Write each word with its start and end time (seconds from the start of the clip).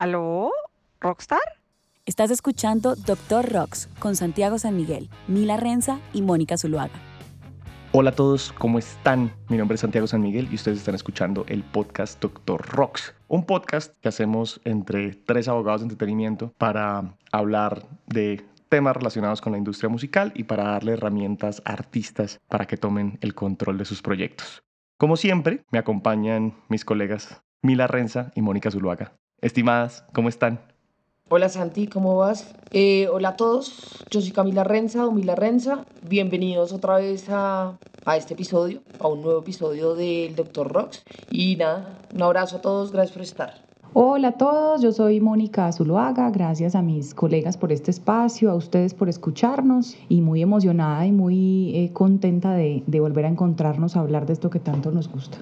¿Aló? 0.00 0.52
¿Rockstar? 1.00 1.40
Estás 2.06 2.30
escuchando 2.30 2.94
Doctor 2.94 3.52
Rocks 3.52 3.88
con 3.98 4.14
Santiago 4.14 4.56
San 4.56 4.76
Miguel, 4.76 5.10
Mila 5.26 5.56
Renza 5.56 5.98
y 6.12 6.22
Mónica 6.22 6.56
Zuluaga. 6.56 6.94
Hola 7.90 8.10
a 8.10 8.14
todos, 8.14 8.52
¿cómo 8.52 8.78
están? 8.78 9.32
Mi 9.48 9.56
nombre 9.56 9.74
es 9.74 9.80
Santiago 9.80 10.06
San 10.06 10.20
Miguel 10.20 10.46
y 10.52 10.54
ustedes 10.54 10.78
están 10.78 10.94
escuchando 10.94 11.44
el 11.48 11.64
podcast 11.64 12.22
Doctor 12.22 12.64
Rocks, 12.68 13.12
un 13.26 13.44
podcast 13.44 13.92
que 14.00 14.08
hacemos 14.08 14.60
entre 14.62 15.14
tres 15.14 15.48
abogados 15.48 15.80
de 15.80 15.86
entretenimiento 15.86 16.54
para 16.58 17.16
hablar 17.32 17.82
de 18.06 18.46
temas 18.68 18.96
relacionados 18.96 19.40
con 19.40 19.50
la 19.50 19.58
industria 19.58 19.88
musical 19.88 20.30
y 20.36 20.44
para 20.44 20.62
darle 20.62 20.92
herramientas 20.92 21.60
a 21.64 21.72
artistas 21.72 22.38
para 22.46 22.68
que 22.68 22.76
tomen 22.76 23.18
el 23.20 23.34
control 23.34 23.78
de 23.78 23.84
sus 23.84 24.00
proyectos. 24.00 24.62
Como 24.96 25.16
siempre, 25.16 25.64
me 25.72 25.80
acompañan 25.80 26.54
mis 26.68 26.84
colegas 26.84 27.42
Mila 27.62 27.88
Renza 27.88 28.30
y 28.36 28.42
Mónica 28.42 28.70
Zuluaga. 28.70 29.18
Estimadas, 29.40 30.04
¿cómo 30.12 30.28
están? 30.28 30.58
Hola 31.28 31.48
Santi, 31.48 31.86
¿cómo 31.86 32.16
vas? 32.16 32.52
Eh, 32.72 33.06
hola 33.12 33.30
a 33.30 33.36
todos, 33.36 34.04
yo 34.10 34.20
soy 34.20 34.32
Camila 34.32 34.64
Renza 34.64 35.06
o 35.06 35.12
Mila 35.12 35.36
Renza. 35.36 35.84
Bienvenidos 36.08 36.72
otra 36.72 36.96
vez 36.96 37.28
a, 37.28 37.78
a 38.04 38.16
este 38.16 38.34
episodio, 38.34 38.80
a 38.98 39.06
un 39.06 39.22
nuevo 39.22 39.38
episodio 39.38 39.94
del 39.94 40.34
Doctor 40.34 40.72
Rocks. 40.72 41.04
Y 41.30 41.54
nada, 41.54 42.00
un 42.12 42.22
abrazo 42.22 42.56
a 42.56 42.60
todos, 42.60 42.90
gracias 42.90 43.12
por 43.12 43.22
estar. 43.22 43.54
Hola 43.92 44.28
a 44.28 44.32
todos, 44.32 44.82
yo 44.82 44.90
soy 44.90 45.20
Mónica 45.20 45.70
Zuluaga, 45.70 46.30
gracias 46.30 46.74
a 46.74 46.82
mis 46.82 47.14
colegas 47.14 47.56
por 47.56 47.70
este 47.70 47.92
espacio, 47.92 48.50
a 48.50 48.56
ustedes 48.56 48.92
por 48.92 49.08
escucharnos 49.08 49.96
y 50.08 50.20
muy 50.20 50.42
emocionada 50.42 51.06
y 51.06 51.12
muy 51.12 51.76
eh, 51.76 51.92
contenta 51.92 52.54
de, 52.54 52.82
de 52.88 53.00
volver 53.00 53.24
a 53.24 53.28
encontrarnos 53.28 53.94
a 53.94 54.00
hablar 54.00 54.26
de 54.26 54.32
esto 54.32 54.50
que 54.50 54.58
tanto 54.58 54.90
nos 54.90 55.08
gusta. 55.08 55.38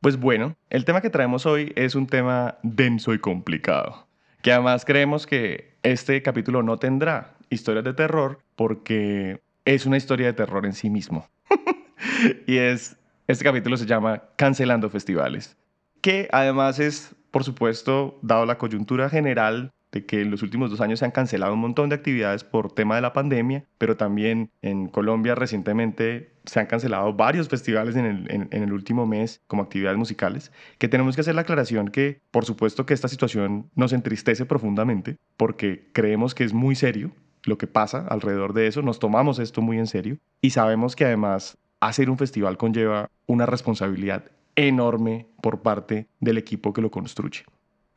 Pues 0.00 0.16
bueno, 0.16 0.56
el 0.70 0.86
tema 0.86 1.02
que 1.02 1.10
traemos 1.10 1.44
hoy 1.44 1.74
es 1.76 1.94
un 1.94 2.06
tema 2.06 2.56
denso 2.62 3.12
y 3.12 3.18
complicado, 3.18 4.06
que 4.40 4.50
además 4.50 4.86
creemos 4.86 5.26
que 5.26 5.74
este 5.82 6.22
capítulo 6.22 6.62
no 6.62 6.78
tendrá 6.78 7.34
historias 7.50 7.84
de 7.84 7.92
terror 7.92 8.38
porque 8.56 9.42
es 9.66 9.84
una 9.84 9.98
historia 9.98 10.28
de 10.28 10.32
terror 10.32 10.64
en 10.64 10.72
sí 10.72 10.88
mismo. 10.88 11.28
y 12.46 12.56
es, 12.56 12.96
este 13.26 13.44
capítulo 13.44 13.76
se 13.76 13.84
llama 13.84 14.22
Cancelando 14.36 14.88
Festivales, 14.88 15.58
que 16.00 16.30
además 16.32 16.78
es, 16.78 17.14
por 17.30 17.44
supuesto, 17.44 18.18
dado 18.22 18.46
la 18.46 18.56
coyuntura 18.56 19.10
general 19.10 19.70
de 19.92 20.06
que 20.06 20.20
en 20.20 20.30
los 20.30 20.42
últimos 20.42 20.70
dos 20.70 20.80
años 20.80 21.00
se 21.00 21.04
han 21.04 21.10
cancelado 21.10 21.54
un 21.54 21.60
montón 21.60 21.88
de 21.88 21.96
actividades 21.96 22.44
por 22.44 22.72
tema 22.72 22.94
de 22.94 23.00
la 23.00 23.12
pandemia, 23.12 23.64
pero 23.78 23.96
también 23.96 24.50
en 24.62 24.88
Colombia 24.88 25.34
recientemente 25.34 26.32
se 26.44 26.60
han 26.60 26.66
cancelado 26.66 27.12
varios 27.14 27.48
festivales 27.48 27.96
en 27.96 28.06
el, 28.06 28.30
en, 28.30 28.62
el, 28.62 28.72
último 28.72 29.06
mes 29.06 29.42
como 29.46 29.62
actividades 29.62 29.98
musicales, 29.98 30.52
que 30.78 30.88
tenemos 30.88 31.14
que 31.14 31.20
hacer 31.20 31.34
la 31.34 31.42
aclaración 31.42 31.88
que 31.88 32.20
por 32.30 32.44
supuesto 32.44 32.86
que 32.86 32.94
esta 32.94 33.08
situación 33.08 33.70
nos 33.74 33.92
entristece 33.92 34.46
profundamente 34.46 35.16
porque 35.36 35.90
creemos 35.92 36.34
que 36.34 36.44
es 36.44 36.52
muy 36.52 36.74
serio 36.74 37.12
lo 37.44 37.58
que 37.58 37.66
pasa 37.66 38.06
alrededor 38.08 38.52
de 38.52 38.66
eso, 38.66 38.82
nos 38.82 38.98
tomamos 38.98 39.38
esto 39.38 39.62
muy 39.62 39.78
en 39.78 39.86
serio 39.86 40.18
y 40.40 40.50
sabemos 40.50 40.96
que 40.96 41.04
además 41.04 41.58
hacer 41.80 42.10
un 42.10 42.18
festival 42.18 42.56
conlleva 42.58 43.10
una 43.26 43.46
responsabilidad 43.46 44.24
enorme 44.56 45.26
por 45.42 45.62
parte 45.62 46.06
del 46.20 46.38
equipo 46.38 46.72
que 46.72 46.82
lo 46.82 46.90
construye 46.90 47.44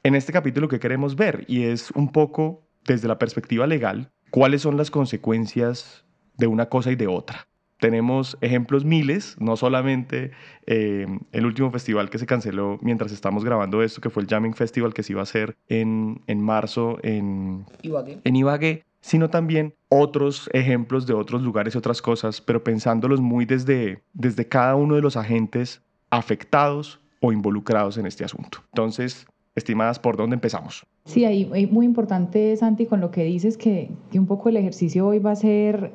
en 0.03 0.15
este 0.15 0.33
capítulo 0.33 0.67
que 0.67 0.79
queremos 0.79 1.15
ver 1.15 1.45
y 1.47 1.63
es 1.63 1.91
un 1.91 2.11
poco 2.11 2.61
desde 2.85 3.07
la 3.07 3.17
perspectiva 3.17 3.65
legal 3.65 4.11
cuáles 4.29 4.61
son 4.61 4.77
las 4.77 4.91
consecuencias 4.91 6.05
de 6.37 6.47
una 6.47 6.67
cosa 6.67 6.91
y 6.91 6.95
de 6.95 7.07
otra. 7.07 7.47
Tenemos 7.79 8.37
ejemplos 8.41 8.85
miles, 8.85 9.35
no 9.39 9.57
solamente 9.57 10.31
eh, 10.65 11.05
el 11.31 11.45
último 11.45 11.69
festival 11.71 12.09
que 12.09 12.17
se 12.17 12.25
canceló 12.25 12.79
mientras 12.81 13.11
estamos 13.11 13.43
grabando 13.43 13.83
esto, 13.83 14.01
que 14.01 14.09
fue 14.09 14.23
el 14.23 14.29
Jamming 14.29 14.53
Festival 14.53 14.93
que 14.93 15.03
se 15.03 15.13
iba 15.13 15.21
a 15.21 15.23
hacer 15.23 15.55
en, 15.67 16.21
en 16.27 16.41
marzo 16.41 16.97
en 17.03 17.65
Ibagué. 17.81 18.19
en 18.23 18.35
Ibagué, 18.35 18.83
sino 19.01 19.29
también 19.29 19.75
otros 19.89 20.49
ejemplos 20.53 21.05
de 21.05 21.13
otros 21.13 21.41
lugares 21.41 21.75
y 21.75 21.77
otras 21.77 22.01
cosas, 22.01 22.39
pero 22.39 22.63
pensándolos 22.63 23.19
muy 23.19 23.45
desde, 23.45 24.01
desde 24.13 24.47
cada 24.47 24.75
uno 24.75 24.95
de 24.95 25.01
los 25.01 25.17
agentes 25.17 25.81
afectados 26.09 27.01
o 27.19 27.31
involucrados 27.33 27.97
en 27.97 28.05
este 28.05 28.23
asunto. 28.23 28.59
Entonces, 28.71 29.27
estimadas, 29.55 29.99
¿por 29.99 30.17
dónde 30.17 30.35
empezamos? 30.35 30.85
Sí, 31.05 31.25
ahí, 31.25 31.67
muy 31.71 31.85
importante, 31.85 32.55
Santi, 32.57 32.85
con 32.85 33.01
lo 33.01 33.11
que 33.11 33.23
dices, 33.23 33.57
que, 33.57 33.89
un 34.13 34.25
poco 34.25 34.49
el 34.49 34.57
ejercicio 34.57 35.07
hoy 35.07 35.19
va 35.19 35.31
a 35.31 35.35
ser 35.35 35.91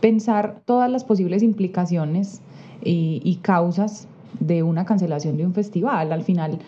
pensar 0.00 0.62
todas 0.64 0.90
las 0.90 1.04
posibles 1.04 1.42
implicaciones 1.42 2.40
y 2.82 3.38
causas 3.42 4.08
de 4.40 4.62
una 4.62 4.84
cancelación 4.84 5.36
de 5.36 5.46
un 5.46 5.54
festival. 5.54 6.12
Al 6.12 6.22
final, 6.22 6.58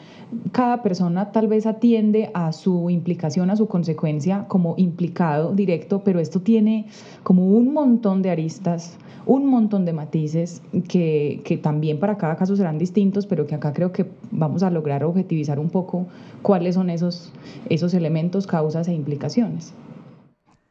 cada 0.52 0.82
persona 0.82 1.32
tal 1.32 1.48
vez 1.48 1.66
atiende 1.66 2.30
a 2.34 2.52
su 2.52 2.90
implicación, 2.90 3.50
a 3.50 3.56
su 3.56 3.68
consecuencia 3.68 4.46
como 4.48 4.74
implicado 4.76 5.54
directo, 5.54 6.02
pero 6.04 6.20
esto 6.20 6.40
tiene 6.40 6.86
como 7.22 7.46
un 7.46 7.72
montón 7.72 8.22
de 8.22 8.30
aristas, 8.30 8.96
un 9.24 9.46
montón 9.46 9.84
de 9.84 9.92
matices 9.92 10.62
que, 10.88 11.40
que 11.44 11.56
también 11.56 11.98
para 11.98 12.16
cada 12.16 12.36
caso 12.36 12.56
serán 12.56 12.78
distintos, 12.78 13.26
pero 13.26 13.46
que 13.46 13.54
acá 13.54 13.72
creo 13.72 13.92
que 13.92 14.06
vamos 14.30 14.62
a 14.62 14.70
lograr 14.70 15.04
objetivizar 15.04 15.58
un 15.58 15.70
poco 15.70 16.06
cuáles 16.42 16.76
son 16.76 16.90
esos, 16.90 17.32
esos 17.68 17.94
elementos, 17.94 18.46
causas 18.46 18.88
e 18.88 18.94
implicaciones. 18.94 19.74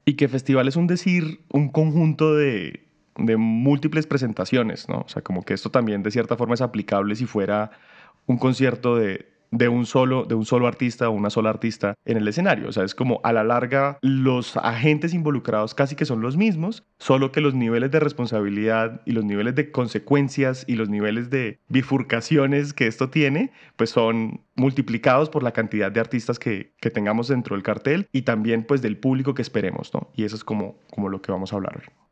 Y 0.06 0.14
que 0.14 0.28
festival 0.28 0.68
es 0.68 0.76
un 0.76 0.88
decir, 0.88 1.40
un 1.52 1.70
conjunto 1.70 2.36
de, 2.36 2.85
de 3.18 3.38
múltiples 3.38 4.08
presentaciones, 4.08 4.90
¿no? 4.90 5.02
O 5.02 5.08
sea, 5.08 5.22
como 5.22 5.44
que 5.44 5.54
esto 5.54 5.70
también 5.70 6.04
de 6.04 6.12
cierta 6.12 6.38
forma 6.38 6.56
es 6.56 6.62
aplicable 6.62 7.16
si 7.16 7.26
fuera 7.26 7.72
un 8.28 8.38
concierto 8.38 8.96
de, 8.96 9.28
de 9.52 9.70
un 9.70 9.86
solo 9.86 10.26
de 10.26 10.36
un 10.36 10.46
solo 10.46 10.68
artista 10.68 11.10
o 11.10 11.12
una 11.12 11.30
sola 11.30 11.50
artista 11.50 11.96
en 12.06 12.18
el 12.18 12.28
escenario, 12.28 12.70
o 12.70 12.72
sea, 12.72 12.84
es 12.84 12.96
como 12.96 13.22
a 13.24 13.32
la 13.32 13.44
larga 13.44 13.98
los 14.02 14.58
agentes 14.58 15.14
involucrados 15.14 15.74
casi 15.74 15.96
que 15.96 16.06
son 16.06 16.22
los 16.22 16.38
mismos, 16.38 16.84
solo 16.98 17.32
que 17.32 17.42
los 17.42 17.54
niveles 17.54 17.92
de 17.92 18.00
responsabilidad 18.00 19.02
y 19.06 19.12
los 19.12 19.26
niveles 19.26 19.56
de 19.56 19.72
consecuencias 19.72 20.66
y 20.68 20.76
los 20.76 20.90
niveles 20.90 21.30
de 21.30 21.60
bifurcaciones 21.70 22.74
que 22.74 22.88
esto 22.88 23.10
tiene, 23.10 23.52
pues 23.76 23.90
son 23.92 24.42
multiplicados 24.56 25.30
por 25.30 25.44
la 25.44 25.52
cantidad 25.52 25.92
de 25.92 26.00
artistas 26.00 26.40
que, 26.40 26.74
que 26.80 26.90
tengamos 26.90 27.28
dentro 27.28 27.56
del 27.56 27.64
cartel 27.64 28.08
y 28.12 28.24
también 28.24 28.64
pues 28.64 28.82
del 28.82 28.98
público 28.98 29.34
que 29.34 29.42
esperemos, 29.42 29.94
¿no? 29.94 30.10
Y 30.16 30.24
eso 30.24 30.36
es 30.36 30.44
como, 30.44 30.78
como 30.92 31.10
lo 31.10 31.22
que 31.22 31.32
vamos 31.32 31.54
a 31.54 31.58
hablar 31.58 31.78
hoy. 31.78 32.05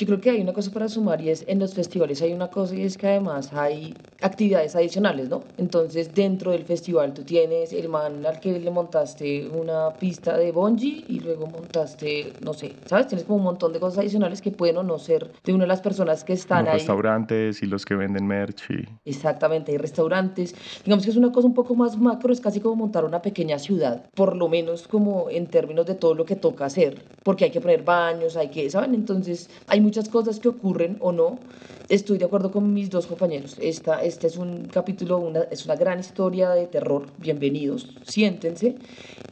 Yo 0.00 0.06
creo 0.06 0.18
que 0.18 0.30
hay 0.30 0.40
una 0.40 0.54
cosa 0.54 0.70
para 0.72 0.88
sumar 0.88 1.20
y 1.20 1.28
es 1.28 1.44
en 1.46 1.58
los 1.58 1.74
festivales 1.74 2.22
hay 2.22 2.32
una 2.32 2.48
cosa 2.48 2.74
y 2.74 2.84
es 2.84 2.96
que 2.96 3.06
además 3.06 3.52
hay 3.52 3.94
actividades 4.22 4.74
adicionales, 4.74 5.28
¿no? 5.28 5.42
Entonces 5.58 6.14
dentro 6.14 6.52
del 6.52 6.64
festival 6.64 7.12
tú 7.12 7.22
tienes 7.22 7.74
el 7.74 7.90
man 7.90 8.24
al 8.24 8.40
que 8.40 8.58
le 8.58 8.70
montaste 8.70 9.46
una 9.48 9.98
pista 9.98 10.38
de 10.38 10.52
bungee 10.52 11.04
y 11.06 11.20
luego 11.20 11.46
montaste, 11.46 12.32
no 12.40 12.54
sé, 12.54 12.76
¿sabes? 12.86 13.08
Tienes 13.08 13.26
como 13.26 13.36
un 13.40 13.44
montón 13.44 13.74
de 13.74 13.80
cosas 13.80 13.98
adicionales 13.98 14.40
que 14.40 14.50
pueden 14.50 14.78
o 14.78 14.82
no 14.82 14.98
ser 14.98 15.30
de 15.44 15.52
una 15.52 15.64
de 15.64 15.68
las 15.68 15.82
personas 15.82 16.24
que 16.24 16.32
están 16.32 16.64
Los 16.64 16.72
ahí. 16.72 16.78
restaurantes 16.78 17.62
y 17.62 17.66
los 17.66 17.84
que 17.84 17.94
venden 17.94 18.26
merch 18.26 18.70
y... 18.70 18.88
Exactamente, 19.04 19.72
hay 19.72 19.76
restaurantes. 19.78 20.54
Digamos 20.82 21.04
que 21.04 21.10
es 21.10 21.16
una 21.18 21.30
cosa 21.30 21.46
un 21.46 21.54
poco 21.54 21.74
más 21.74 21.98
macro, 21.98 22.32
es 22.32 22.40
casi 22.40 22.60
como 22.60 22.76
montar 22.76 23.04
una 23.04 23.20
pequeña 23.20 23.58
ciudad, 23.58 24.06
por 24.14 24.34
lo 24.34 24.48
menos 24.48 24.88
como 24.88 25.28
en 25.28 25.50
términos 25.50 25.84
de 25.84 25.94
todo 25.94 26.14
lo 26.14 26.24
que 26.24 26.36
toca 26.36 26.64
hacer, 26.64 27.04
porque 27.22 27.44
hay 27.44 27.50
que 27.50 27.60
poner 27.60 27.82
baños, 27.84 28.36
hay 28.38 28.48
que, 28.48 28.70
¿saben? 28.70 28.94
Entonces 28.94 29.50
hay 29.66 29.80
muchas 29.90 30.08
cosas 30.08 30.38
que 30.38 30.48
ocurren 30.48 30.98
o 31.00 31.10
no. 31.10 31.40
Estoy 31.88 32.16
de 32.18 32.24
acuerdo 32.24 32.52
con 32.52 32.72
mis 32.72 32.90
dos 32.90 33.08
compañeros. 33.08 33.56
Esta, 33.60 34.04
este 34.04 34.28
es 34.28 34.36
un 34.36 34.68
capítulo, 34.72 35.18
una, 35.18 35.40
es 35.50 35.64
una 35.64 35.74
gran 35.74 35.98
historia 35.98 36.50
de 36.50 36.68
terror. 36.68 37.06
Bienvenidos, 37.18 37.88
siéntense. 38.06 38.76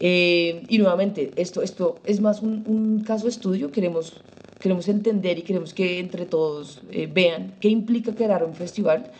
Eh, 0.01 0.65
y 0.69 0.79
nuevamente, 0.79 1.31
esto, 1.37 1.63
esto 1.63 2.01
es 2.05 2.21
más 2.21 2.43
un, 2.43 2.65
un 2.67 3.05
caso 3.05 3.27
de 3.27 3.31
estudio. 3.31 3.71
Queremos 3.71 4.15
queremos 4.59 4.89
entender 4.89 5.39
y 5.39 5.43
queremos 5.43 5.73
que 5.73 6.01
entre 6.01 6.27
todos 6.27 6.83
eh, 6.91 7.07
vean 7.07 7.55
qué 7.61 7.69
implica 7.69 8.13
crear 8.17 8.43
un 8.43 8.55
festival 8.55 9.13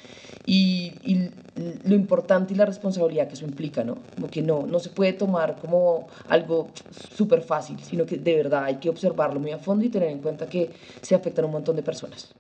y, 0.47 0.93
y, 1.03 1.31
lo 1.85 1.95
importante 1.95 2.55
y 2.55 2.57
la 2.57 2.67
responsabilidad 2.67 3.29
que 3.29 3.35
eso 3.35 3.45
implica, 3.45 3.83
¿no? 3.85 3.99
Como 4.15 4.29
que 4.29 4.43
no, 4.43 4.67
no 4.67 4.79
se 4.79 4.91
puede 4.91 5.13
tomar 5.13 5.57
como 5.57 6.09
algo 6.29 6.69
súper 7.15 7.43
fácil, 7.43 7.79
sino 7.81 8.07
que 8.07 8.17
de 8.17 8.37
verdad 8.37 8.65
hay 8.65 8.77
que 8.77 8.89
observarlo 8.89 9.41
muy 9.41 9.51
a 9.51 9.59
fondo 9.59 9.85
y 9.85 9.89
tener 9.89 10.11
en 10.11 10.21
cuenta 10.21 10.47
que 10.47 10.71
se 11.03 11.15
afectan 11.15 11.45
un 11.47 11.53
montón 11.53 11.77
de 11.77 11.83
personas. 11.83 12.33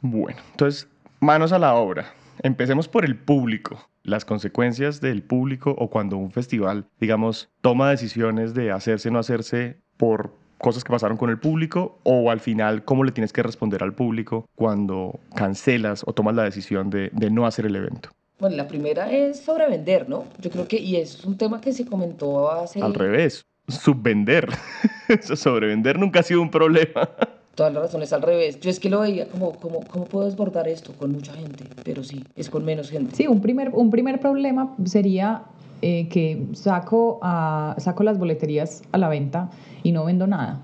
Bueno, 0.00 0.38
entonces, 0.50 0.88
manos 1.20 1.52
a 1.52 1.58
la 1.58 1.74
obra. 1.74 2.12
Empecemos 2.42 2.86
por 2.86 3.04
el 3.04 3.16
público, 3.18 3.88
las 4.02 4.24
consecuencias 4.24 5.00
del 5.00 5.22
público 5.22 5.74
o 5.78 5.88
cuando 5.88 6.16
un 6.18 6.30
festival, 6.30 6.86
digamos, 7.00 7.48
toma 7.62 7.90
decisiones 7.90 8.54
de 8.54 8.70
hacerse 8.70 9.08
o 9.08 9.12
no 9.12 9.18
hacerse 9.18 9.80
por 9.96 10.34
cosas 10.58 10.84
que 10.84 10.90
pasaron 10.90 11.16
con 11.16 11.30
el 11.30 11.38
público 11.38 11.98
o 12.02 12.30
al 12.30 12.40
final 12.40 12.84
cómo 12.84 13.04
le 13.04 13.12
tienes 13.12 13.32
que 13.32 13.42
responder 13.42 13.82
al 13.82 13.94
público 13.94 14.48
cuando 14.54 15.18
cancelas 15.34 16.02
o 16.06 16.12
tomas 16.12 16.34
la 16.34 16.44
decisión 16.44 16.90
de, 16.90 17.10
de 17.12 17.30
no 17.30 17.46
hacer 17.46 17.66
el 17.66 17.76
evento. 17.76 18.10
Bueno, 18.38 18.56
la 18.56 18.68
primera 18.68 19.10
es 19.10 19.40
sobrevender, 19.40 20.08
¿no? 20.08 20.24
Yo 20.40 20.50
creo 20.50 20.68
que, 20.68 20.76
y 20.76 20.96
es 20.96 21.24
un 21.24 21.38
tema 21.38 21.60
que 21.60 21.72
se 21.72 21.86
comentó 21.86 22.50
hace... 22.50 22.82
Al 22.82 22.92
revés, 22.92 23.46
subvender. 23.66 24.48
sobrevender 25.22 25.98
nunca 25.98 26.20
ha 26.20 26.22
sido 26.22 26.42
un 26.42 26.50
problema. 26.50 27.08
Todas 27.54 27.72
las 27.72 27.84
razones 27.84 28.12
al 28.12 28.20
revés. 28.20 28.60
Yo 28.60 28.68
es 28.68 28.78
que 28.78 28.90
lo 28.90 29.00
veía 29.00 29.28
como, 29.28 29.52
como, 29.52 29.80
¿cómo 29.86 30.04
puedo 30.04 30.26
desbordar 30.26 30.68
esto 30.68 30.92
con 30.92 31.12
mucha 31.12 31.32
gente? 31.32 31.64
Pero 31.82 32.04
sí, 32.04 32.22
es 32.34 32.50
con 32.50 32.66
menos 32.66 32.90
gente. 32.90 33.16
Sí, 33.16 33.26
un 33.26 33.40
primer, 33.40 33.70
un 33.70 33.90
primer 33.90 34.20
problema 34.20 34.74
sería 34.84 35.44
eh, 35.82 36.08
que 36.08 36.46
saco, 36.52 37.18
a, 37.22 37.74
saco 37.78 38.02
las 38.02 38.18
boleterías 38.18 38.82
a 38.92 38.98
la 38.98 39.08
venta 39.08 39.50
y 39.82 39.92
no 39.92 40.04
vendo 40.04 40.26
nada, 40.26 40.60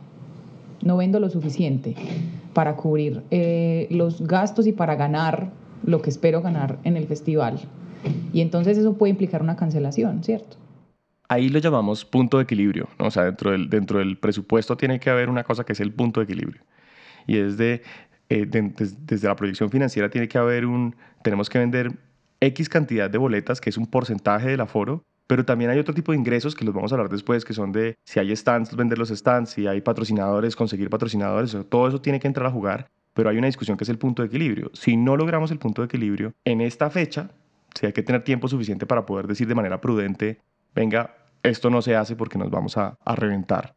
no 0.82 0.96
vendo 0.96 1.20
lo 1.20 1.30
suficiente 1.30 1.94
para 2.54 2.76
cubrir 2.76 3.22
eh, 3.30 3.88
los 3.90 4.26
gastos 4.26 4.66
y 4.66 4.72
para 4.72 4.94
ganar 4.94 5.50
lo 5.84 6.00
que 6.00 6.10
espero 6.10 6.42
ganar 6.42 6.78
en 6.84 6.96
el 6.96 7.06
festival. 7.06 7.60
Y 8.32 8.40
entonces 8.40 8.78
eso 8.78 8.94
puede 8.94 9.10
implicar 9.10 9.42
una 9.42 9.56
cancelación, 9.56 10.24
¿cierto? 10.24 10.56
Ahí 11.28 11.48
lo 11.48 11.58
llamamos 11.58 12.04
punto 12.04 12.38
de 12.38 12.44
equilibrio, 12.44 12.88
¿no? 12.98 13.06
o 13.06 13.10
sea, 13.10 13.24
dentro 13.24 13.52
del, 13.52 13.70
dentro 13.70 13.98
del 13.98 14.18
presupuesto 14.18 14.76
tiene 14.76 15.00
que 15.00 15.08
haber 15.08 15.30
una 15.30 15.44
cosa 15.44 15.64
que 15.64 15.72
es 15.72 15.80
el 15.80 15.92
punto 15.92 16.20
de 16.20 16.24
equilibrio. 16.24 16.62
Y 17.26 17.38
es 17.38 17.56
de, 17.56 17.82
eh, 18.28 18.46
desde 18.46 19.28
la 19.28 19.36
proyección 19.36 19.70
financiera 19.70 20.10
tiene 20.10 20.28
que 20.28 20.38
haber 20.38 20.66
un, 20.66 20.96
tenemos 21.22 21.48
que 21.48 21.58
vender 21.58 21.92
X 22.42 22.68
cantidad 22.68 23.08
de 23.08 23.18
boletas, 23.18 23.60
que 23.60 23.70
es 23.70 23.78
un 23.78 23.86
porcentaje 23.86 24.48
del 24.48 24.60
aforo, 24.60 25.04
pero 25.28 25.44
también 25.44 25.70
hay 25.70 25.78
otro 25.78 25.94
tipo 25.94 26.10
de 26.10 26.18
ingresos 26.18 26.56
que 26.56 26.64
los 26.64 26.74
vamos 26.74 26.90
a 26.92 26.96
hablar 26.96 27.08
después, 27.08 27.44
que 27.44 27.54
son 27.54 27.70
de 27.70 27.96
si 28.04 28.18
hay 28.18 28.34
stands, 28.34 28.74
vender 28.74 28.98
los 28.98 29.10
stands, 29.10 29.50
si 29.50 29.68
hay 29.68 29.80
patrocinadores, 29.80 30.56
conseguir 30.56 30.90
patrocinadores, 30.90 31.56
todo 31.68 31.86
eso 31.86 32.00
tiene 32.00 32.18
que 32.18 32.26
entrar 32.26 32.48
a 32.48 32.50
jugar, 32.50 32.88
pero 33.14 33.30
hay 33.30 33.38
una 33.38 33.46
discusión 33.46 33.76
que 33.76 33.84
es 33.84 33.90
el 33.90 33.98
punto 33.98 34.22
de 34.22 34.26
equilibrio. 34.26 34.70
Si 34.74 34.96
no 34.96 35.16
logramos 35.16 35.52
el 35.52 35.58
punto 35.58 35.82
de 35.82 35.86
equilibrio 35.86 36.34
en 36.44 36.60
esta 36.60 36.90
fecha, 36.90 37.30
si 37.74 37.86
hay 37.86 37.92
que 37.92 38.02
tener 38.02 38.24
tiempo 38.24 38.48
suficiente 38.48 38.86
para 38.86 39.06
poder 39.06 39.28
decir 39.28 39.46
de 39.46 39.54
manera 39.54 39.80
prudente, 39.80 40.40
venga, 40.74 41.14
esto 41.44 41.70
no 41.70 41.80
se 41.80 41.94
hace 41.94 42.16
porque 42.16 42.38
nos 42.38 42.50
vamos 42.50 42.76
a, 42.76 42.98
reventar. 43.14 43.76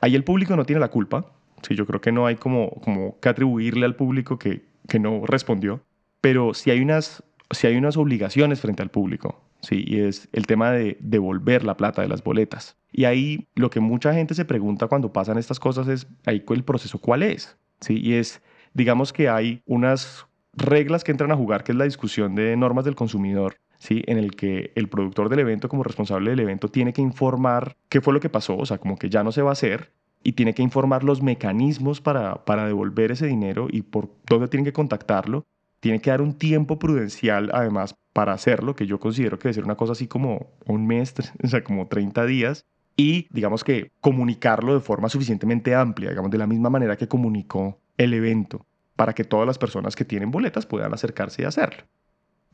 Ahí 0.00 0.16
el 0.16 0.24
público 0.24 0.56
no 0.56 0.64
tiene 0.64 0.80
la 0.80 0.90
culpa, 0.90 1.32
sí, 1.62 1.76
yo 1.76 1.86
creo 1.86 2.00
que 2.00 2.10
no 2.10 2.26
hay 2.26 2.34
como, 2.34 2.70
como 2.82 3.20
que 3.20 3.28
atribuirle 3.28 3.86
al 3.86 3.94
público 3.94 4.40
que, 4.40 4.64
que 4.88 4.98
no 4.98 5.24
respondió, 5.24 5.84
pero 6.20 6.54
si 6.54 6.70
hay 6.70 6.80
unas 6.80 7.22
si 7.52 7.66
hay 7.66 7.76
unas 7.76 7.96
obligaciones 7.96 8.60
frente 8.60 8.82
al 8.82 8.90
público, 8.90 9.40
¿sí? 9.60 9.84
y 9.86 10.00
es 10.00 10.28
el 10.32 10.46
tema 10.46 10.70
de 10.70 10.96
devolver 11.00 11.64
la 11.64 11.76
plata 11.76 12.02
de 12.02 12.08
las 12.08 12.22
boletas. 12.22 12.76
Y 12.90 13.04
ahí 13.04 13.48
lo 13.54 13.70
que 13.70 13.80
mucha 13.80 14.12
gente 14.12 14.34
se 14.34 14.44
pregunta 14.44 14.88
cuando 14.88 15.12
pasan 15.12 15.38
estas 15.38 15.60
cosas 15.60 15.88
es, 15.88 16.06
ahí 16.26 16.44
el 16.48 16.64
proceso 16.64 16.98
cuál 16.98 17.22
es, 17.22 17.56
¿sí? 17.80 17.98
y 18.02 18.14
es, 18.14 18.42
digamos 18.74 19.12
que 19.12 19.28
hay 19.28 19.62
unas 19.66 20.26
reglas 20.54 21.04
que 21.04 21.12
entran 21.12 21.32
a 21.32 21.36
jugar, 21.36 21.64
que 21.64 21.72
es 21.72 21.78
la 21.78 21.84
discusión 21.84 22.34
de 22.34 22.56
normas 22.56 22.84
del 22.84 22.94
consumidor, 22.94 23.56
¿sí? 23.78 24.02
en 24.06 24.18
el 24.18 24.36
que 24.36 24.72
el 24.74 24.88
productor 24.88 25.28
del 25.28 25.40
evento 25.40 25.68
como 25.68 25.82
responsable 25.82 26.30
del 26.30 26.40
evento 26.40 26.68
tiene 26.68 26.92
que 26.92 27.02
informar 27.02 27.76
qué 27.88 28.00
fue 28.00 28.12
lo 28.12 28.20
que 28.20 28.28
pasó, 28.28 28.56
o 28.56 28.66
sea, 28.66 28.78
como 28.78 28.96
que 28.96 29.08
ya 29.08 29.22
no 29.22 29.32
se 29.32 29.42
va 29.42 29.50
a 29.50 29.52
hacer, 29.52 29.92
y 30.24 30.32
tiene 30.32 30.54
que 30.54 30.62
informar 30.62 31.04
los 31.04 31.22
mecanismos 31.22 32.00
para, 32.00 32.44
para 32.44 32.66
devolver 32.66 33.10
ese 33.10 33.26
dinero 33.26 33.66
y 33.70 33.82
por 33.82 34.10
dónde 34.26 34.48
tienen 34.48 34.64
que 34.64 34.72
contactarlo 34.72 35.46
tiene 35.82 36.00
que 36.00 36.10
dar 36.10 36.22
un 36.22 36.34
tiempo 36.34 36.78
prudencial 36.78 37.50
además 37.52 37.96
para 38.12 38.32
hacerlo, 38.32 38.76
que 38.76 38.86
yo 38.86 39.00
considero 39.00 39.36
que 39.36 39.48
debe 39.48 39.54
ser 39.54 39.64
una 39.64 39.74
cosa 39.74 39.94
así 39.94 40.06
como 40.06 40.52
un 40.64 40.86
mes, 40.86 41.12
o 41.42 41.48
sea, 41.48 41.64
como 41.64 41.88
30 41.88 42.24
días, 42.24 42.66
y 42.96 43.26
digamos 43.30 43.64
que 43.64 43.90
comunicarlo 44.00 44.74
de 44.74 44.80
forma 44.80 45.08
suficientemente 45.08 45.74
amplia, 45.74 46.10
digamos 46.10 46.30
de 46.30 46.38
la 46.38 46.46
misma 46.46 46.70
manera 46.70 46.96
que 46.96 47.08
comunicó 47.08 47.80
el 47.98 48.14
evento, 48.14 48.64
para 48.94 49.12
que 49.12 49.24
todas 49.24 49.44
las 49.44 49.58
personas 49.58 49.96
que 49.96 50.04
tienen 50.04 50.30
boletas 50.30 50.66
puedan 50.66 50.94
acercarse 50.94 51.42
y 51.42 51.46
hacerlo. 51.46 51.82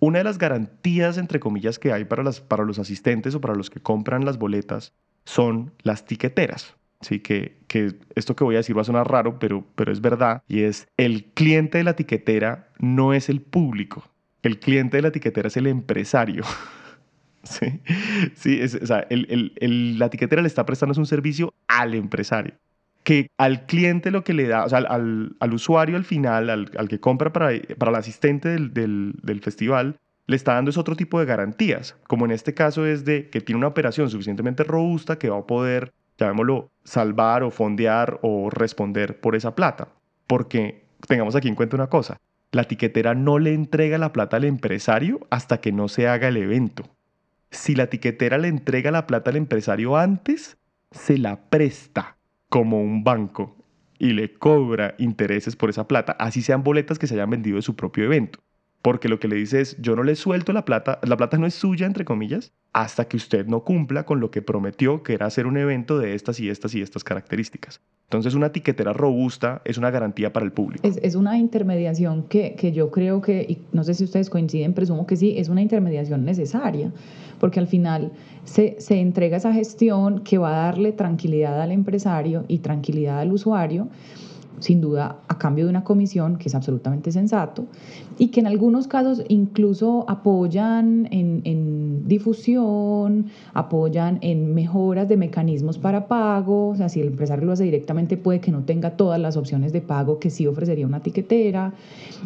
Una 0.01 0.19
de 0.19 0.25
las 0.25 0.39
garantías, 0.39 1.19
entre 1.19 1.39
comillas, 1.39 1.79
que 1.79 1.93
hay 1.93 2.07
para, 2.07 2.23
las, 2.23 2.41
para 2.41 2.65
los 2.65 2.79
asistentes 2.79 3.35
o 3.35 3.43
para 3.43 3.55
los 3.55 3.69
que 3.69 3.81
compran 3.81 4.25
las 4.25 4.39
boletas 4.39 4.95
son 5.27 5.75
las 5.83 6.07
tiqueteras. 6.07 6.78
Sí, 7.00 7.21
que, 7.21 7.56
que, 7.69 7.95
esto 8.17 8.35
que 8.35 8.43
voy 8.43 8.56
a 8.56 8.59
decir 8.59 8.77
va 8.77 8.83
a 8.83 8.85
sonar 8.85 9.09
raro, 9.09 9.39
pero, 9.39 9.65
pero 9.77 9.93
es 9.93 10.00
verdad, 10.00 10.43
y 10.49 10.62
es 10.62 10.89
el 10.97 11.27
cliente 11.27 11.79
de 11.79 11.85
la 11.85 11.93
etiquetera 11.93 12.71
no 12.81 13.15
es 13.15 13.29
el 13.29 13.41
público, 13.41 14.05
el 14.43 14.59
cliente 14.59 14.97
de 14.97 15.03
la 15.03 15.09
etiquetera 15.09 15.47
es 15.49 15.56
el 15.56 15.69
empresario. 15.69 16.43
sí, 17.45 17.81
sí 18.35 18.61
es, 18.61 18.75
o 18.75 18.87
sea, 18.87 19.06
el, 19.11 19.53
el, 19.61 19.99
la 19.99 20.06
etiquetera 20.06 20.43
le 20.43 20.49
está 20.49 20.67
prestando 20.67 20.99
un 20.99 21.06
servicio 21.06 21.55
al 21.69 21.95
empresario. 21.95 22.55
Que 23.05 23.31
al 23.39 23.65
cliente 23.67 24.11
lo 24.11 24.25
que 24.25 24.35
le 24.35 24.49
da, 24.49 24.65
o 24.65 24.69
sea, 24.69 24.79
al, 24.79 25.37
al 25.39 25.55
usuario 25.55 25.97
al 25.97 26.05
final, 26.05 26.51
al, 26.51 26.71
al, 26.77 26.89
que 26.89 27.01
compra 27.01 27.33
para, 27.33 27.51
para 27.79 27.91
el 27.91 27.97
asistente 27.97 28.49
del, 28.49 28.75
del, 28.75 29.15
del 29.23 29.41
festival, 29.41 29.97
le 30.27 30.37
está 30.37 30.55
dando 30.55 30.71
es 30.71 30.77
otro 30.77 30.94
tipo 30.94 31.19
de 31.19 31.27
garantías, 31.27 31.97
como 32.06 32.27
en 32.27 32.33
este 32.33 32.55
caso 32.55 32.85
es 32.85 33.05
de 33.05 33.31
que 33.31 33.41
tiene 33.41 33.59
una 33.59 33.69
operación 33.69 34.11
suficientemente 34.11 34.62
robusta 34.62 35.19
que 35.19 35.31
va 35.31 35.39
a 35.39 35.47
poder 35.47 35.93
llamémoslo, 36.19 36.70
salvar 36.85 37.43
o 37.43 37.50
fondear 37.50 38.19
o 38.23 38.50
responder 38.50 39.20
por 39.20 39.37
esa 39.37 39.55
plata. 39.55 39.88
Porque 40.26 40.85
tengamos 41.06 41.37
aquí 41.37 41.49
en 41.49 41.55
cuenta 41.55 41.76
una 41.76 41.88
cosa, 41.88 42.20
la 42.53 42.65
tiquetera 42.65 43.15
no 43.15 43.38
le 43.38 43.55
entrega 43.55 43.99
la 43.99 44.12
plata 44.12 44.37
al 44.37 44.44
empresario 44.44 45.20
hasta 45.31 45.61
que 45.61 45.73
no 45.73 45.88
se 45.88 46.09
haga 46.09 46.29
el 46.29 46.37
evento. 46.37 46.85
Si 47.50 47.75
la 47.75 47.87
tiquetera 47.87 48.38
le 48.38 48.49
entrega 48.49 48.91
la 48.91 49.06
plata 49.06 49.31
al 49.31 49.37
empresario 49.37 49.97
antes, 49.97 50.59
se 50.91 51.19
la 51.19 51.49
presta 51.49 52.17
como 52.49 52.82
un 52.82 53.05
banco 53.05 53.56
y 53.99 54.12
le 54.12 54.32
cobra 54.32 54.94
intereses 54.99 55.56
por 55.56 55.70
esa 55.70 55.88
plata, 55.88 56.12
así 56.19 56.43
sean 56.43 56.62
boletas 56.62 56.99
que 56.99 57.06
se 57.06 57.15
hayan 57.15 57.31
vendido 57.31 57.56
de 57.56 57.62
su 57.62 57.75
propio 57.75 58.05
evento 58.05 58.41
porque 58.83 59.09
lo 59.09 59.19
que 59.19 59.29
le 59.29 59.37
dice 59.37 59.61
es, 59.61 59.77
yo 59.81 59.97
no 59.97 60.03
le 60.03 60.15
suelto 60.15 60.53
la 60.53 60.65
plata, 60.65 61.01
la 61.03 61.17
plata 61.17 61.37
no 61.37 61.47
es 61.47 61.55
suya, 61.55 61.87
entre 61.87 62.05
comillas, 62.05 62.53
hasta 62.73 63.07
que 63.07 63.17
usted 63.17 63.47
no 63.47 63.65
cumpla 63.65 64.05
con 64.05 64.21
lo 64.21 64.31
que 64.31 64.41
prometió, 64.41 65.03
que 65.03 65.15
era 65.15 65.27
hacer 65.27 65.47
un 65.47 65.57
evento 65.57 65.99
de 65.99 66.15
estas 66.15 66.39
y 66.39 66.49
estas 66.49 66.75
y 66.75 66.83
estas 66.83 67.03
características. 67.03 67.81
Entonces, 68.05 68.35
una 68.35 68.47
etiquetera 68.47 68.93
robusta 68.93 69.61
es 69.65 69.77
una 69.77 69.91
garantía 69.91 70.33
para 70.33 70.47
el 70.47 70.53
público. 70.53 70.89
Es, 70.89 71.15
una 71.15 71.37
intermediación 71.37 72.23
que, 72.23 72.55
que, 72.55 72.73
yo 72.73 72.91
creo 72.91 73.21
que, 73.21 73.43
y 73.43 73.67
no 73.73 73.85
sé 73.85 73.95
si 73.95 74.05
ustedes 74.05 74.31
coinciden, 74.31 74.73
presumo 74.73 75.07
que 75.07 75.17
sí, 75.17 75.35
es 75.37 75.49
una 75.49 75.61
intermediación 75.61 76.25
necesaria, 76.25 76.93
porque 77.39 77.61
al 77.61 77.67
final 77.67 78.13
se, 78.45 78.77
se 78.79 79.01
entrega 79.01 79.37
esa 79.37 79.53
gestión 79.53 80.21
que 80.21 80.39
va 80.39 80.55
a 80.55 80.67
darle 80.67 80.93
tranquilidad 80.93 81.61
al 81.61 81.73
empresario 81.73 82.45
y 82.49 82.59
tranquilidad 82.59 83.21
al 83.21 83.33
usuario 83.33 83.89
sin 84.60 84.81
duda 84.81 85.19
a 85.28 85.38
cambio 85.38 85.64
de 85.64 85.70
una 85.70 85.84
comisión, 85.84 86.37
que 86.37 86.49
es 86.49 86.55
absolutamente 86.55 87.12
sensato, 87.12 87.66
y 88.19 88.28
que 88.28 88.40
en 88.40 88.46
algunos 88.46 88.88
casos 88.88 89.22
incluso 89.28 90.05
apoyan 90.08 91.08
en, 91.10 91.43
en, 91.44 92.08
difusión, 92.08 93.26
apoyan 93.55 94.19
en 94.22 94.55
mejoras 94.55 95.08
de 95.08 95.16
mecanismos 95.16 95.78
para 95.78 96.08
pago, 96.08 96.70
o 96.70 96.76
sea, 96.76 96.88
si 96.88 97.00
el 97.00 97.08
empresario 97.08 97.46
lo 97.46 97.52
hace 97.52 97.64
directamente 97.64 98.16
puede 98.16 98.40
que 98.40 98.50
no 98.50 98.64
tenga 98.64 98.96
todas 98.96 99.20
las 99.20 99.37
opciones 99.37 99.72
de 99.72 99.81
pago 99.81 100.19
que 100.19 100.31
sí 100.31 100.46
ofrecería 100.46 100.87
una 100.87 101.00
tiquetera. 101.00 101.75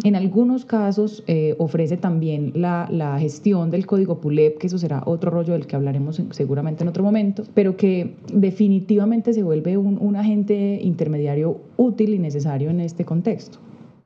En 0.05 0.17
algunos 0.17 0.65
casos 0.65 1.23
eh, 1.27 1.55
ofrece 1.59 1.97
también 1.97 2.53
la, 2.55 2.89
la, 2.91 3.19
gestión 3.19 3.71
del 3.71 3.87
código 3.87 4.21
PULEP, 4.21 4.59
que 4.59 4.67
eso 4.67 4.79
será 4.79 5.03
otro 5.05 5.31
rollo 5.31 5.53
del 5.53 5.67
que 5.67 5.77
hablaremos 5.77 6.21
seguramente 6.31 6.83
en 6.83 6.89
otro 6.89 7.05
momento, 7.05 7.45
pero 7.55 7.77
que 7.77 8.15
definitivamente 8.33 9.33
se 9.33 9.43
vuelve 9.43 9.77
un, 9.77 9.99
un 10.01 10.17
agente 10.17 10.81
intermediario 10.83 11.61
útil 11.77 12.15
necesario 12.23 12.71
en 12.71 12.81
este 12.81 13.05
contexto. 13.05 13.59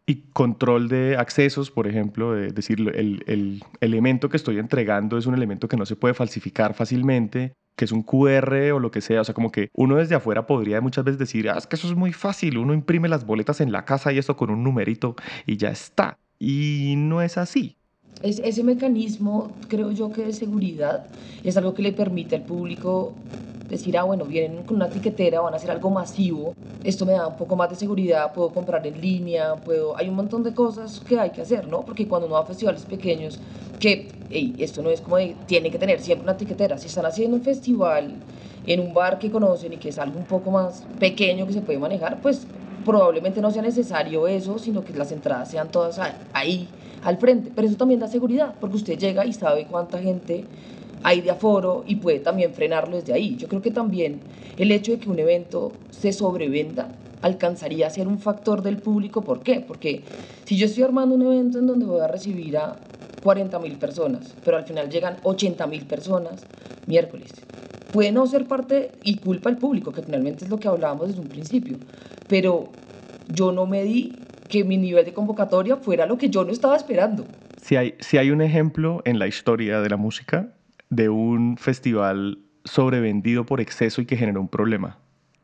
Y 0.08 0.22
control 0.32 0.88
de 0.88 1.16
accesos, 1.16 1.72
por 1.72 1.88
ejemplo, 1.88 2.38
es 2.38 2.54
decir, 2.54 2.78
el, 2.94 3.24
el, 3.26 3.64
elemento 3.80 4.28
que 4.28 4.36
estoy 4.36 4.58
entregando 4.58 5.18
es 5.18 5.26
un 5.26 5.34
elemento 5.34 5.66
que 5.66 5.76
no 5.76 5.84
se 5.84 5.96
puede 5.96 6.14
falsificar 6.14 6.74
fácilmente, 6.74 7.54
que 7.76 7.84
es 7.84 7.92
un 7.92 8.04
QR 8.04 8.72
o 8.72 8.78
lo 8.78 8.92
que 8.92 9.00
sea. 9.00 9.20
O 9.20 9.24
sea, 9.24 9.34
como 9.34 9.50
que 9.50 9.68
uno 9.74 9.96
desde 9.96 10.14
afuera 10.14 10.46
podría 10.46 10.80
muchas 10.80 11.04
veces 11.04 11.18
decir, 11.18 11.50
ah, 11.50 11.58
es 11.58 11.66
que 11.66 11.74
eso 11.74 11.88
es 11.88 11.96
muy 11.96 12.12
fácil, 12.12 12.58
uno 12.58 12.72
imprime 12.72 13.08
las 13.08 13.26
boletas 13.26 13.60
en 13.60 13.72
la 13.72 13.84
casa 13.84 14.12
y 14.12 14.18
esto 14.18 14.36
con 14.36 14.50
un 14.50 14.62
numerito 14.62 15.16
y 15.44 15.56
ya 15.56 15.70
está. 15.70 16.18
Y 16.38 16.94
no 16.96 17.20
es 17.20 17.36
así. 17.36 17.76
Es, 18.22 18.38
ese 18.38 18.62
mecanismo, 18.62 19.58
creo 19.68 19.90
yo 19.90 20.10
que 20.10 20.24
de 20.24 20.32
seguridad, 20.32 21.06
es 21.44 21.56
algo 21.56 21.74
que 21.74 21.82
le 21.82 21.92
permite 21.92 22.34
al 22.36 22.44
público 22.44 23.12
decir, 23.68 23.98
ah, 23.98 24.04
bueno, 24.04 24.24
vienen 24.24 24.64
con 24.64 24.76
una 24.76 24.88
tiquetera, 24.88 25.40
van 25.40 25.52
a 25.52 25.56
hacer 25.56 25.70
algo 25.70 25.90
masivo, 25.90 26.54
esto 26.82 27.04
me 27.04 27.12
da 27.12 27.26
un 27.26 27.36
poco 27.36 27.56
más 27.56 27.68
de 27.68 27.76
seguridad, 27.76 28.32
puedo 28.32 28.52
comprar 28.52 28.86
en 28.86 29.00
línea, 29.00 29.56
puedo, 29.56 29.96
hay 29.98 30.08
un 30.08 30.14
montón 30.14 30.42
de 30.44 30.54
cosas 30.54 31.00
que 31.00 31.18
hay 31.18 31.30
que 31.30 31.42
hacer, 31.42 31.66
¿no? 31.68 31.84
Porque 31.84 32.08
cuando 32.08 32.26
uno 32.26 32.36
va 32.36 32.42
a 32.42 32.46
festivales 32.46 32.82
pequeños, 32.82 33.38
que 33.80 34.08
esto 34.30 34.82
no 34.82 34.90
es 34.90 35.00
como 35.00 35.16
de, 35.16 35.36
tiene 35.46 35.70
que 35.70 35.78
tener 35.78 36.00
siempre 36.00 36.24
una 36.24 36.36
tiquetera, 36.36 36.78
si 36.78 36.86
están 36.86 37.06
haciendo 37.06 37.36
un 37.36 37.42
festival 37.42 38.14
en 38.66 38.80
un 38.80 38.94
bar 38.94 39.18
que 39.18 39.30
conocen 39.30 39.74
y 39.74 39.76
que 39.76 39.90
es 39.90 39.98
algo 39.98 40.18
un 40.18 40.26
poco 40.26 40.50
más 40.50 40.84
pequeño 40.98 41.46
que 41.46 41.52
se 41.52 41.60
puede 41.60 41.78
manejar, 41.78 42.22
pues 42.22 42.46
probablemente 42.84 43.40
no 43.40 43.50
sea 43.50 43.62
necesario 43.62 44.26
eso, 44.26 44.58
sino 44.58 44.84
que 44.84 44.94
las 44.94 45.12
entradas 45.12 45.50
sean 45.50 45.70
todas 45.70 46.00
ahí 46.32 46.68
al 47.06 47.18
frente. 47.18 47.50
Pero 47.54 47.68
eso 47.68 47.76
también 47.76 48.00
da 48.00 48.08
seguridad, 48.08 48.54
porque 48.60 48.76
usted 48.76 48.98
llega 48.98 49.24
y 49.24 49.32
sabe 49.32 49.66
cuánta 49.66 49.98
gente 49.98 50.44
hay 51.02 51.20
de 51.20 51.30
aforo 51.30 51.84
y 51.86 51.96
puede 51.96 52.18
también 52.18 52.52
frenarlo 52.52 52.96
desde 52.96 53.12
ahí. 53.12 53.36
Yo 53.36 53.48
creo 53.48 53.62
que 53.62 53.70
también 53.70 54.20
el 54.58 54.72
hecho 54.72 54.92
de 54.92 54.98
que 54.98 55.08
un 55.08 55.18
evento 55.18 55.72
se 55.90 56.12
sobrevenda 56.12 56.88
alcanzaría 57.22 57.86
a 57.86 57.90
ser 57.90 58.08
un 58.08 58.18
factor 58.18 58.62
del 58.62 58.78
público. 58.78 59.22
¿Por 59.22 59.42
qué? 59.42 59.60
Porque 59.60 60.02
si 60.44 60.56
yo 60.56 60.66
estoy 60.66 60.82
armando 60.82 61.14
un 61.14 61.22
evento 61.22 61.58
en 61.58 61.66
donde 61.66 61.86
voy 61.86 62.00
a 62.00 62.08
recibir 62.08 62.58
a 62.58 62.76
40 63.22 63.58
mil 63.60 63.76
personas, 63.76 64.34
pero 64.44 64.56
al 64.56 64.64
final 64.64 64.90
llegan 64.90 65.18
80 65.22 65.66
mil 65.68 65.86
personas 65.86 66.44
miércoles, 66.86 67.30
puede 67.92 68.12
no 68.12 68.26
ser 68.26 68.46
parte 68.46 68.90
y 69.04 69.18
culpa 69.18 69.48
del 69.48 69.58
público, 69.58 69.92
que 69.92 70.02
finalmente 70.02 70.44
es 70.44 70.50
lo 70.50 70.58
que 70.58 70.68
hablábamos 70.68 71.08
desde 71.08 71.20
un 71.20 71.28
principio, 71.28 71.78
pero 72.28 72.68
yo 73.28 73.52
no 73.52 73.66
me 73.66 73.84
di 73.84 74.12
que 74.48 74.64
mi 74.64 74.76
nivel 74.78 75.04
de 75.04 75.12
convocatoria 75.12 75.76
fuera 75.76 76.06
lo 76.06 76.18
que 76.18 76.28
yo 76.30 76.44
no 76.44 76.52
estaba 76.52 76.76
esperando. 76.76 77.24
Si 77.62 77.76
hay, 77.76 77.94
si 78.00 78.18
hay 78.18 78.30
un 78.30 78.40
ejemplo 78.42 79.02
en 79.04 79.18
la 79.18 79.26
historia 79.26 79.80
de 79.80 79.88
la 79.88 79.96
música 79.96 80.48
de 80.90 81.08
un 81.08 81.56
festival 81.56 82.38
sobrevendido 82.64 83.44
por 83.46 83.60
exceso 83.60 84.00
y 84.00 84.06
que 84.06 84.16
generó 84.16 84.40
un 84.40 84.48
problema. 84.48 84.98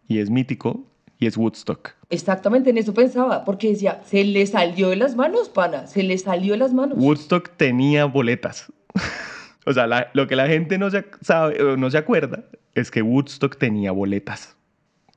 Y 0.08 0.18
es 0.18 0.30
mítico 0.30 0.84
y 1.18 1.26
es 1.26 1.36
Woodstock. 1.36 1.90
Exactamente, 2.10 2.70
en 2.70 2.78
eso 2.78 2.92
pensaba, 2.94 3.44
porque 3.44 3.68
decía, 3.70 4.00
se 4.04 4.24
le 4.24 4.44
salió 4.46 4.88
de 4.90 4.96
las 4.96 5.14
manos, 5.16 5.48
pana, 5.48 5.86
se 5.86 6.02
le 6.02 6.18
salió 6.18 6.52
de 6.52 6.58
las 6.58 6.72
manos. 6.74 6.98
Woodstock 6.98 7.50
tenía 7.56 8.04
boletas. 8.06 8.72
o 9.66 9.72
sea, 9.72 9.86
la- 9.86 10.08
lo 10.14 10.26
que 10.26 10.36
la 10.36 10.46
gente 10.48 10.78
no 10.78 10.90
se 10.90 11.04
sabe 11.20 11.76
no 11.76 11.90
se 11.90 11.98
acuerda 11.98 12.44
es 12.74 12.90
que 12.90 13.02
Woodstock 13.02 13.56
tenía 13.56 13.92
boletas. 13.92 14.56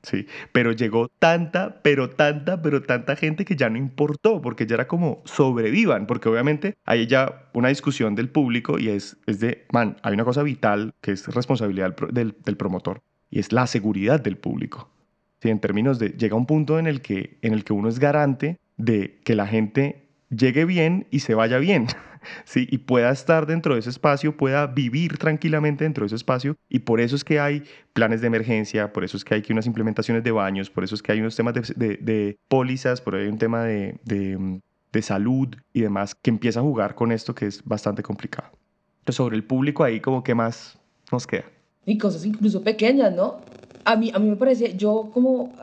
Sí, 0.06 0.26
pero 0.52 0.70
llegó 0.70 1.08
tanta, 1.18 1.82
pero 1.82 2.10
tanta, 2.10 2.62
pero 2.62 2.80
tanta 2.80 3.16
gente 3.16 3.44
que 3.44 3.56
ya 3.56 3.68
no 3.68 3.76
importó, 3.76 4.40
porque 4.40 4.64
ya 4.64 4.76
era 4.76 4.86
como 4.86 5.20
sobrevivan, 5.24 6.06
porque 6.06 6.28
obviamente 6.28 6.76
hay 6.84 7.08
ya 7.08 7.50
una 7.54 7.70
discusión 7.70 8.14
del 8.14 8.28
público 8.30 8.78
y 8.78 8.88
es, 8.90 9.16
es 9.26 9.40
de, 9.40 9.66
man, 9.72 9.96
hay 10.02 10.14
una 10.14 10.24
cosa 10.24 10.44
vital 10.44 10.94
que 11.00 11.10
es 11.10 11.26
responsabilidad 11.34 11.96
del, 11.96 12.14
del- 12.14 12.36
del 12.44 12.56
promotor 12.56 13.02
y 13.30 13.40
es 13.40 13.50
la 13.50 13.66
seguridad 13.66 14.20
del 14.20 14.36
público. 14.38 14.88
Sí, 15.42 15.50
en 15.50 15.58
términos 15.60 15.98
de, 15.98 16.10
llega 16.10 16.36
un 16.36 16.46
punto 16.46 16.78
en 16.78 16.86
el, 16.86 17.00
que, 17.02 17.38
en 17.42 17.52
el 17.52 17.64
que 17.64 17.72
uno 17.72 17.88
es 17.88 17.98
garante 17.98 18.58
de 18.76 19.20
que 19.24 19.34
la 19.34 19.48
gente 19.48 20.06
llegue 20.30 20.64
bien 20.66 21.08
y 21.10 21.18
se 21.20 21.34
vaya 21.34 21.58
bien. 21.58 21.88
¿Sí? 22.44 22.66
y 22.70 22.78
pueda 22.78 23.10
estar 23.10 23.46
dentro 23.46 23.74
de 23.74 23.80
ese 23.80 23.90
espacio, 23.90 24.36
pueda 24.36 24.66
vivir 24.66 25.18
tranquilamente 25.18 25.84
dentro 25.84 26.02
de 26.04 26.06
ese 26.06 26.16
espacio. 26.16 26.56
Y 26.68 26.80
por 26.80 27.00
eso 27.00 27.16
es 27.16 27.24
que 27.24 27.40
hay 27.40 27.64
planes 27.92 28.20
de 28.20 28.26
emergencia, 28.28 28.92
por 28.92 29.04
eso 29.04 29.16
es 29.16 29.24
que 29.24 29.34
hay 29.34 29.44
unas 29.50 29.66
implementaciones 29.66 30.22
de 30.24 30.30
baños, 30.32 30.70
por 30.70 30.84
eso 30.84 30.94
es 30.94 31.02
que 31.02 31.12
hay 31.12 31.20
unos 31.20 31.36
temas 31.36 31.54
de, 31.54 31.96
de- 32.00 32.36
pólizas, 32.48 33.00
por 33.00 33.14
ahí 33.14 33.22
hay 33.24 33.28
un 33.28 33.38
tema 33.38 33.64
de, 33.64 33.98
de, 34.04 34.60
de 34.92 35.02
salud 35.02 35.48
y 35.72 35.80
demás 35.82 36.14
que 36.14 36.30
empieza 36.30 36.60
a 36.60 36.62
jugar 36.62 36.94
con 36.94 37.12
esto 37.12 37.34
que 37.34 37.46
es 37.46 37.62
bastante 37.64 38.02
complicado. 38.02 38.50
Sobre 39.08 39.36
el 39.36 39.44
público 39.44 39.84
ahí, 39.84 40.00
como 40.00 40.22
que 40.22 40.34
más 40.34 40.78
nos 41.12 41.26
queda. 41.26 41.44
Y 41.86 41.98
cosas 41.98 42.24
incluso 42.26 42.62
pequeñas, 42.62 43.14
¿no? 43.14 43.36
A 43.84 43.94
mí, 43.94 44.10
a 44.12 44.18
mí 44.18 44.28
me 44.28 44.34
parece, 44.34 44.76
yo 44.76 45.10
como 45.14 45.54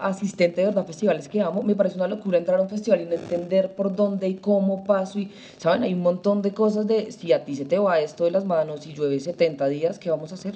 asistente 0.00 0.60
de 0.60 0.68
verdad 0.68 0.84
a 0.84 0.86
festivales 0.86 1.26
que 1.26 1.40
amo, 1.40 1.64
me 1.64 1.74
parece 1.74 1.96
una 1.96 2.06
locura 2.06 2.38
entrar 2.38 2.60
a 2.60 2.62
un 2.62 2.68
festival 2.68 3.00
y 3.00 3.06
no 3.06 3.14
entender 3.14 3.74
por 3.74 3.96
dónde 3.96 4.28
y 4.28 4.34
cómo 4.34 4.84
paso. 4.84 5.18
Y, 5.18 5.32
¿saben? 5.58 5.82
Hay 5.82 5.92
un 5.92 6.02
montón 6.02 6.42
de 6.42 6.52
cosas 6.54 6.86
de, 6.86 7.10
si 7.10 7.32
a 7.32 7.44
ti 7.44 7.56
se 7.56 7.64
te 7.64 7.80
va 7.80 7.98
esto 7.98 8.24
de 8.24 8.30
las 8.30 8.44
manos 8.44 8.86
y 8.86 8.94
llueve 8.94 9.18
70 9.18 9.66
días, 9.66 9.98
¿qué 9.98 10.10
vamos 10.10 10.30
a 10.30 10.36
hacer? 10.36 10.54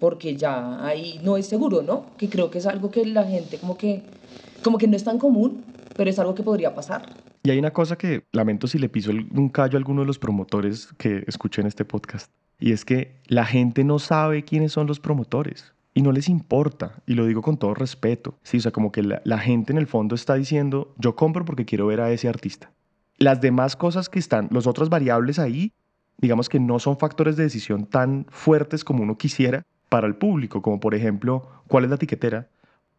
Porque 0.00 0.34
ya 0.34 0.82
ahí 0.86 1.20
no 1.22 1.36
es 1.36 1.46
seguro, 1.46 1.82
¿no? 1.82 2.06
Que 2.16 2.30
creo 2.30 2.50
que 2.50 2.58
es 2.58 2.66
algo 2.66 2.90
que 2.90 3.04
la 3.04 3.24
gente 3.24 3.58
como 3.58 3.76
que, 3.76 4.02
como 4.64 4.78
que 4.78 4.88
no 4.88 4.96
es 4.96 5.04
tan 5.04 5.18
común, 5.18 5.62
pero 5.94 6.08
es 6.08 6.18
algo 6.18 6.34
que 6.34 6.42
podría 6.42 6.74
pasar. 6.74 7.02
Y 7.42 7.50
hay 7.50 7.58
una 7.58 7.72
cosa 7.72 7.96
que 7.96 8.24
lamento 8.30 8.68
si 8.68 8.78
le 8.78 8.88
piso 8.88 9.10
un 9.10 9.48
callo 9.48 9.76
a 9.76 9.80
alguno 9.80 10.02
de 10.02 10.06
los 10.06 10.18
promotores 10.18 10.92
que 10.96 11.24
escuchen 11.26 11.66
este 11.66 11.84
podcast. 11.84 12.30
Y 12.60 12.70
es 12.70 12.84
que 12.84 13.16
la 13.26 13.44
gente 13.44 13.82
no 13.82 13.98
sabe 13.98 14.44
quiénes 14.44 14.72
son 14.72 14.86
los 14.86 15.00
promotores. 15.00 15.74
Y 15.94 16.02
no 16.02 16.12
les 16.12 16.28
importa. 16.28 17.02
Y 17.04 17.14
lo 17.14 17.26
digo 17.26 17.42
con 17.42 17.56
todo 17.56 17.74
respeto. 17.74 18.38
Sí, 18.44 18.58
o 18.58 18.60
sea, 18.60 18.70
como 18.70 18.92
que 18.92 19.02
la, 19.02 19.20
la 19.24 19.38
gente 19.38 19.72
en 19.72 19.78
el 19.78 19.88
fondo 19.88 20.14
está 20.14 20.34
diciendo, 20.34 20.94
yo 20.98 21.16
compro 21.16 21.44
porque 21.44 21.64
quiero 21.64 21.86
ver 21.86 22.00
a 22.00 22.12
ese 22.12 22.28
artista. 22.28 22.70
Las 23.18 23.40
demás 23.40 23.74
cosas 23.74 24.08
que 24.08 24.20
están, 24.20 24.48
los 24.52 24.68
otras 24.68 24.88
variables 24.88 25.40
ahí, 25.40 25.72
digamos 26.18 26.48
que 26.48 26.60
no 26.60 26.78
son 26.78 26.96
factores 26.96 27.36
de 27.36 27.42
decisión 27.42 27.86
tan 27.86 28.26
fuertes 28.30 28.84
como 28.84 29.02
uno 29.02 29.18
quisiera 29.18 29.66
para 29.88 30.06
el 30.06 30.14
público. 30.14 30.62
Como 30.62 30.78
por 30.78 30.94
ejemplo, 30.94 31.48
cuál 31.66 31.84
es 31.84 31.90
la 31.90 31.96
etiquetera, 31.96 32.48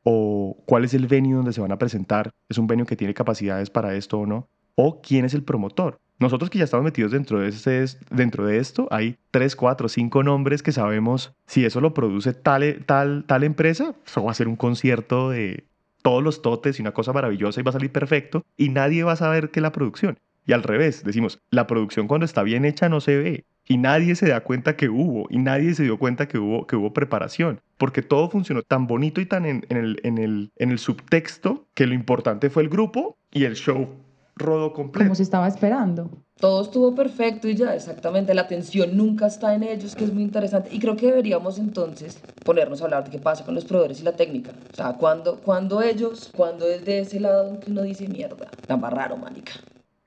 o 0.03 0.57
cuál 0.65 0.85
es 0.85 0.93
el 0.93 1.07
venue 1.07 1.35
donde 1.35 1.53
se 1.53 1.61
van 1.61 1.71
a 1.71 1.77
presentar, 1.77 2.31
es 2.49 2.57
un 2.57 2.67
venue 2.67 2.85
que 2.85 2.95
tiene 2.95 3.13
capacidades 3.13 3.69
para 3.69 3.95
esto 3.95 4.19
o 4.19 4.25
no, 4.25 4.47
o 4.75 5.01
quién 5.01 5.25
es 5.25 5.33
el 5.33 5.43
promotor. 5.43 5.99
Nosotros 6.19 6.49
que 6.49 6.59
ya 6.59 6.63
estamos 6.65 6.83
metidos 6.83 7.11
dentro 7.11 7.39
de, 7.39 7.49
este, 7.49 7.85
dentro 8.11 8.45
de 8.45 8.57
esto, 8.57 8.87
hay 8.91 9.17
tres, 9.31 9.55
cuatro, 9.55 9.89
cinco 9.89 10.23
nombres 10.23 10.63
que 10.63 10.71
sabemos 10.71 11.33
si 11.47 11.65
eso 11.65 11.81
lo 11.81 11.93
produce 11.93 12.33
tal, 12.33 12.83
tal, 12.85 13.25
tal 13.25 13.43
empresa, 13.43 13.95
eso 14.05 14.23
va 14.23 14.31
a 14.31 14.35
ser 14.35 14.47
un 14.47 14.55
concierto 14.55 15.29
de 15.29 15.65
todos 16.01 16.21
los 16.21 16.41
totes 16.41 16.77
y 16.77 16.81
una 16.81 16.91
cosa 16.91 17.13
maravillosa 17.13 17.59
y 17.59 17.63
va 17.63 17.69
a 17.69 17.73
salir 17.73 17.91
perfecto 17.91 18.43
y 18.57 18.69
nadie 18.69 19.03
va 19.03 19.13
a 19.13 19.17
saber 19.17 19.49
que 19.49 19.61
la 19.61 19.71
producción. 19.71 20.19
Y 20.45 20.51
al 20.51 20.63
revés, 20.63 21.03
decimos, 21.03 21.39
la 21.49 21.67
producción 21.67 22.07
cuando 22.07 22.25
está 22.25 22.43
bien 22.43 22.65
hecha 22.65 22.89
no 22.89 22.99
se 22.99 23.17
ve 23.17 23.45
y 23.67 23.77
nadie 23.77 24.15
se 24.15 24.29
da 24.29 24.41
cuenta 24.41 24.75
que 24.75 24.89
hubo 24.89 25.27
y 25.29 25.37
nadie 25.37 25.73
se 25.73 25.83
dio 25.83 25.97
cuenta 25.97 26.27
que 26.27 26.37
hubo, 26.37 26.67
que 26.67 26.75
hubo 26.75 26.93
preparación, 26.93 27.61
porque 27.77 28.01
todo 28.01 28.29
funcionó 28.29 28.61
tan 28.61 28.87
bonito 28.87 29.21
y 29.21 29.25
tan 29.25 29.45
en, 29.45 29.65
en 29.69 29.77
el, 29.77 29.99
en, 30.03 30.17
el, 30.17 30.51
en 30.57 30.71
el 30.71 30.79
subtexto 30.79 31.65
que 31.73 31.87
lo 31.87 31.93
importante 31.93 32.49
fue 32.49 32.63
el 32.63 32.69
grupo 32.69 33.17
y 33.31 33.45
el 33.45 33.55
show 33.55 33.87
rodó 34.35 34.73
completo. 34.73 35.05
Como 35.05 35.15
se 35.15 35.23
estaba 35.23 35.47
esperando. 35.47 36.09
Todo 36.39 36.63
estuvo 36.63 36.93
perfecto 36.95 37.47
y 37.47 37.55
ya, 37.55 37.75
exactamente. 37.75 38.33
La 38.33 38.41
atención 38.41 38.97
nunca 38.97 39.27
está 39.27 39.53
en 39.53 39.63
ellos, 39.63 39.95
que 39.95 40.03
es 40.03 40.13
muy 40.13 40.23
interesante. 40.23 40.69
Y 40.73 40.79
creo 40.79 40.95
que 40.95 41.05
deberíamos 41.05 41.57
entonces 41.59 42.19
ponernos 42.43 42.81
a 42.81 42.85
hablar 42.85 43.05
de 43.05 43.11
qué 43.11 43.19
pasa 43.19 43.45
con 43.45 43.55
los 43.55 43.63
proveedores 43.63 44.01
y 44.01 44.03
la 44.03 44.13
técnica. 44.13 44.51
O 44.71 44.75
sea, 44.75 44.93
cuando, 44.93 45.37
cuando 45.37 45.81
ellos, 45.81 46.31
cuando 46.35 46.67
es 46.67 46.83
de 46.83 46.99
ese 46.99 47.19
lado 47.19 47.59
que 47.59 47.71
uno 47.71 47.83
dice 47.83 48.07
mierda, 48.07 48.49
tan 48.67 48.81
raro, 48.81 49.15
manica. 49.15 49.53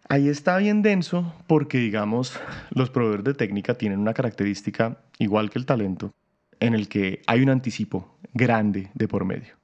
Ahí 0.08 0.28
está 0.28 0.56
bien 0.58 0.82
denso 0.82 1.34
porque, 1.48 1.78
digamos, 1.78 2.38
los 2.70 2.90
proveedores 2.90 3.24
de 3.24 3.34
técnica 3.34 3.74
tienen 3.74 3.98
una 3.98 4.14
característica 4.14 4.98
igual 5.18 5.50
que 5.50 5.58
el 5.58 5.66
talento, 5.66 6.12
en 6.60 6.74
el 6.74 6.88
que 6.88 7.22
hay 7.26 7.42
un 7.42 7.50
anticipo 7.50 8.16
grande 8.32 8.90
de 8.94 9.08
por 9.08 9.24
medio. 9.24 9.54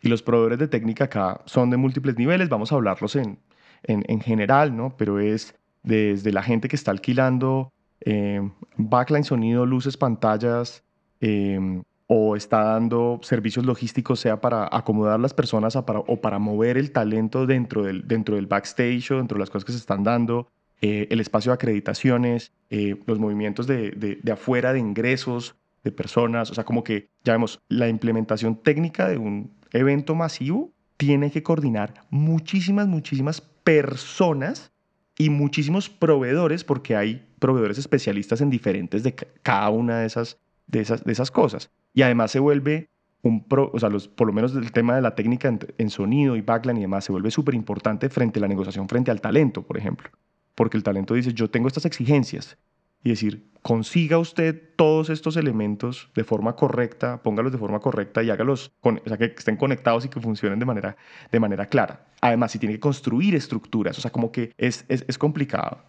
Y 0.00 0.08
los 0.08 0.22
proveedores 0.22 0.58
de 0.58 0.68
técnica 0.68 1.04
acá 1.04 1.40
son 1.46 1.70
de 1.70 1.76
múltiples 1.76 2.16
niveles, 2.16 2.48
vamos 2.48 2.70
a 2.70 2.76
hablarlos 2.76 3.16
en, 3.16 3.38
en, 3.82 4.04
en 4.06 4.20
general, 4.20 4.76
¿no? 4.76 4.96
Pero 4.96 5.18
es 5.18 5.56
desde 5.82 6.30
la 6.30 6.42
gente 6.42 6.68
que 6.68 6.76
está 6.76 6.92
alquilando 6.92 7.72
eh, 8.00 8.48
backline, 8.76 9.24
sonido, 9.24 9.66
luces, 9.66 9.96
pantallas, 9.96 10.84
eh, 11.20 11.82
o 12.06 12.36
está 12.36 12.62
dando 12.64 13.18
servicios 13.22 13.64
logísticos, 13.64 14.20
sea 14.20 14.40
para 14.40 14.68
acomodar 14.70 15.18
las 15.20 15.32
personas 15.34 15.74
o 15.76 16.20
para 16.20 16.38
mover 16.38 16.76
el 16.76 16.90
talento 16.92 17.46
dentro 17.46 17.82
del, 17.82 18.06
dentro 18.06 18.36
del 18.36 18.46
backstage 18.46 19.10
o 19.12 19.16
dentro 19.18 19.36
de 19.36 19.40
las 19.40 19.50
cosas 19.50 19.64
que 19.64 19.72
se 19.72 19.78
están 19.78 20.04
dando, 20.04 20.48
eh, 20.82 21.06
el 21.10 21.20
espacio 21.20 21.50
de 21.50 21.54
acreditaciones, 21.54 22.52
eh, 22.68 22.96
los 23.06 23.18
movimientos 23.18 23.66
de, 23.66 23.92
de, 23.92 24.18
de 24.22 24.32
afuera 24.32 24.72
de 24.74 24.80
ingresos 24.80 25.54
de 25.82 25.92
personas, 25.92 26.50
o 26.50 26.54
sea, 26.54 26.64
como 26.64 26.84
que 26.84 27.08
ya 27.24 27.32
vemos, 27.32 27.60
la 27.68 27.88
implementación 27.88 28.56
técnica 28.56 29.08
de 29.08 29.16
un 29.18 29.52
evento 29.72 30.14
masivo 30.14 30.72
tiene 30.96 31.30
que 31.30 31.42
coordinar 31.42 31.94
muchísimas, 32.10 32.86
muchísimas 32.86 33.40
personas 33.40 34.72
y 35.16 35.30
muchísimos 35.30 35.88
proveedores, 35.88 36.64
porque 36.64 36.96
hay 36.96 37.26
proveedores 37.38 37.78
especialistas 37.78 38.40
en 38.40 38.50
diferentes 38.50 39.02
de 39.02 39.14
ca- 39.14 39.26
cada 39.42 39.70
una 39.70 40.00
de 40.00 40.06
esas, 40.06 40.38
de 40.66 40.80
esas, 40.80 41.04
de 41.04 41.12
esas 41.12 41.30
cosas. 41.30 41.70
Y 41.94 42.02
además 42.02 42.32
se 42.32 42.40
vuelve 42.40 42.90
un 43.22 43.48
pro, 43.48 43.70
o 43.72 43.78
sea, 43.78 43.88
los, 43.88 44.06
por 44.06 44.26
lo 44.26 44.32
menos 44.34 44.54
el 44.54 44.70
tema 44.70 44.94
de 44.94 45.00
la 45.00 45.14
técnica 45.14 45.48
en, 45.78 45.90
sonido 45.90 46.36
y 46.36 46.42
backline 46.42 46.76
y 46.76 46.80
demás, 46.82 47.04
se 47.04 47.12
vuelve 47.12 47.30
súper 47.30 47.54
importante 47.54 48.10
frente 48.10 48.38
a 48.38 48.42
la 48.42 48.48
negociación, 48.48 48.88
frente 48.88 49.10
al 49.10 49.20
talento, 49.20 49.62
por 49.62 49.78
ejemplo. 49.78 50.10
Porque 50.54 50.76
el 50.76 50.82
talento 50.82 51.14
dice, 51.14 51.32
yo 51.32 51.48
tengo 51.48 51.68
estas 51.68 51.86
exigencias. 51.86 52.58
Y 53.02 53.10
decir, 53.10 53.50
consiga 53.62 54.18
usted 54.18 54.74
todos 54.76 55.10
estos 55.10 55.36
elementos 55.36 56.10
de 56.14 56.24
forma 56.24 56.56
correcta, 56.56 57.22
póngalos 57.22 57.52
de 57.52 57.58
forma 57.58 57.80
correcta 57.80 58.22
y 58.22 58.30
hágalos, 58.30 58.72
con, 58.80 59.00
o 59.04 59.08
sea, 59.08 59.18
que 59.18 59.26
estén 59.26 59.56
conectados 59.56 60.04
y 60.04 60.08
que 60.08 60.20
funcionen 60.20 60.58
de 60.58 60.64
manera, 60.64 60.96
de 61.30 61.40
manera 61.40 61.66
clara. 61.66 62.06
Además, 62.20 62.52
si 62.52 62.58
tiene 62.58 62.74
que 62.74 62.80
construir 62.80 63.34
estructuras, 63.34 63.98
o 63.98 64.00
sea, 64.00 64.10
como 64.10 64.32
que 64.32 64.52
es, 64.56 64.84
es, 64.88 65.04
es 65.06 65.18
complicado. 65.18 65.82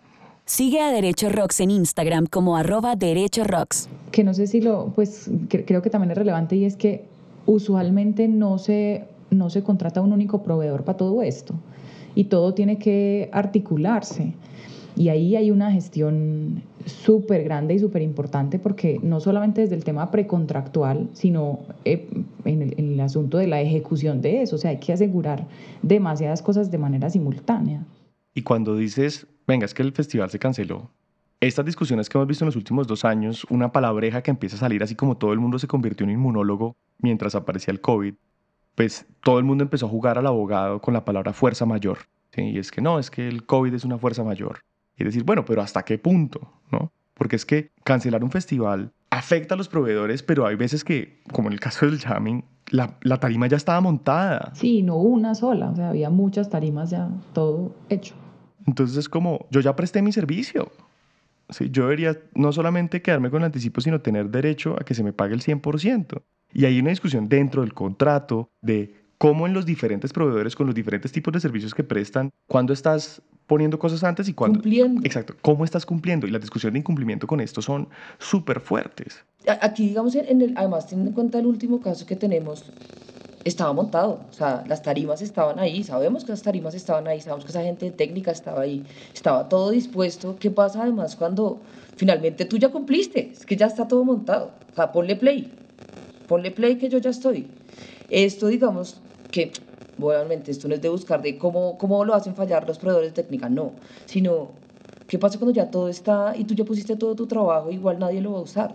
Sigue 0.45 0.79
a 0.79 0.91
Derecho 0.91 1.29
Rocks 1.29 1.59
en 1.59 1.71
Instagram 1.71 2.27
como 2.27 2.55
arroba 2.55 2.95
Derecho 2.95 3.43
Rocks. 3.43 3.89
que 4.11 4.23
no 4.23 4.33
sé 4.33 4.45
si 4.47 4.61
lo, 4.61 4.91
pues 4.95 5.29
cre- 5.49 5.65
creo 5.65 5.81
que 5.81 5.89
también 5.89 6.11
es 6.11 6.17
relevante 6.17 6.55
y 6.55 6.65
es 6.65 6.75
que 6.75 7.05
usualmente 7.47 8.27
no 8.27 8.57
se, 8.59 9.05
no 9.31 9.49
se 9.49 9.63
contrata 9.63 10.01
un 10.01 10.13
único 10.13 10.43
proveedor 10.43 10.83
para 10.83 10.97
todo 10.97 11.21
esto 11.23 11.55
y 12.13 12.25
todo 12.25 12.53
tiene 12.53 12.77
que 12.77 13.29
articularse. 13.33 14.33
Y 14.95 15.09
ahí 15.09 15.35
hay 15.35 15.51
una 15.51 15.71
gestión 15.71 16.61
súper 16.85 17.43
grande 17.43 17.73
y 17.73 17.79
súper 17.79 18.01
importante 18.03 18.59
porque 18.59 18.99
no 19.01 19.19
solamente 19.19 19.61
desde 19.61 19.75
el 19.75 19.83
tema 19.83 20.11
precontractual, 20.11 21.09
sino 21.13 21.59
eh, 21.83 22.07
en, 22.45 22.61
el, 22.61 22.75
en 22.77 22.93
el 22.93 22.99
asunto 23.01 23.37
de 23.39 23.47
la 23.47 23.59
ejecución 23.61 24.21
de 24.21 24.43
eso. 24.43 24.55
O 24.55 24.59
sea, 24.59 24.69
hay 24.71 24.77
que 24.77 24.93
asegurar 24.93 25.47
demasiadas 25.81 26.41
cosas 26.41 26.71
de 26.71 26.77
manera 26.77 27.09
simultánea. 27.09 27.83
Y 28.33 28.43
cuando 28.43 28.77
dices, 28.77 29.27
venga, 29.47 29.65
es 29.65 29.73
que 29.73 29.83
el 29.83 29.91
festival 29.91 30.29
se 30.29 30.39
canceló, 30.39 30.91
estas 31.41 31.65
discusiones 31.65 32.09
que 32.09 32.17
hemos 32.17 32.27
visto 32.27 32.43
en 32.43 32.47
los 32.47 32.55
últimos 32.55 32.87
dos 32.87 33.05
años, 33.05 33.45
una 33.49 33.71
palabreja 33.71 34.21
que 34.21 34.31
empieza 34.31 34.55
a 34.55 34.59
salir 34.59 34.81
así 34.83 34.95
como 34.95 35.17
todo 35.17 35.33
el 35.33 35.39
mundo 35.39 35.59
se 35.59 35.67
convirtió 35.67 36.05
en 36.05 36.11
inmunólogo 36.11 36.75
mientras 36.99 37.35
aparecía 37.35 37.71
el 37.71 37.81
COVID, 37.81 38.13
pues 38.73 39.05
todo 39.21 39.37
el 39.37 39.45
mundo 39.45 39.63
empezó 39.63 39.85
a 39.85 39.89
jugar 39.89 40.17
al 40.17 40.27
abogado 40.27 40.81
con 40.81 40.93
la 40.93 41.05
palabra 41.05 41.33
fuerza 41.33 41.65
mayor. 41.65 41.99
¿sí? 42.31 42.41
Y 42.41 42.57
es 42.57 42.71
que 42.71 42.81
no, 42.81 42.99
es 42.99 43.11
que 43.11 43.27
el 43.27 43.45
COVID 43.45 43.73
es 43.73 43.85
una 43.85 43.97
fuerza 43.97 44.23
mayor. 44.23 44.61
Y 44.97 45.03
decir, 45.03 45.23
bueno, 45.23 45.43
pero 45.45 45.61
¿hasta 45.61 45.83
qué 45.83 45.97
punto? 45.97 46.53
¿no? 46.71 46.91
Porque 47.13 47.35
es 47.35 47.45
que 47.45 47.71
cancelar 47.83 48.23
un 48.23 48.31
festival 48.31 48.91
afecta 49.09 49.55
a 49.55 49.57
los 49.57 49.69
proveedores, 49.69 50.23
pero 50.23 50.45
hay 50.45 50.55
veces 50.55 50.83
que, 50.83 51.21
como 51.31 51.49
en 51.49 51.53
el 51.53 51.59
caso 51.59 51.85
del 51.85 51.99
jamming, 51.99 52.43
la, 52.69 52.97
la 53.01 53.19
tarima 53.19 53.47
ya 53.47 53.57
estaba 53.57 53.79
montada. 53.81 54.51
Sí, 54.55 54.81
no 54.81 54.97
una 54.97 55.35
sola, 55.35 55.69
o 55.69 55.75
sea, 55.75 55.89
había 55.89 56.09
muchas 56.09 56.49
tarimas 56.49 56.89
ya, 56.89 57.09
todo 57.33 57.75
hecho. 57.89 58.15
Entonces 58.65 58.97
es 58.97 59.09
como, 59.09 59.47
yo 59.51 59.61
ya 59.61 59.75
presté 59.75 60.01
mi 60.01 60.11
servicio. 60.11 60.71
¿sí? 61.49 61.69
Yo 61.69 61.83
debería 61.83 62.17
no 62.33 62.51
solamente 62.51 63.01
quedarme 63.01 63.29
con 63.29 63.41
el 63.41 63.45
anticipo, 63.45 63.81
sino 63.81 64.01
tener 64.01 64.29
derecho 64.29 64.75
a 64.79 64.83
que 64.83 64.93
se 64.93 65.03
me 65.03 65.13
pague 65.13 65.35
el 65.35 65.41
100%. 65.41 66.21
Y 66.53 66.65
hay 66.65 66.79
una 66.79 66.89
discusión 66.89 67.27
dentro 67.27 67.61
del 67.61 67.73
contrato 67.73 68.49
de 68.61 68.95
cómo 69.17 69.45
en 69.45 69.53
los 69.53 69.65
diferentes 69.65 70.13
proveedores 70.13 70.55
con 70.55 70.67
los 70.67 70.75
diferentes 70.75 71.11
tipos 71.11 71.33
de 71.33 71.39
servicios 71.39 71.73
que 71.73 71.83
prestan, 71.83 72.31
cuándo 72.47 72.73
estás 72.73 73.21
poniendo 73.47 73.77
cosas 73.77 74.03
antes 74.03 74.27
y 74.27 74.33
cuándo... 74.33 74.59
Cumpliendo. 74.59 75.01
Exacto, 75.03 75.35
cómo 75.41 75.63
estás 75.65 75.85
cumpliendo. 75.85 76.27
Y 76.27 76.31
las 76.31 76.41
discusiones 76.41 76.73
de 76.73 76.79
incumplimiento 76.79 77.27
con 77.27 77.39
esto 77.39 77.61
son 77.61 77.87
súper 78.17 78.59
fuertes. 78.59 79.23
Aquí, 79.61 79.89
digamos, 79.89 80.15
en 80.15 80.41
el, 80.41 80.53
además, 80.55 80.87
teniendo 80.87 81.09
en 81.09 81.15
cuenta 81.15 81.39
el 81.39 81.45
último 81.45 81.79
caso 81.79 82.05
que 82.05 82.15
tenemos, 82.15 82.65
estaba 83.45 83.71
montado. 83.73 84.21
O 84.29 84.33
sea, 84.33 84.63
las 84.67 84.81
tarimas 84.81 85.21
estaban 85.21 85.59
ahí. 85.59 85.83
Sabemos 85.83 86.25
que 86.25 86.31
las 86.31 86.41
tarimas 86.41 86.73
estaban 86.73 87.07
ahí. 87.07 87.21
Sabemos 87.21 87.45
que 87.45 87.51
esa 87.51 87.61
gente 87.61 87.91
técnica 87.91 88.31
estaba 88.31 88.61
ahí. 88.61 88.83
Estaba 89.13 89.47
todo 89.47 89.69
dispuesto. 89.69 90.35
¿Qué 90.37 90.51
pasa 90.51 90.81
además 90.81 91.15
cuando 91.15 91.61
finalmente 91.95 92.45
tú 92.45 92.57
ya 92.57 92.69
cumpliste? 92.69 93.31
Es 93.31 93.45
que 93.45 93.55
ya 93.55 93.67
está 93.67 93.87
todo 93.87 94.03
montado. 94.03 94.51
O 94.71 94.75
sea, 94.75 94.91
ponle 94.91 95.15
play. 95.15 95.53
Ponle 96.27 96.51
play 96.51 96.77
que 96.77 96.89
yo 96.89 96.97
ya 96.97 97.11
estoy. 97.11 97.47
Esto, 98.09 98.47
digamos, 98.47 98.99
que, 99.31 99.51
obviamente, 100.01 100.49
esto 100.49 100.67
no 100.67 100.73
es 100.73 100.81
de 100.81 100.89
buscar 100.89 101.21
de 101.21 101.37
cómo, 101.37 101.77
cómo 101.77 102.03
lo 102.03 102.15
hacen 102.15 102.35
fallar 102.35 102.67
los 102.67 102.79
proveedores 102.79 103.13
de 103.13 103.21
técnica, 103.21 103.47
no. 103.47 103.73
Sino, 104.05 104.49
¿qué 105.07 105.19
pasa 105.19 105.37
cuando 105.37 105.53
ya 105.53 105.69
todo 105.69 105.87
está 105.87 106.33
y 106.35 106.45
tú 106.45 106.55
ya 106.55 106.65
pusiste 106.65 106.95
todo 106.95 107.15
tu 107.15 107.27
trabajo? 107.27 107.69
Igual 107.69 107.99
nadie 107.99 108.21
lo 108.21 108.33
va 108.33 108.39
a 108.39 108.41
usar. 108.41 108.73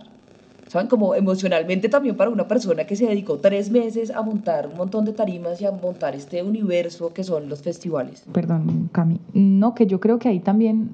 ¿Saben? 0.71 0.87
Como 0.87 1.15
emocionalmente 1.15 1.89
también 1.89 2.15
para 2.15 2.29
una 2.29 2.47
persona 2.47 2.85
que 2.85 2.95
se 2.95 3.05
dedicó 3.05 3.39
tres 3.39 3.69
meses 3.69 4.09
a 4.09 4.21
montar 4.21 4.67
un 4.67 4.77
montón 4.77 5.03
de 5.03 5.11
tarimas 5.11 5.59
y 5.59 5.65
a 5.65 5.71
montar 5.73 6.15
este 6.15 6.41
universo 6.41 7.11
que 7.11 7.25
son 7.25 7.49
los 7.49 7.61
festivales. 7.61 8.23
Perdón, 8.31 8.89
Cami. 8.93 9.19
No, 9.33 9.75
que 9.75 9.85
yo 9.85 9.99
creo 9.99 10.17
que 10.17 10.29
ahí 10.29 10.39
también 10.39 10.91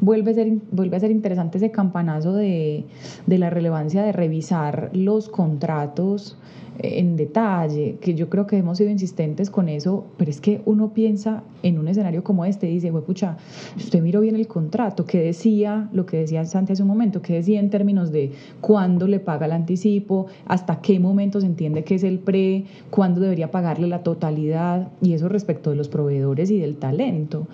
vuelve 0.00 0.30
a 0.30 0.34
ser, 0.34 0.48
vuelve 0.72 0.96
a 0.96 1.00
ser 1.00 1.10
interesante 1.10 1.58
ese 1.58 1.70
campanazo 1.70 2.32
de, 2.32 2.86
de 3.26 3.38
la 3.38 3.50
relevancia 3.50 4.02
de 4.02 4.12
revisar 4.12 4.88
los 4.94 5.28
contratos 5.28 6.38
en 6.82 7.16
detalle, 7.16 7.96
que 8.00 8.14
yo 8.14 8.28
creo 8.28 8.46
que 8.46 8.56
hemos 8.56 8.78
sido 8.78 8.90
insistentes 8.90 9.50
con 9.50 9.68
eso, 9.68 10.06
pero 10.16 10.30
es 10.30 10.40
que 10.40 10.62
uno 10.64 10.92
piensa 10.92 11.42
en 11.62 11.78
un 11.78 11.88
escenario 11.88 12.24
como 12.24 12.44
este 12.44 12.68
y 12.70 12.74
dice, 12.74 12.92
pucha, 12.92 13.36
usted 13.76 14.02
miró 14.02 14.20
bien 14.20 14.36
el 14.36 14.46
contrato, 14.46 15.04
¿qué 15.04 15.18
decía, 15.20 15.88
lo 15.92 16.06
que 16.06 16.18
decía 16.18 16.44
Santi 16.44 16.72
hace 16.72 16.82
un 16.82 16.88
momento, 16.88 17.22
qué 17.22 17.34
decía 17.34 17.60
en 17.60 17.70
términos 17.70 18.12
de 18.12 18.32
cuándo 18.60 19.06
le 19.06 19.20
paga 19.20 19.46
el 19.46 19.52
anticipo, 19.52 20.26
hasta 20.46 20.80
qué 20.80 20.98
momento 21.00 21.40
se 21.40 21.46
entiende 21.46 21.84
que 21.84 21.96
es 21.96 22.04
el 22.04 22.18
pre, 22.18 22.64
cuándo 22.90 23.20
debería 23.20 23.50
pagarle 23.50 23.86
la 23.86 24.02
totalidad, 24.02 24.88
y 25.00 25.12
eso 25.12 25.28
respecto 25.28 25.70
de 25.70 25.76
los 25.76 25.88
proveedores 25.88 26.50
y 26.50 26.58
del 26.58 26.76
talento 26.76 27.46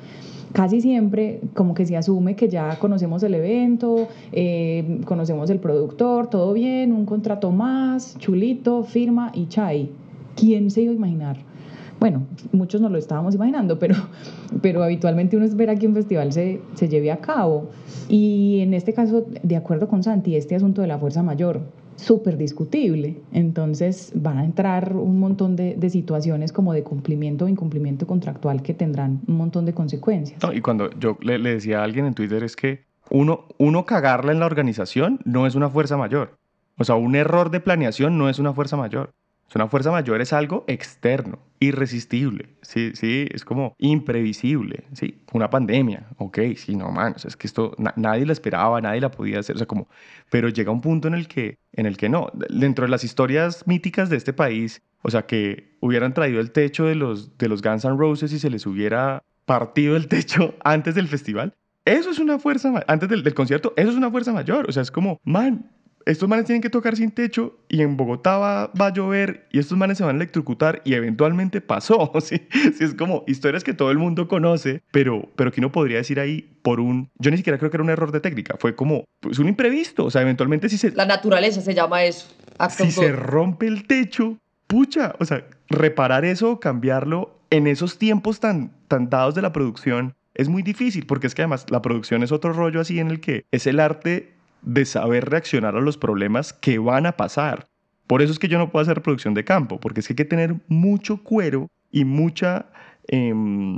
casi 0.56 0.80
siempre 0.80 1.42
como 1.52 1.74
que 1.74 1.84
se 1.84 1.98
asume 1.98 2.34
que 2.34 2.48
ya 2.48 2.78
conocemos 2.78 3.22
el 3.22 3.34
evento, 3.34 4.08
eh, 4.32 5.02
conocemos 5.04 5.50
el 5.50 5.58
productor, 5.58 6.30
todo 6.30 6.54
bien, 6.54 6.94
un 6.94 7.04
contrato 7.04 7.52
más, 7.52 8.16
chulito, 8.16 8.82
firma 8.82 9.30
y 9.34 9.48
chai. 9.48 9.90
¿Quién 10.34 10.70
se 10.70 10.80
iba 10.80 10.92
a 10.92 10.94
imaginar? 10.94 11.36
Bueno, 12.00 12.22
muchos 12.52 12.80
no 12.80 12.88
lo 12.88 12.96
estábamos 12.96 13.34
imaginando, 13.34 13.78
pero, 13.78 13.96
pero 14.62 14.82
habitualmente 14.82 15.36
uno 15.36 15.44
espera 15.44 15.74
que 15.74 15.86
un 15.86 15.94
festival 15.94 16.32
se, 16.32 16.62
se 16.72 16.88
lleve 16.88 17.12
a 17.12 17.18
cabo. 17.18 17.68
Y 18.08 18.60
en 18.60 18.72
este 18.72 18.94
caso, 18.94 19.26
de 19.42 19.56
acuerdo 19.56 19.88
con 19.88 20.02
Santi, 20.02 20.36
este 20.36 20.54
asunto 20.54 20.80
de 20.80 20.86
la 20.86 20.98
fuerza 20.98 21.22
mayor, 21.22 21.60
súper 21.96 22.36
discutible. 22.36 23.16
Entonces 23.32 24.12
van 24.14 24.38
a 24.38 24.44
entrar 24.44 24.94
un 24.94 25.18
montón 25.18 25.56
de, 25.56 25.74
de, 25.74 25.90
situaciones 25.90 26.52
como 26.52 26.72
de 26.72 26.82
cumplimiento 26.82 27.46
o 27.46 27.48
incumplimiento 27.48 28.06
contractual 28.06 28.62
que 28.62 28.74
tendrán 28.74 29.20
un 29.26 29.36
montón 29.36 29.64
de 29.64 29.74
consecuencias. 29.74 30.40
Y 30.54 30.60
cuando 30.60 30.90
yo 30.98 31.18
le, 31.20 31.38
le, 31.38 31.54
decía 31.54 31.80
a 31.80 31.84
alguien 31.84 32.06
en 32.06 32.14
Twitter 32.14 32.42
es 32.44 32.56
que 32.56 32.84
uno, 33.10 33.44
uno 33.58 33.86
cagarla 33.86 34.32
en 34.32 34.40
la 34.40 34.46
organización 34.46 35.20
no 35.24 35.46
es 35.46 35.54
una 35.54 35.70
fuerza 35.70 35.96
mayor. 35.96 36.38
O 36.78 36.84
sea, 36.84 36.96
un 36.96 37.14
error 37.14 37.50
de 37.50 37.60
planeación 37.60 38.18
no 38.18 38.28
es 38.28 38.38
una 38.38 38.52
fuerza 38.52 38.76
mayor. 38.76 39.14
Una 39.54 39.68
fuerza 39.68 39.90
mayor 39.90 40.20
es 40.20 40.34
algo 40.34 40.64
externo, 40.66 41.38
irresistible, 41.60 42.50
sí, 42.60 42.92
sí, 42.94 43.26
es 43.32 43.42
como 43.44 43.74
imprevisible, 43.78 44.84
sí, 44.92 45.22
una 45.32 45.48
pandemia, 45.48 46.08
ok, 46.18 46.38
sí, 46.56 46.76
no, 46.76 46.90
man, 46.90 47.14
o 47.16 47.18
sea, 47.18 47.28
es 47.28 47.36
que 47.36 47.46
esto 47.46 47.72
na 47.78 47.94
nadie 47.96 48.26
la 48.26 48.34
esperaba, 48.34 48.80
nadie 48.82 49.00
la 49.00 49.10
podía 49.10 49.38
hacer, 49.38 49.54
o 49.54 49.58
sea, 49.58 49.66
como, 49.66 49.88
pero 50.30 50.50
llega 50.50 50.70
un 50.72 50.82
punto 50.82 51.08
en 51.08 51.14
el 51.14 51.26
que, 51.26 51.58
en 51.72 51.86
el 51.86 51.96
que 51.96 52.10
no, 52.10 52.30
dentro 52.50 52.84
de 52.84 52.90
las 52.90 53.02
historias 53.04 53.66
míticas 53.66 54.10
de 54.10 54.16
este 54.16 54.34
país, 54.34 54.82
o 55.00 55.10
sea, 55.10 55.26
que 55.26 55.76
hubieran 55.80 56.12
traído 56.12 56.40
el 56.40 56.50
techo 56.50 56.84
de 56.84 56.94
los, 56.96 57.38
de 57.38 57.48
los 57.48 57.62
Guns 57.62 57.84
N' 57.86 57.96
Roses 57.96 58.32
y 58.32 58.38
se 58.38 58.50
les 58.50 58.66
hubiera 58.66 59.22
partido 59.46 59.96
el 59.96 60.08
techo 60.08 60.54
antes 60.64 60.94
del 60.94 61.08
festival, 61.08 61.54
eso 61.86 62.10
es 62.10 62.18
una 62.18 62.38
fuerza, 62.38 62.84
antes 62.88 63.08
del, 63.08 63.22
del 63.22 63.34
concierto, 63.34 63.72
eso 63.76 63.90
es 63.90 63.96
una 63.96 64.10
fuerza 64.10 64.32
mayor, 64.32 64.68
o 64.68 64.72
sea, 64.72 64.82
es 64.82 64.90
como, 64.90 65.18
man, 65.24 65.70
estos 66.06 66.28
manes 66.28 66.46
tienen 66.46 66.62
que 66.62 66.70
tocar 66.70 66.96
sin 66.96 67.10
techo 67.10 67.58
y 67.68 67.82
en 67.82 67.96
Bogotá 67.96 68.38
va, 68.38 68.66
va, 68.68 68.86
a 68.86 68.92
llover 68.92 69.48
y 69.50 69.58
estos 69.58 69.76
manes 69.76 69.98
se 69.98 70.04
van 70.04 70.14
a 70.14 70.18
electrocutar 70.18 70.80
y 70.84 70.94
eventualmente 70.94 71.60
pasó. 71.60 72.12
¿sí? 72.20 72.46
¿sí? 72.52 72.84
Es 72.84 72.94
como 72.94 73.24
historias 73.26 73.64
que 73.64 73.74
todo 73.74 73.90
el 73.90 73.98
mundo 73.98 74.28
conoce, 74.28 74.82
pero, 74.92 75.28
pero 75.34 75.50
que 75.50 75.60
uno 75.60 75.72
podría 75.72 75.98
decir 75.98 76.20
ahí 76.20 76.58
por 76.62 76.78
un... 76.78 77.10
Yo 77.18 77.32
ni 77.32 77.36
siquiera 77.36 77.58
creo 77.58 77.70
que 77.70 77.76
era 77.76 77.84
un 77.84 77.90
error 77.90 78.12
de 78.12 78.20
técnica, 78.20 78.56
fue 78.58 78.76
como 78.76 79.04
pues, 79.20 79.40
un 79.40 79.48
imprevisto. 79.48 80.04
O 80.04 80.10
sea, 80.10 80.22
eventualmente 80.22 80.68
si 80.68 80.78
se... 80.78 80.92
La 80.92 81.06
naturaleza 81.06 81.60
se 81.60 81.74
llama 81.74 82.04
eso. 82.04 82.28
Si 82.70 82.92
se 82.92 83.10
rompe 83.10 83.66
el 83.66 83.86
techo, 83.88 84.38
pucha, 84.68 85.16
o 85.18 85.24
sea, 85.24 85.44
reparar 85.68 86.24
eso, 86.24 86.60
cambiarlo 86.60 87.40
en 87.50 87.66
esos 87.66 87.98
tiempos 87.98 88.38
tan, 88.38 88.72
tan 88.86 89.10
dados 89.10 89.34
de 89.34 89.42
la 89.42 89.52
producción 89.52 90.14
es 90.34 90.48
muy 90.48 90.62
difícil 90.62 91.06
porque 91.06 91.26
es 91.26 91.34
que 91.34 91.42
además 91.42 91.66
la 91.70 91.82
producción 91.82 92.22
es 92.22 92.30
otro 92.30 92.52
rollo 92.52 92.80
así 92.80 93.00
en 93.00 93.08
el 93.08 93.20
que 93.20 93.46
es 93.50 93.66
el 93.66 93.80
arte 93.80 94.35
de 94.62 94.84
saber 94.84 95.28
reaccionar 95.28 95.76
a 95.76 95.80
los 95.80 95.96
problemas 95.96 96.52
que 96.52 96.78
van 96.78 97.06
a 97.06 97.16
pasar. 97.16 97.66
Por 98.06 98.22
eso 98.22 98.32
es 98.32 98.38
que 98.38 98.48
yo 98.48 98.58
no 98.58 98.70
puedo 98.70 98.82
hacer 98.82 99.02
producción 99.02 99.34
de 99.34 99.44
campo, 99.44 99.80
porque 99.80 100.00
es 100.00 100.06
que 100.06 100.12
hay 100.12 100.16
que 100.16 100.24
tener 100.24 100.56
mucho 100.68 101.22
cuero 101.22 101.68
y 101.90 102.04
mucha... 102.04 102.66
Eh, 103.08 103.32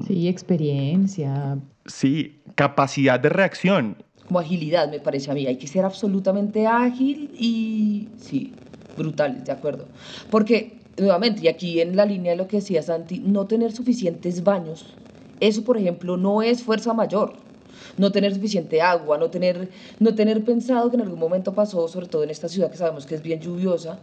sí, 0.06 0.28
experiencia. 0.28 1.58
Sí, 1.86 2.40
capacidad 2.54 3.20
de 3.20 3.28
reacción. 3.28 3.96
Como 4.26 4.40
agilidad, 4.40 4.90
me 4.90 5.00
parece 5.00 5.30
a 5.30 5.34
mí. 5.34 5.46
Hay 5.46 5.56
que 5.56 5.66
ser 5.66 5.84
absolutamente 5.84 6.66
ágil 6.66 7.30
y... 7.38 8.08
Sí, 8.18 8.52
brutal, 8.96 9.44
de 9.44 9.52
acuerdo. 9.52 9.86
Porque, 10.30 10.80
nuevamente, 10.98 11.42
y 11.42 11.48
aquí 11.48 11.80
en 11.80 11.96
la 11.96 12.04
línea 12.04 12.32
de 12.32 12.36
lo 12.36 12.48
que 12.48 12.56
decía 12.56 12.82
Santi, 12.82 13.20
no 13.20 13.46
tener 13.46 13.72
suficientes 13.72 14.44
baños, 14.44 14.94
eso, 15.40 15.64
por 15.64 15.78
ejemplo, 15.78 16.16
no 16.16 16.42
es 16.42 16.62
fuerza 16.62 16.92
mayor 16.92 17.48
no 17.96 18.12
tener 18.12 18.34
suficiente 18.34 18.80
agua, 18.80 19.18
no 19.18 19.30
tener, 19.30 19.68
no 19.98 20.14
tener 20.14 20.44
pensado 20.44 20.90
que 20.90 20.96
en 20.96 21.02
algún 21.02 21.18
momento 21.18 21.52
pasó, 21.54 21.88
sobre 21.88 22.06
todo 22.06 22.22
en 22.22 22.30
esta 22.30 22.48
ciudad 22.48 22.70
que 22.70 22.76
sabemos 22.76 23.06
que 23.06 23.14
es 23.14 23.22
bien 23.22 23.40
lluviosa, 23.40 23.98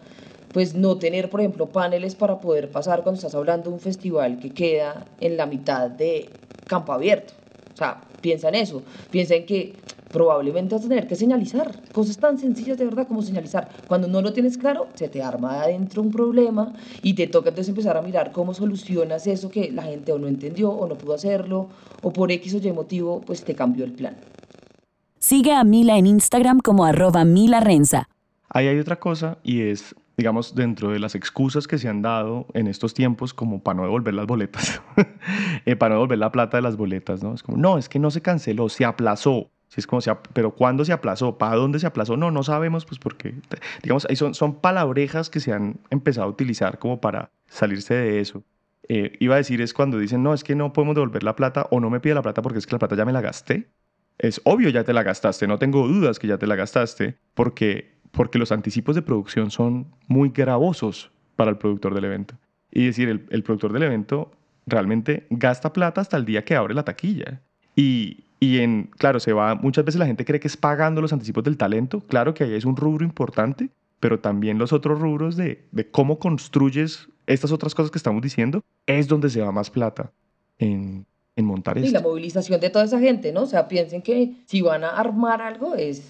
pues 0.54 0.74
no 0.74 0.98
tener, 0.98 1.30
por 1.30 1.42
ejemplo, 1.42 1.68
paneles 1.68 2.16
para 2.16 2.40
poder 2.40 2.70
pasar 2.70 3.04
cuando 3.04 3.18
estás 3.18 3.36
hablando 3.36 3.70
de 3.70 3.76
un 3.76 3.82
festival 3.82 4.40
que 4.40 4.52
queda 4.52 5.06
en 5.20 5.36
la 5.36 5.46
mitad 5.46 5.90
de 5.90 6.30
campo 6.66 6.94
abierto. 6.94 7.34
O 7.74 7.78
sea, 7.78 8.02
piensa 8.22 8.48
en 8.48 8.56
eso, 8.56 8.82
piensa 9.12 9.36
en 9.36 9.46
que 9.46 9.74
probablemente 10.12 10.76
vas 10.76 10.86
a 10.86 10.90
tener 10.90 11.08
que 11.08 11.16
señalizar 11.16 11.72
cosas 11.92 12.18
tan 12.18 12.38
sencillas 12.38 12.78
de 12.78 12.86
verdad 12.86 13.08
como 13.08 13.22
señalizar. 13.22 13.70
Cuando 13.88 14.08
no 14.08 14.22
lo 14.22 14.34
tienes 14.34 14.58
claro, 14.58 14.88
se 14.94 15.10
te 15.10 15.22
arma 15.22 15.62
adentro 15.62 16.02
un 16.02 16.12
problema 16.12 16.74
y 17.02 17.14
te 17.14 17.28
toca 17.28 17.50
entonces 17.50 17.70
empezar 17.70 17.98
a 17.98 18.02
mirar 18.02 18.32
cómo 18.32 18.54
solucionas 18.54 19.28
eso 19.28 19.50
que 19.50 19.72
la 19.72 19.84
gente 19.84 20.12
o 20.12 20.20
no 20.20 20.28
entendió 20.28 20.70
o 20.72 20.88
no 20.88 20.96
pudo 20.96 21.14
hacerlo 21.14 21.70
o 22.02 22.12
por 22.12 22.32
X 22.32 22.56
o 22.56 22.58
Y 22.58 22.72
motivo 22.72 23.22
pues 23.22 23.44
te 23.44 23.56
cambió 23.56 23.86
el 23.86 23.94
plan. 23.94 24.16
Sigue 25.20 25.54
a 25.54 25.64
Mila 25.64 25.98
en 25.98 26.06
Instagram 26.06 26.60
como 26.60 26.86
arroba 26.86 27.26
Mila 27.26 27.60
Renza. 27.60 28.08
Ahí 28.50 28.68
hay 28.68 28.78
otra 28.78 28.98
cosa 29.00 29.40
y 29.44 29.64
es, 29.64 29.96
digamos, 30.18 30.54
dentro 30.54 30.92
de 30.92 31.00
las 31.00 31.16
excusas 31.16 31.68
que 31.68 31.78
se 31.78 31.90
han 31.90 32.02
dado 32.02 32.46
en 32.54 32.68
estos 32.68 32.94
tiempos 32.94 33.34
como 33.34 33.60
para 33.60 33.78
no 33.78 33.84
devolver 33.84 34.14
las 34.14 34.28
boletas, 34.28 34.82
eh, 35.66 35.76
para 35.76 35.96
no 35.96 36.02
devolver 36.02 36.20
la 36.20 36.32
plata 36.32 36.58
de 36.58 36.62
las 36.62 36.78
boletas, 36.78 37.24
¿no? 37.24 37.34
Es 37.34 37.44
como, 37.44 37.58
no, 37.58 37.78
es 37.78 37.90
que 37.90 37.98
no 37.98 38.12
se 38.12 38.22
canceló, 38.22 38.70
se 38.70 38.86
aplazó. 38.86 39.50
Si 39.68 39.82
es 39.82 39.88
como, 39.88 40.02
se, 40.02 40.14
pero 40.34 40.52
¿cuándo 40.52 40.86
se 40.86 40.94
aplazó? 40.94 41.38
¿Para 41.38 41.56
dónde 41.56 41.80
se 41.80 41.88
aplazó? 41.88 42.18
No, 42.18 42.32
no 42.32 42.44
sabemos, 42.44 42.86
pues 42.86 43.00
porque, 43.00 43.34
digamos, 43.84 44.08
son, 44.16 44.34
son 44.34 44.56
palabrejas 44.62 45.30
que 45.30 45.40
se 45.40 45.52
han 45.52 45.80
empezado 45.90 46.28
a 46.28 46.30
utilizar 46.30 46.80
como 46.80 47.02
para 47.02 47.32
salirse 47.48 47.94
de 47.94 48.20
eso. 48.20 48.44
Eh, 48.88 49.18
iba 49.20 49.36
a 49.36 49.38
decir 49.38 49.62
es 49.62 49.74
cuando 49.74 49.98
dicen, 49.98 50.22
no, 50.22 50.34
es 50.34 50.44
que 50.44 50.56
no 50.56 50.72
podemos 50.72 50.96
devolver 50.96 51.24
la 51.24 51.36
plata 51.36 51.68
o 51.72 51.80
no 51.80 51.90
me 51.90 52.00
pide 52.00 52.14
la 52.14 52.22
plata 52.22 52.42
porque 52.42 52.60
es 52.60 52.68
que 52.68 52.74
la 52.74 52.80
plata 52.80 52.96
ya 52.96 53.06
me 53.06 53.12
la 53.12 53.22
gasté. 53.22 53.70
Es 54.18 54.40
obvio, 54.46 54.70
ya 54.70 54.84
te 54.84 54.94
la 54.94 55.04
gastaste, 55.04 55.48
no 55.48 55.58
tengo 55.58 55.88
dudas 55.88 56.20
que 56.20 56.28
ya 56.28 56.38
te 56.38 56.48
la 56.48 56.56
gastaste, 56.56 57.18
porque, 57.34 57.96
porque 58.12 58.40
los 58.40 58.52
anticipos 58.52 58.96
de 58.96 59.02
producción 59.02 59.52
son 59.52 59.88
muy 60.08 60.30
gravosos 60.30 61.12
para 61.36 61.52
el 61.52 61.58
productor 61.58 61.94
del 61.94 62.06
evento. 62.06 62.36
Y 62.72 62.86
decir, 62.86 63.10
el, 63.10 63.26
el 63.30 63.44
productor 63.44 63.74
del 63.74 63.84
evento 63.84 64.32
realmente 64.66 65.28
gasta 65.30 65.74
plata 65.74 66.02
hasta 66.02 66.18
el 66.18 66.26
día 66.26 66.46
que 66.46 66.56
abre 66.56 66.74
la 66.74 66.84
taquilla. 66.84 67.42
Y, 67.76 68.25
y 68.40 68.60
en, 68.60 68.90
claro, 68.98 69.20
se 69.20 69.34
va, 69.34 69.56
muchas 69.56 69.86
veces 69.86 70.00
la 70.00 70.06
gente 70.06 70.26
cree 70.26 70.40
que 70.40 70.48
es 70.48 70.58
pagando 70.58 71.02
los 71.02 71.14
anticipos 71.14 71.44
del 71.44 71.58
talento, 71.58 72.02
claro 72.02 72.34
que 72.34 72.44
ahí 72.44 72.54
es 72.54 72.66
un 72.66 72.76
rubro 72.76 73.06
importante, 73.06 73.70
pero 74.00 74.20
también 74.20 74.58
los 74.58 74.74
otros 74.74 75.00
rubros 75.00 75.36
de, 75.38 75.66
de 75.72 75.90
cómo 75.90 76.20
construyes 76.20 77.08
estas 77.28 77.52
otras 77.52 77.74
cosas 77.74 77.92
que 77.92 77.98
estamos 77.98 78.22
diciendo, 78.22 78.62
es 78.86 79.08
donde 79.08 79.30
se 79.30 79.42
va 79.42 79.52
más 79.52 79.70
plata 79.70 80.12
en, 80.60 81.06
en 81.36 81.46
montar 81.46 81.78
Y 81.78 81.82
esto. 81.86 81.94
la 81.94 82.02
movilización 82.02 82.60
de 82.60 82.70
toda 82.70 82.86
esa 82.86 83.00
gente, 83.00 83.32
¿no? 83.32 83.44
O 83.44 83.48
sea, 83.48 83.68
piensen 83.68 84.02
que 84.02 84.34
si 84.46 84.62
van 84.62 84.84
a 84.84 84.90
armar 84.90 85.42
algo 85.42 85.76
es 85.76 86.04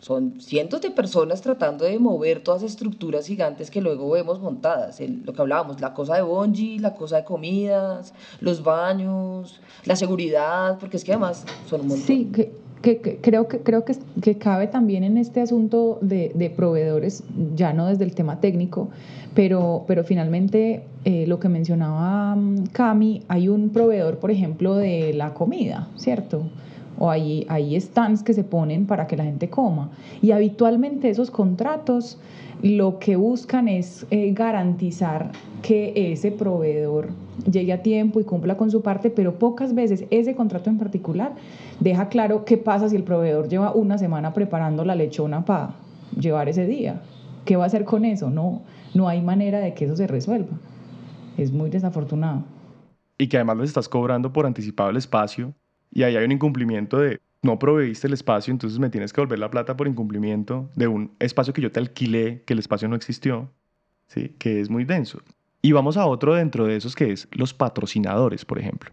son 0.00 0.40
cientos 0.40 0.80
de 0.80 0.90
personas 0.90 1.42
tratando 1.42 1.84
de 1.84 1.98
mover 1.98 2.42
todas 2.42 2.62
estructuras 2.62 3.26
gigantes 3.26 3.70
que 3.70 3.80
luego 3.82 4.10
vemos 4.10 4.40
montadas. 4.40 4.98
El- 5.00 5.22
lo 5.24 5.32
que 5.34 5.42
hablábamos, 5.42 5.80
la 5.80 5.92
cosa 5.94 6.16
de 6.16 6.22
Bonji, 6.22 6.78
la 6.78 6.94
cosa 6.94 7.18
de 7.18 7.24
comidas, 7.24 8.14
los 8.40 8.62
baños, 8.64 9.60
la 9.84 9.96
seguridad, 9.96 10.78
porque 10.80 10.96
es 10.96 11.04
que 11.04 11.12
además 11.12 11.44
son 11.66 11.82
un. 11.82 11.98
Sí, 11.98 12.30
que- 12.34 12.50
que 12.80 13.18
creo, 13.20 13.46
que, 13.46 13.58
creo 13.60 13.84
que, 13.84 13.94
que 14.22 14.38
cabe 14.38 14.66
también 14.66 15.04
en 15.04 15.18
este 15.18 15.42
asunto 15.42 15.98
de, 16.00 16.32
de 16.34 16.48
proveedores, 16.48 17.22
ya 17.54 17.74
no 17.74 17.84
desde 17.86 18.04
el 18.04 18.14
tema 18.14 18.40
técnico, 18.40 18.88
pero, 19.34 19.84
pero 19.86 20.02
finalmente 20.02 20.84
eh, 21.04 21.26
lo 21.26 21.38
que 21.38 21.50
mencionaba 21.50 22.34
mm, 22.36 22.68
Cami, 22.72 23.22
hay 23.28 23.48
un 23.50 23.68
proveedor, 23.68 24.16
por 24.18 24.30
ejemplo, 24.30 24.76
de 24.76 25.12
la 25.12 25.34
comida, 25.34 25.88
¿cierto? 25.96 26.44
O 27.00 27.10
hay, 27.10 27.44
hay 27.48 27.80
stands 27.80 28.22
que 28.22 28.34
se 28.34 28.44
ponen 28.44 28.86
para 28.86 29.08
que 29.08 29.16
la 29.16 29.24
gente 29.24 29.50
coma. 29.50 29.90
Y 30.22 30.30
habitualmente 30.30 31.10
esos 31.10 31.32
contratos 31.32 32.20
lo 32.62 32.98
que 32.98 33.16
buscan 33.16 33.68
es 33.68 34.06
eh, 34.10 34.32
garantizar 34.32 35.32
que 35.62 36.12
ese 36.12 36.30
proveedor 36.30 37.08
llegue 37.50 37.72
a 37.72 37.82
tiempo 37.82 38.20
y 38.20 38.24
cumpla 38.24 38.56
con 38.56 38.70
su 38.70 38.82
parte, 38.82 39.10
pero 39.10 39.38
pocas 39.38 39.74
veces 39.74 40.04
ese 40.10 40.34
contrato 40.34 40.68
en 40.68 40.78
particular 40.78 41.32
deja 41.80 42.08
claro 42.08 42.44
qué 42.44 42.58
pasa 42.58 42.88
si 42.88 42.96
el 42.96 43.02
proveedor 43.02 43.48
lleva 43.48 43.72
una 43.72 43.96
semana 43.96 44.34
preparando 44.34 44.84
la 44.84 44.94
lechona 44.94 45.44
para 45.44 45.74
llevar 46.18 46.48
ese 46.48 46.66
día. 46.66 47.02
¿Qué 47.46 47.56
va 47.56 47.64
a 47.64 47.66
hacer 47.66 47.84
con 47.84 48.04
eso? 48.04 48.28
No, 48.28 48.62
no 48.94 49.08
hay 49.08 49.22
manera 49.22 49.60
de 49.60 49.72
que 49.72 49.86
eso 49.86 49.96
se 49.96 50.06
resuelva. 50.06 50.58
Es 51.38 51.52
muy 51.52 51.70
desafortunado. 51.70 52.44
y 53.16 53.28
que 53.28 53.36
además 53.36 53.58
les 53.58 53.68
estás 53.68 53.88
cobrando 53.88 54.32
por 54.32 54.46
anticipado 54.46 54.90
el 54.90 54.96
espacio 54.96 55.54
y 55.90 56.02
ahí 56.02 56.16
hay 56.16 56.24
un 56.24 56.32
incumplimiento 56.32 56.98
de 56.98 57.20
no 57.42 57.58
proveíste 57.58 58.06
el 58.06 58.12
espacio, 58.12 58.52
entonces 58.52 58.78
me 58.78 58.90
tienes 58.90 59.12
que 59.12 59.20
volver 59.20 59.38
la 59.38 59.50
plata 59.50 59.76
por 59.76 59.88
incumplimiento 59.88 60.70
de 60.76 60.88
un 60.88 61.12
espacio 61.18 61.54
que 61.54 61.62
yo 61.62 61.72
te 61.72 61.80
alquilé, 61.80 62.42
que 62.44 62.52
el 62.52 62.58
espacio 62.58 62.88
no 62.88 62.96
existió, 62.96 63.50
¿sí? 64.08 64.34
que 64.38 64.60
es 64.60 64.68
muy 64.68 64.84
denso. 64.84 65.22
Y 65.62 65.72
vamos 65.72 65.96
a 65.96 66.06
otro 66.06 66.34
dentro 66.34 66.66
de 66.66 66.76
esos 66.76 66.94
que 66.94 67.12
es 67.12 67.28
los 67.32 67.54
patrocinadores, 67.54 68.44
por 68.44 68.58
ejemplo. 68.58 68.90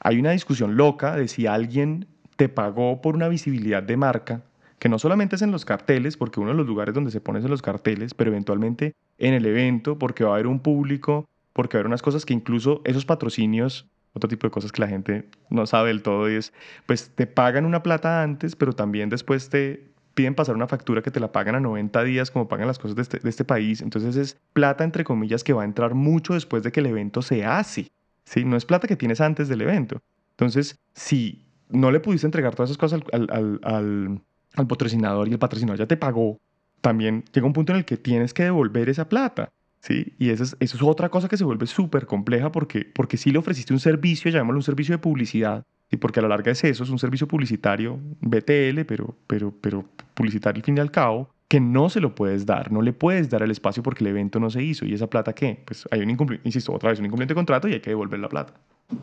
Hay 0.00 0.18
una 0.18 0.32
discusión 0.32 0.76
loca 0.76 1.16
de 1.16 1.28
si 1.28 1.46
alguien 1.46 2.06
te 2.36 2.48
pagó 2.48 3.00
por 3.00 3.14
una 3.14 3.28
visibilidad 3.28 3.82
de 3.82 3.96
marca, 3.96 4.42
que 4.78 4.88
no 4.88 4.98
solamente 4.98 5.36
es 5.36 5.42
en 5.42 5.50
los 5.50 5.64
carteles, 5.64 6.16
porque 6.16 6.40
uno 6.40 6.50
de 6.50 6.56
los 6.56 6.66
lugares 6.66 6.94
donde 6.94 7.10
se 7.10 7.20
pone 7.20 7.38
es 7.38 7.44
en 7.44 7.50
los 7.50 7.62
carteles, 7.62 8.12
pero 8.12 8.30
eventualmente 8.30 8.94
en 9.18 9.34
el 9.34 9.46
evento, 9.46 9.98
porque 9.98 10.24
va 10.24 10.30
a 10.30 10.34
haber 10.34 10.46
un 10.46 10.60
público, 10.60 11.28
porque 11.52 11.76
va 11.76 11.78
a 11.78 11.80
haber 11.80 11.86
unas 11.88 12.02
cosas 12.02 12.26
que 12.26 12.34
incluso 12.34 12.82
esos 12.84 13.06
patrocinios, 13.06 13.88
otro 14.14 14.28
tipo 14.28 14.46
de 14.46 14.50
cosas 14.50 14.72
que 14.72 14.80
la 14.80 14.88
gente 14.88 15.28
no 15.50 15.66
sabe 15.66 15.88
del 15.88 16.02
todo, 16.02 16.30
y 16.30 16.36
es, 16.36 16.52
pues 16.86 17.10
te 17.14 17.26
pagan 17.26 17.66
una 17.66 17.82
plata 17.82 18.22
antes, 18.22 18.56
pero 18.56 18.72
también 18.72 19.10
después 19.10 19.50
te 19.50 19.92
piden 20.14 20.34
pasar 20.34 20.54
una 20.54 20.68
factura 20.68 21.02
que 21.02 21.10
te 21.10 21.20
la 21.20 21.32
pagan 21.32 21.56
a 21.56 21.60
90 21.60 22.04
días, 22.04 22.30
como 22.30 22.48
pagan 22.48 22.68
las 22.68 22.78
cosas 22.78 22.96
de 22.96 23.02
este, 23.02 23.18
de 23.18 23.28
este 23.28 23.44
país. 23.44 23.82
Entonces 23.82 24.16
es 24.16 24.38
plata, 24.52 24.84
entre 24.84 25.04
comillas, 25.04 25.44
que 25.44 25.52
va 25.52 25.62
a 25.62 25.64
entrar 25.64 25.94
mucho 25.94 26.34
después 26.34 26.62
de 26.62 26.72
que 26.72 26.80
el 26.80 26.86
evento 26.86 27.20
se 27.20 27.44
hace. 27.44 27.88
¿sí? 28.24 28.44
No 28.44 28.56
es 28.56 28.64
plata 28.64 28.86
que 28.86 28.96
tienes 28.96 29.20
antes 29.20 29.48
del 29.48 29.62
evento. 29.62 30.00
Entonces, 30.30 30.78
si 30.94 31.44
no 31.68 31.90
le 31.90 32.00
pudiste 32.00 32.26
entregar 32.26 32.54
todas 32.54 32.70
esas 32.70 32.78
cosas 32.78 33.00
al, 33.12 33.28
al, 33.30 33.60
al, 33.64 34.20
al 34.54 34.66
patrocinador 34.66 35.28
y 35.28 35.32
el 35.32 35.38
patrocinador 35.38 35.78
ya 35.80 35.86
te 35.86 35.96
pagó, 35.96 36.38
también 36.80 37.24
llega 37.32 37.46
un 37.46 37.52
punto 37.52 37.72
en 37.72 37.78
el 37.78 37.84
que 37.84 37.96
tienes 37.96 38.34
que 38.34 38.44
devolver 38.44 38.88
esa 38.88 39.08
plata. 39.08 39.50
¿Sí? 39.84 40.14
Y 40.18 40.30
eso 40.30 40.44
es, 40.58 40.82
otra 40.82 41.10
cosa 41.10 41.28
que 41.28 41.36
se 41.36 41.44
vuelve 41.44 41.66
súper 41.66 42.06
compleja 42.06 42.50
porque, 42.50 42.86
porque 42.94 43.16
si 43.16 43.30
le 43.30 43.38
ofreciste 43.38 43.72
un 43.72 43.80
servicio, 43.80 44.30
llamémoslo 44.30 44.58
un 44.58 44.62
servicio 44.62 44.94
de 44.94 44.98
publicidad, 44.98 45.62
y 45.90 45.96
porque 45.98 46.20
a 46.20 46.22
la 46.22 46.28
larga 46.28 46.50
es 46.52 46.64
eso, 46.64 46.84
es 46.84 46.90
un 46.90 46.98
servicio 46.98 47.28
publicitario, 47.28 47.98
BTL, 48.20 48.84
pero, 48.86 49.14
pero, 49.26 49.52
pero 49.60 49.84
publicitario 50.14 50.60
al 50.60 50.64
fin 50.64 50.78
y 50.78 50.80
al 50.80 50.90
cabo, 50.90 51.28
que 51.46 51.60
no 51.60 51.90
se 51.90 52.00
lo 52.00 52.14
puedes 52.14 52.46
dar, 52.46 52.72
no 52.72 52.80
le 52.80 52.92
puedes 52.94 53.28
dar 53.28 53.42
el 53.42 53.50
espacio 53.50 53.82
porque 53.82 54.02
el 54.02 54.08
evento 54.08 54.40
no 54.40 54.50
se 54.50 54.62
hizo. 54.62 54.86
¿Y 54.86 54.94
esa 54.94 55.06
plata 55.06 55.34
qué? 55.34 55.62
Pues 55.64 55.86
hay 55.90 56.00
un 56.00 56.10
incumplimiento, 56.10 56.48
insisto, 56.48 56.72
otra 56.72 56.88
vez 56.90 56.98
un 56.98 57.04
incumplimiento 57.04 57.34
de 57.34 57.36
contrato 57.36 57.68
y 57.68 57.74
hay 57.74 57.80
que 57.80 57.90
devolver 57.90 58.18
la 58.18 58.28
plata. 58.28 58.54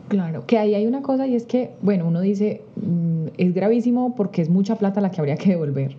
Claro, 0.08 0.44
que 0.46 0.58
ahí 0.58 0.74
hay 0.74 0.86
una 0.86 1.02
cosa 1.02 1.26
y 1.26 1.36
es 1.36 1.46
que, 1.46 1.70
bueno, 1.80 2.06
uno 2.06 2.20
dice, 2.20 2.62
mm, 2.76 3.28
es 3.38 3.54
gravísimo 3.54 4.14
porque 4.16 4.42
es 4.42 4.50
mucha 4.50 4.76
plata 4.76 5.00
la 5.00 5.10
que 5.10 5.20
habría 5.20 5.36
que 5.36 5.50
devolver, 5.50 5.96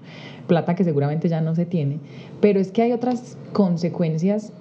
plata 0.48 0.76
que 0.76 0.84
seguramente 0.84 1.28
ya 1.30 1.42
no 1.42 1.56
se 1.56 1.66
tiene, 1.66 2.00
pero 2.40 2.60
es 2.60 2.72
que 2.72 2.82
hay 2.82 2.92
otras 2.92 3.38
consecuencias 3.54 4.54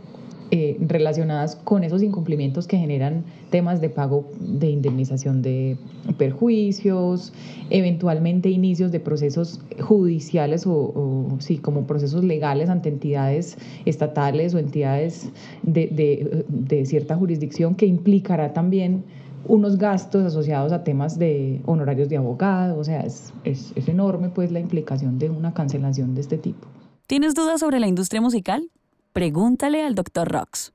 eh, 0.54 0.76
relacionadas 0.80 1.56
con 1.56 1.82
esos 1.82 2.02
incumplimientos 2.02 2.66
que 2.66 2.76
generan 2.76 3.24
temas 3.48 3.80
de 3.80 3.88
pago 3.88 4.30
de 4.38 4.68
indemnización 4.68 5.40
de 5.40 5.78
perjuicios, 6.18 7.32
eventualmente 7.70 8.50
inicios 8.50 8.92
de 8.92 9.00
procesos 9.00 9.60
judiciales 9.80 10.64
o, 10.66 11.26
sí, 11.38 11.56
como 11.56 11.86
procesos 11.86 12.22
legales 12.22 12.68
ante 12.68 12.90
entidades 12.90 13.56
estatales 13.86 14.52
o 14.52 14.58
entidades 14.58 15.30
de, 15.62 15.86
de, 15.86 16.44
de 16.48 16.84
cierta 16.84 17.16
jurisdicción 17.16 17.74
que 17.74 17.86
implicará 17.86 18.52
también 18.52 19.04
unos 19.46 19.78
gastos 19.78 20.22
asociados 20.22 20.70
a 20.72 20.84
temas 20.84 21.18
de 21.18 21.62
honorarios 21.64 22.10
de 22.10 22.18
abogado, 22.18 22.78
o 22.78 22.84
sea, 22.84 23.00
es, 23.00 23.32
es, 23.44 23.72
es 23.74 23.88
enorme 23.88 24.28
pues 24.28 24.52
la 24.52 24.60
implicación 24.60 25.18
de 25.18 25.30
una 25.30 25.54
cancelación 25.54 26.14
de 26.14 26.20
este 26.20 26.36
tipo. 26.36 26.68
¿Tienes 27.06 27.34
dudas 27.34 27.60
sobre 27.60 27.80
la 27.80 27.88
industria 27.88 28.20
musical? 28.20 28.68
Pregúntale 29.12 29.82
al 29.82 29.94
Dr. 29.94 30.30
Rox. 30.30 30.72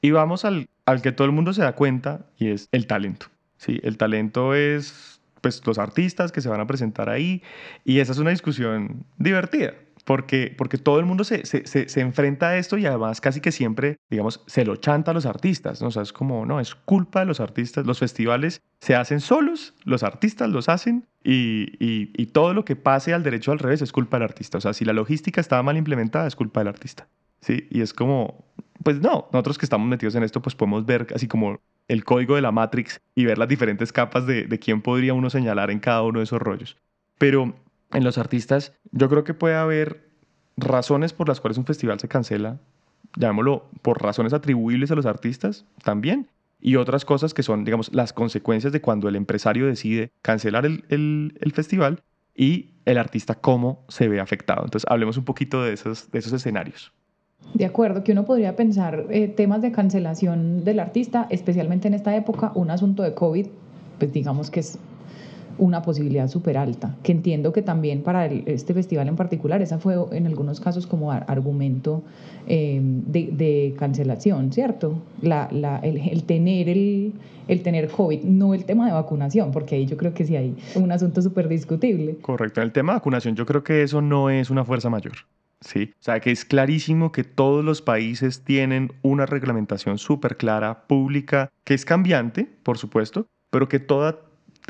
Y 0.00 0.10
vamos 0.10 0.44
al, 0.44 0.68
que 1.02 1.12
todo 1.12 1.26
el 1.26 1.32
mundo 1.32 1.52
se 1.52 1.62
da 1.62 1.74
cuenta 1.74 2.26
y 2.38 2.48
es 2.48 2.68
el 2.72 2.86
talento. 2.86 3.26
¿sí? 3.58 3.80
El 3.82 3.98
talento 3.98 4.54
es 4.54 5.20
pues, 5.40 5.64
los 5.66 5.78
artistas 5.78 6.32
que 6.32 6.40
se 6.40 6.48
van 6.48 6.60
a 6.60 6.66
presentar 6.66 7.08
ahí 7.08 7.42
y 7.84 7.98
esa 7.98 8.12
es 8.12 8.18
una 8.18 8.30
discusión 8.30 9.04
divertida. 9.18 9.74
Porque, 10.04 10.54
porque 10.56 10.78
todo 10.78 11.00
el 11.00 11.04
mundo 11.04 11.24
se, 11.24 11.44
se, 11.46 11.66
se, 11.66 11.88
se 11.88 12.00
enfrenta 12.00 12.50
a 12.50 12.58
esto 12.58 12.78
y 12.78 12.86
además 12.86 13.20
casi 13.20 13.40
que 13.40 13.50
siempre, 13.50 13.96
digamos, 14.08 14.40
se 14.46 14.64
lo 14.64 14.76
chanta 14.76 15.10
a 15.10 15.14
los 15.14 15.26
artistas. 15.26 15.82
¿no? 15.82 15.88
O 15.88 15.90
sea, 15.90 16.02
es 16.02 16.12
como, 16.12 16.46
no, 16.46 16.60
es 16.60 16.76
culpa 16.76 17.20
de 17.20 17.26
los 17.26 17.40
artistas. 17.40 17.86
Los 17.86 17.98
festivales 17.98 18.62
se 18.78 18.94
hacen 18.94 19.20
solos, 19.20 19.74
los 19.84 20.04
artistas 20.04 20.48
los 20.48 20.68
hacen 20.68 21.08
y, 21.24 21.72
y, 21.84 22.12
y 22.16 22.26
todo 22.26 22.54
lo 22.54 22.64
que 22.64 22.76
pase 22.76 23.14
al 23.14 23.24
derecho 23.24 23.50
al 23.50 23.58
revés 23.58 23.82
es 23.82 23.90
culpa 23.90 24.18
del 24.18 24.24
artista. 24.24 24.58
O 24.58 24.60
sea, 24.60 24.74
si 24.74 24.84
la 24.84 24.92
logística 24.92 25.40
estaba 25.40 25.64
mal 25.64 25.76
implementada, 25.76 26.28
es 26.28 26.36
culpa 26.36 26.60
del 26.60 26.68
artista. 26.68 27.08
¿Sí? 27.40 27.66
Y 27.70 27.80
es 27.80 27.92
como, 27.92 28.44
pues 28.82 29.00
no, 29.00 29.28
nosotros 29.32 29.58
que 29.58 29.66
estamos 29.66 29.88
metidos 29.88 30.14
en 30.14 30.22
esto, 30.22 30.40
pues 30.42 30.54
podemos 30.54 30.86
ver 30.86 31.06
así 31.14 31.28
como 31.28 31.60
el 31.88 32.04
código 32.04 32.34
de 32.34 32.42
la 32.42 32.52
Matrix 32.52 33.00
y 33.14 33.24
ver 33.24 33.38
las 33.38 33.48
diferentes 33.48 33.92
capas 33.92 34.26
de, 34.26 34.46
de 34.46 34.58
quién 34.58 34.82
podría 34.82 35.14
uno 35.14 35.30
señalar 35.30 35.70
en 35.70 35.78
cada 35.78 36.02
uno 36.02 36.18
de 36.18 36.24
esos 36.24 36.40
rollos. 36.40 36.76
Pero 37.18 37.54
en 37.92 38.04
los 38.04 38.18
artistas, 38.18 38.72
yo 38.92 39.08
creo 39.08 39.24
que 39.24 39.34
puede 39.34 39.54
haber 39.54 40.08
razones 40.56 41.12
por 41.12 41.28
las 41.28 41.40
cuales 41.40 41.58
un 41.58 41.66
festival 41.66 42.00
se 42.00 42.08
cancela, 42.08 42.58
llamémoslo 43.16 43.68
por 43.82 44.02
razones 44.02 44.32
atribuibles 44.32 44.90
a 44.90 44.94
los 44.94 45.06
artistas 45.06 45.64
también, 45.82 46.28
y 46.60 46.76
otras 46.76 47.04
cosas 47.04 47.34
que 47.34 47.42
son, 47.42 47.64
digamos, 47.64 47.92
las 47.94 48.12
consecuencias 48.12 48.72
de 48.72 48.80
cuando 48.80 49.08
el 49.08 49.16
empresario 49.16 49.66
decide 49.66 50.10
cancelar 50.22 50.66
el, 50.66 50.84
el, 50.88 51.38
el 51.40 51.52
festival 51.52 52.02
y 52.34 52.70
el 52.84 52.98
artista 52.98 53.34
cómo 53.34 53.84
se 53.88 54.08
ve 54.08 54.20
afectado. 54.20 54.64
Entonces, 54.64 54.88
hablemos 54.90 55.16
un 55.16 55.24
poquito 55.24 55.62
de 55.62 55.74
esos, 55.74 56.10
de 56.10 56.18
esos 56.18 56.32
escenarios. 56.32 56.92
De 57.56 57.64
acuerdo, 57.64 58.04
que 58.04 58.12
uno 58.12 58.26
podría 58.26 58.54
pensar 58.54 59.06
eh, 59.08 59.28
temas 59.28 59.62
de 59.62 59.72
cancelación 59.72 60.62
del 60.62 60.78
artista, 60.78 61.26
especialmente 61.30 61.88
en 61.88 61.94
esta 61.94 62.14
época, 62.14 62.52
un 62.54 62.70
asunto 62.70 63.02
de 63.02 63.14
COVID, 63.14 63.46
pues 63.98 64.12
digamos 64.12 64.50
que 64.50 64.60
es 64.60 64.78
una 65.56 65.80
posibilidad 65.80 66.28
súper 66.28 66.58
alta, 66.58 66.94
que 67.02 67.12
entiendo 67.12 67.54
que 67.54 67.62
también 67.62 68.02
para 68.02 68.26
este 68.26 68.74
festival 68.74 69.08
en 69.08 69.16
particular, 69.16 69.62
esa 69.62 69.78
fue 69.78 69.96
en 70.12 70.26
algunos 70.26 70.60
casos 70.60 70.86
como 70.86 71.10
ar 71.12 71.24
argumento 71.28 72.02
eh, 72.46 72.78
de, 72.82 73.74
cancelación, 73.78 74.52
¿cierto? 74.52 74.98
El, 75.22 76.24
tener 76.24 76.68
el, 76.68 77.14
el 77.48 77.62
tener 77.62 77.88
COVID, 77.88 78.22
no 78.24 78.52
el 78.52 78.66
tema 78.66 78.84
de 78.84 78.92
vacunación, 78.92 79.50
porque 79.50 79.76
ahí 79.76 79.86
yo 79.86 79.96
creo 79.96 80.12
que 80.12 80.26
sí 80.26 80.36
hay 80.36 80.54
un 80.74 80.92
asunto 80.92 81.22
súper 81.22 81.48
discutible. 81.48 82.16
Correcto, 82.20 82.60
el 82.60 82.72
tema 82.72 82.92
de 82.92 82.98
vacunación 82.98 83.34
yo 83.34 83.46
creo 83.46 83.64
que 83.64 83.82
eso 83.82 84.02
no 84.02 84.28
es 84.28 84.50
una 84.50 84.62
fuerza 84.62 84.90
mayor. 84.90 85.14
Sí, 85.60 85.92
o 85.98 86.02
sea 86.02 86.20
que 86.20 86.30
es 86.30 86.44
clarísimo 86.44 87.12
que 87.12 87.24
todos 87.24 87.64
los 87.64 87.80
países 87.80 88.44
tienen 88.44 88.92
una 89.02 89.26
reglamentación 89.26 89.98
súper 89.98 90.36
clara, 90.36 90.86
pública, 90.86 91.50
que 91.64 91.74
es 91.74 91.84
cambiante, 91.84 92.48
por 92.62 92.78
supuesto, 92.78 93.26
pero 93.50 93.68
que 93.68 93.78
toda 93.78 94.20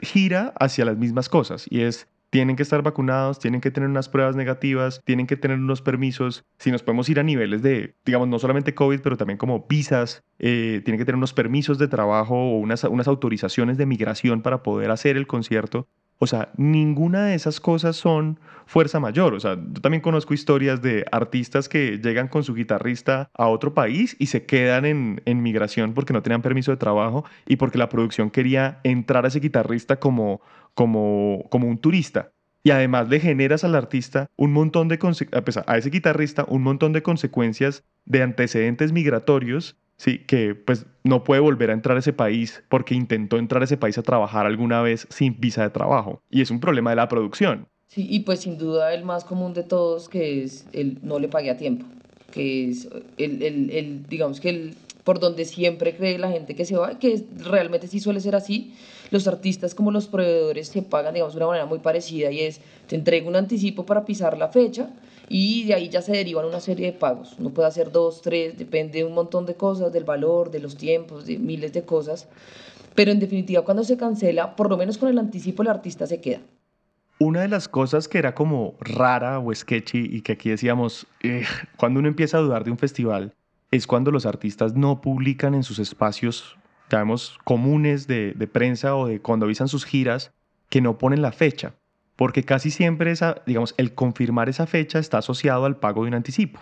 gira 0.01 0.55
hacia 0.61 0.85
las 0.85 0.96
mismas 0.96 1.29
cosas 1.29 1.66
y 1.70 1.81
es 1.81 2.09
tienen 2.31 2.57
que 2.57 2.62
estar 2.62 2.83
vacunados, 2.83 3.38
tienen 3.38 3.61
que 3.61 3.70
tener 3.70 3.88
unas 3.88 4.09
pruebas 4.09 4.37
negativas, 4.37 5.01
tienen 5.05 5.27
que 5.27 5.37
tener 5.37 5.59
unos 5.59 5.81
permisos. 5.81 6.44
Si 6.59 6.70
nos 6.70 6.83
podemos 6.83 7.09
ir 7.09 7.18
a 7.20 7.22
niveles 7.22 7.62
de, 7.62 7.94
digamos, 8.05 8.29
no 8.29 8.38
solamente 8.38 8.75
COVID, 8.75 9.01
pero 9.01 9.16
también 9.16 9.38
como 9.38 9.66
visas, 9.68 10.22
eh, 10.38 10.83
tienen 10.85 10.99
que 10.99 11.05
tener 11.05 11.16
unos 11.16 11.33
permisos 11.33 11.79
de 11.79 11.88
trabajo 11.88 12.35
o 12.35 12.59
unas, 12.59 12.85
unas 12.85 13.09
autorizaciones 13.09 13.79
de 13.79 13.87
migración 13.87 14.42
para 14.42 14.62
poder 14.62 14.90
hacer 14.90 15.16
el 15.16 15.27
concierto. 15.27 15.88
O 16.18 16.26
sea, 16.26 16.50
ninguna 16.57 17.26
de 17.26 17.35
esas 17.35 17.61
cosas 17.61 17.96
son 17.96 18.38
fuerza 18.64 19.00
mayor. 19.00 19.35
O 19.35 19.40
sea, 19.40 19.55
yo 19.55 19.81
también 19.81 20.00
conozco 20.00 20.35
historias 20.35 20.81
de 20.81 21.05
artistas 21.12 21.68
que 21.68 21.98
llegan 21.98 22.29
con 22.29 22.42
su 22.42 22.55
guitarrista 22.55 23.31
a 23.35 23.48
otro 23.48 23.74
país 23.74 24.16
y 24.18 24.26
se 24.26 24.46
quedan 24.46 24.85
en, 24.85 25.42
migración 25.42 25.92
porque 25.94 26.12
no 26.12 26.22
tenían 26.22 26.42
permiso 26.42 26.70
de 26.70 26.79
trabajo 26.79 27.24
y 27.46 27.57
porque 27.57 27.79
la 27.79 27.88
producción 27.88 28.31
quería 28.31 28.81
entrar 28.83 29.24
a 29.24 29.29
ese 29.29 29.40
guitarrista 29.40 29.96
como, 30.00 30.40
como, 30.74 31.44
como 31.50 31.68
un 31.68 31.79
turista. 31.79 32.33
Y 32.62 32.70
además 32.70 33.09
le 33.09 33.20
generas 33.20 33.62
al 33.62 33.76
artista 33.76 34.29
un 34.37 34.52
montón 34.52 34.88
de, 34.88 34.98
a 35.66 35.76
ese 35.76 35.90
guitarrista, 35.90 36.44
un 36.48 36.62
montón 36.62 36.92
de 36.92 37.02
consecuencias 37.02 37.85
de 38.07 38.22
antecedentes 38.22 38.90
migratorios 38.90 39.76
Sí, 39.96 40.18
que 40.18 40.54
pues 40.54 40.87
no 41.04 41.24
puede 41.24 41.40
volver 41.40 41.70
a 41.70 41.72
entrar 41.72 41.96
a 41.96 42.00
ese 42.00 42.12
país 42.12 42.62
porque 42.68 42.94
intentó 42.94 43.38
entrar 43.38 43.62
a 43.62 43.64
ese 43.64 43.76
país 43.76 43.96
a 43.98 44.02
trabajar 44.02 44.46
alguna 44.46 44.82
vez 44.82 45.06
sin 45.11 45.40
visa 45.40 45.62
de 45.62 45.70
trabajo. 45.70 46.20
Y 46.30 46.42
es 46.42 46.50
un 46.50 46.61
problema 46.61 46.90
de 46.90 46.96
la 46.96 47.09
producción. 47.09 47.66
Sí, 47.87 48.06
y 48.11 48.20
pues 48.20 48.40
sin 48.40 48.59
duda 48.59 48.92
el 48.92 49.04
más 49.04 49.24
común 49.24 49.54
de 49.54 49.62
todos 49.62 50.09
que 50.09 50.42
es 50.42 50.66
el 50.72 50.98
no 51.02 51.18
le 51.18 51.28
pague 51.28 51.50
a 51.50 51.56
tiempo, 51.56 51.87
que 52.32 52.68
es 52.68 52.88
el, 53.16 53.42
el, 53.42 53.70
el 53.70 54.06
digamos 54.09 54.40
que 54.40 54.50
el 54.50 54.74
por 55.06 55.20
donde 55.20 55.44
siempre 55.44 55.94
cree 55.96 56.18
la 56.18 56.28
gente 56.28 56.56
que 56.56 56.64
se 56.64 56.76
va, 56.76 56.98
que 56.98 57.24
realmente 57.38 57.87
sí 57.87 58.00
suele 58.00 58.20
ser 58.20 58.35
así. 58.35 58.74
Los 59.12 59.28
artistas 59.28 59.72
como 59.72 59.92
los 59.92 60.09
proveedores 60.09 60.66
se 60.66 60.82
pagan, 60.82 61.14
digamos, 61.14 61.32
de 61.32 61.38
una 61.38 61.46
manera 61.46 61.64
muy 61.64 61.78
parecida 61.78 62.32
y 62.32 62.40
es, 62.40 62.61
te 62.88 62.96
entrego 62.96 63.28
un 63.28 63.37
anticipo 63.37 63.87
para 63.87 64.04
pisar 64.04 64.37
la 64.37 64.48
fecha 64.48 64.90
y 65.28 65.64
de 65.64 65.74
ahí 65.74 65.88
ya 65.88 66.02
se 66.02 66.12
derivan 66.12 66.46
una 66.46 66.60
serie 66.60 66.86
de 66.86 66.98
pagos. 66.98 67.36
Uno 67.38 67.50
puede 67.50 67.68
hacer 67.68 67.90
dos, 67.90 68.22
tres, 68.22 68.56
depende 68.56 68.98
de 68.98 69.04
un 69.04 69.14
montón 69.14 69.46
de 69.46 69.54
cosas, 69.54 69.92
del 69.92 70.04
valor, 70.04 70.50
de 70.50 70.60
los 70.60 70.76
tiempos, 70.76 71.26
de 71.26 71.38
miles 71.38 71.72
de 71.72 71.84
cosas. 71.84 72.28
Pero 72.94 73.10
en 73.10 73.18
definitiva, 73.18 73.62
cuando 73.62 73.84
se 73.84 73.96
cancela, 73.96 74.56
por 74.56 74.70
lo 74.70 74.76
menos 74.76 74.98
con 74.98 75.08
el 75.08 75.18
anticipo, 75.18 75.62
el 75.62 75.68
artista 75.68 76.06
se 76.06 76.20
queda. 76.20 76.40
Una 77.18 77.40
de 77.40 77.48
las 77.48 77.68
cosas 77.68 78.08
que 78.08 78.18
era 78.18 78.34
como 78.34 78.74
rara 78.78 79.38
o 79.38 79.54
sketchy 79.54 80.08
y 80.10 80.20
que 80.22 80.32
aquí 80.32 80.50
decíamos, 80.50 81.06
eh, 81.22 81.44
cuando 81.76 82.00
uno 82.00 82.08
empieza 82.08 82.38
a 82.38 82.40
dudar 82.40 82.64
de 82.64 82.70
un 82.70 82.78
festival, 82.78 83.34
es 83.70 83.86
cuando 83.86 84.10
los 84.10 84.26
artistas 84.26 84.74
no 84.74 85.00
publican 85.00 85.54
en 85.54 85.62
sus 85.62 85.78
espacios, 85.78 86.56
digamos, 86.90 87.38
comunes 87.44 88.06
de, 88.06 88.32
de 88.32 88.46
prensa 88.46 88.94
o 88.94 89.06
de 89.08 89.20
cuando 89.20 89.46
avisan 89.46 89.68
sus 89.68 89.84
giras, 89.84 90.32
que 90.68 90.80
no 90.80 90.98
ponen 90.98 91.22
la 91.22 91.32
fecha, 91.32 91.74
porque 92.16 92.42
casi 92.44 92.70
siempre 92.70 93.11
esa, 93.11 93.42
digamos, 93.46 93.74
el 93.76 93.94
confirmar 93.94 94.48
esa 94.48 94.66
fecha 94.66 94.98
está 94.98 95.18
asociado 95.18 95.64
al 95.64 95.76
pago 95.76 96.02
de 96.02 96.09
un 96.09 96.14
anticipo. 96.14 96.61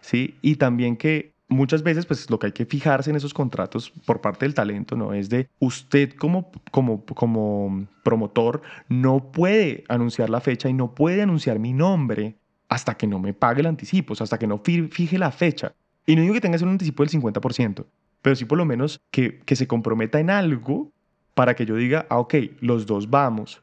¿sí? 0.00 0.36
Y 0.42 0.56
también 0.56 0.96
que 0.96 1.34
muchas 1.48 1.82
veces 1.82 2.06
pues 2.06 2.30
lo 2.30 2.38
que 2.38 2.46
hay 2.46 2.52
que 2.52 2.66
fijarse 2.66 3.10
en 3.10 3.16
esos 3.16 3.34
contratos 3.34 3.90
por 4.04 4.20
parte 4.20 4.44
del 4.44 4.54
talento 4.54 4.96
no 4.96 5.14
es 5.14 5.28
de 5.28 5.48
usted 5.60 6.12
como 6.14 6.50
como 6.72 7.04
como 7.04 7.86
promotor 8.02 8.62
no 8.88 9.30
puede 9.30 9.84
anunciar 9.88 10.28
la 10.28 10.40
fecha 10.40 10.68
y 10.68 10.72
no 10.72 10.94
puede 10.94 11.22
anunciar 11.22 11.60
mi 11.60 11.72
nombre 11.72 12.36
hasta 12.68 12.96
que 12.96 13.06
no 13.06 13.18
me 13.18 13.32
pague 13.32 13.60
el 13.60 13.66
anticipo, 13.66 14.14
o 14.14 14.22
hasta 14.22 14.38
que 14.38 14.46
no 14.46 14.58
fije 14.58 15.18
la 15.18 15.30
fecha. 15.30 15.74
Y 16.04 16.16
no 16.16 16.22
digo 16.22 16.34
que 16.34 16.40
tenga 16.40 16.58
un 16.62 16.70
anticipo 16.70 17.04
del 17.04 17.10
50%, 17.10 17.84
pero 18.22 18.36
sí 18.36 18.44
por 18.44 18.58
lo 18.58 18.64
menos 18.64 19.00
que, 19.10 19.38
que 19.40 19.56
se 19.56 19.68
comprometa 19.68 20.18
en 20.18 20.30
algo 20.30 20.90
para 21.34 21.54
que 21.54 21.66
yo 21.66 21.76
diga, 21.76 22.06
ah, 22.10 22.18
ok, 22.18 22.34
los 22.60 22.86
dos 22.86 23.08
vamos. 23.10 23.62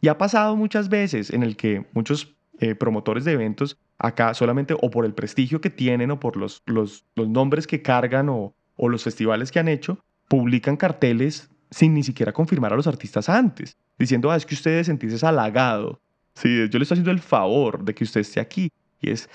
Y 0.00 0.08
ha 0.08 0.18
pasado 0.18 0.56
muchas 0.56 0.88
veces 0.88 1.30
en 1.30 1.42
el 1.42 1.56
que 1.56 1.86
muchos 1.92 2.36
eh, 2.60 2.74
promotores 2.74 3.24
de 3.24 3.32
eventos 3.32 3.78
acá 3.98 4.32
solamente 4.34 4.74
o 4.74 4.90
por 4.90 5.04
el 5.04 5.14
prestigio 5.14 5.60
que 5.60 5.70
tienen 5.70 6.10
o 6.10 6.20
por 6.20 6.36
los, 6.36 6.62
los, 6.66 7.04
nombres 7.16 7.66
que 7.66 7.82
cargan 7.82 8.28
o, 8.28 8.54
los 8.76 9.02
festivales 9.02 9.50
que 9.50 9.58
han 9.58 9.68
hecho, 9.68 9.98
publican 10.28 10.76
carteles 10.76 11.50
sin 11.70 11.94
ni 11.94 12.02
siquiera 12.02 12.32
confirmar 12.32 12.72
a 12.72 12.76
los 12.76 12.86
artistas 12.86 13.28
antes, 13.28 13.76
diciendo, 13.98 14.30
ah, 14.30 14.36
es 14.36 14.46
que 14.46 14.54
usted 14.54 14.70
debe 14.70 14.84
sentirse 14.84 15.26
halagado. 15.26 16.00
Sí, 16.34 16.48
yo 16.70 16.78
le 16.78 16.82
estoy 16.82 16.94
haciendo 16.94 17.10
el 17.10 17.18
favor 17.18 17.84
de 17.84 17.94
que 17.94 18.04
usted 18.04 18.20
esté 18.20 18.40
aquí. 18.40 18.70
Y 19.00 19.10
es, 19.10 19.28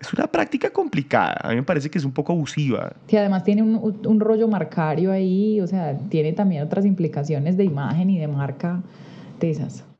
es 0.00 0.12
una 0.12 0.26
práctica 0.26 0.70
complicada. 0.70 1.38
A 1.42 1.50
mí 1.50 1.56
me 1.56 1.62
parece 1.62 1.88
que 1.88 1.98
es 1.98 2.04
un 2.04 2.12
poco 2.12 2.32
abusiva. 2.32 2.92
Y 3.08 3.16
además 3.16 3.44
tiene 3.44 3.62
un, 3.62 4.00
un, 4.04 4.20
rollo 4.20 4.48
marcario 4.48 5.12
ahí, 5.12 5.60
o 5.60 5.66
sea, 5.66 5.96
tiene 6.08 6.32
también 6.32 6.62
otras 6.62 6.84
implicaciones 6.84 7.56
de 7.56 7.64
imagen 7.64 8.10
y 8.10 8.18
de 8.18 8.28
marca 8.28 8.82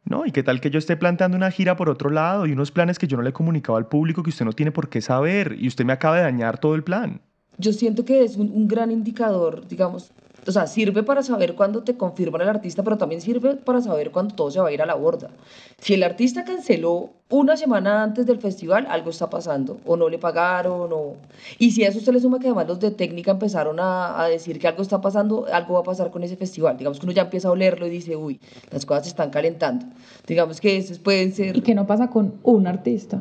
No, 0.05 0.25
y 0.25 0.33
qué 0.33 0.43
tal 0.43 0.61
que 0.61 0.71
yo 0.71 0.79
esté 0.79 0.97
planteando 0.97 1.37
una 1.37 1.51
gira 1.51 1.77
por 1.77 1.91
otro 1.91 2.11
lado 2.11 2.47
y 2.47 2.53
unos 2.53 2.71
planes 2.71 2.99
que 2.99 3.07
yo 3.07 3.17
no 3.17 3.23
le 3.23 3.31
he 3.31 3.33
comunicado 3.33 3.77
al 3.77 3.87
público 3.87 4.23
que 4.23 4.31
usted 4.31 4.45
no 4.45 4.53
tiene 4.53 4.73
por 4.73 4.89
qué 4.89 5.01
saber 5.01 5.57
y 5.59 5.69
usted 5.69 5.85
me 5.85 5.93
acaba 5.93 6.17
de 6.17 6.23
dañar 6.23 6.59
todo 6.59 6.75
el 6.75 6.83
plan. 6.83 7.21
Yo 7.59 7.73
siento 7.73 8.05
que 8.05 8.23
es 8.23 8.37
un, 8.37 8.51
un 8.51 8.69
gran 8.69 8.91
indicador, 8.91 9.67
digamos, 9.69 10.13
o 10.47 10.53
sea, 10.53 10.67
sirve 10.67 11.03
para 11.03 11.23
saber 11.23 11.55
cuándo 11.55 11.83
te 11.83 11.97
confirman 11.97 12.41
el 12.43 12.49
artista, 12.49 12.83
pero 12.83 12.97
también 12.97 13.21
sirve 13.21 13.57
para 13.57 13.81
saber 13.81 14.11
cuándo 14.11 14.35
todo 14.35 14.51
se 14.51 14.61
va 14.61 14.69
a 14.69 14.73
ir 14.73 14.83
a 14.83 14.87
la 14.87 14.95
borda. 14.95 15.31
Si 15.79 15.95
el 15.95 16.03
artista 16.03 16.45
canceló 16.45 17.11
una 17.31 17.57
semana 17.57 18.03
antes 18.03 18.25
del 18.25 18.39
festival, 18.39 18.87
algo 18.89 19.11
está 19.11 19.29
pasando, 19.29 19.79
o 19.85 19.97
no 19.97 20.09
le 20.09 20.19
pagaron, 20.19 20.91
o... 20.93 21.17
Y 21.59 21.73
si 21.73 21.85
a 21.85 21.89
eso 21.89 22.01
se 22.01 22.13
le 22.13 22.21
suma 22.21 22.39
que 22.39 22.47
además 22.47 22.69
los 22.69 22.81
de 22.81 22.91
técnica 22.91 23.33
empezaron 23.33 23.79
a, 23.81 24.21
a 24.21 24.29
decir 24.29 24.59
que 24.59 24.69
algo 24.69 24.83
está 24.83 25.01
pasando, 25.01 25.47
algo 25.53 25.75
va 25.75 25.81
a 25.81 25.85
pasar 25.85 26.11
con 26.11 26.23
ese 26.23 26.37
festival. 26.37 26.79
Digamos 26.79 26.99
que 26.99 27.07
uno 27.07 27.13
ya 27.13 27.23
empieza 27.23 27.49
a 27.49 27.51
olerlo 27.51 27.87
y 27.87 27.91
dice, 27.91 28.17
uy, 28.17 28.41
las 28.71 28.87
cosas 28.87 29.05
se 29.05 29.11
están 29.11 29.31
calentando. 29.31 29.87
Digamos 30.27 30.61
que 30.61 30.79
esos 30.79 30.99
pueden 30.99 31.33
ser... 31.33 31.57
Y 31.57 31.61
que 31.61 31.75
no 31.75 31.87
pasa 31.87 32.09
con 32.09 32.35
un 32.43 32.67
artista 32.67 33.21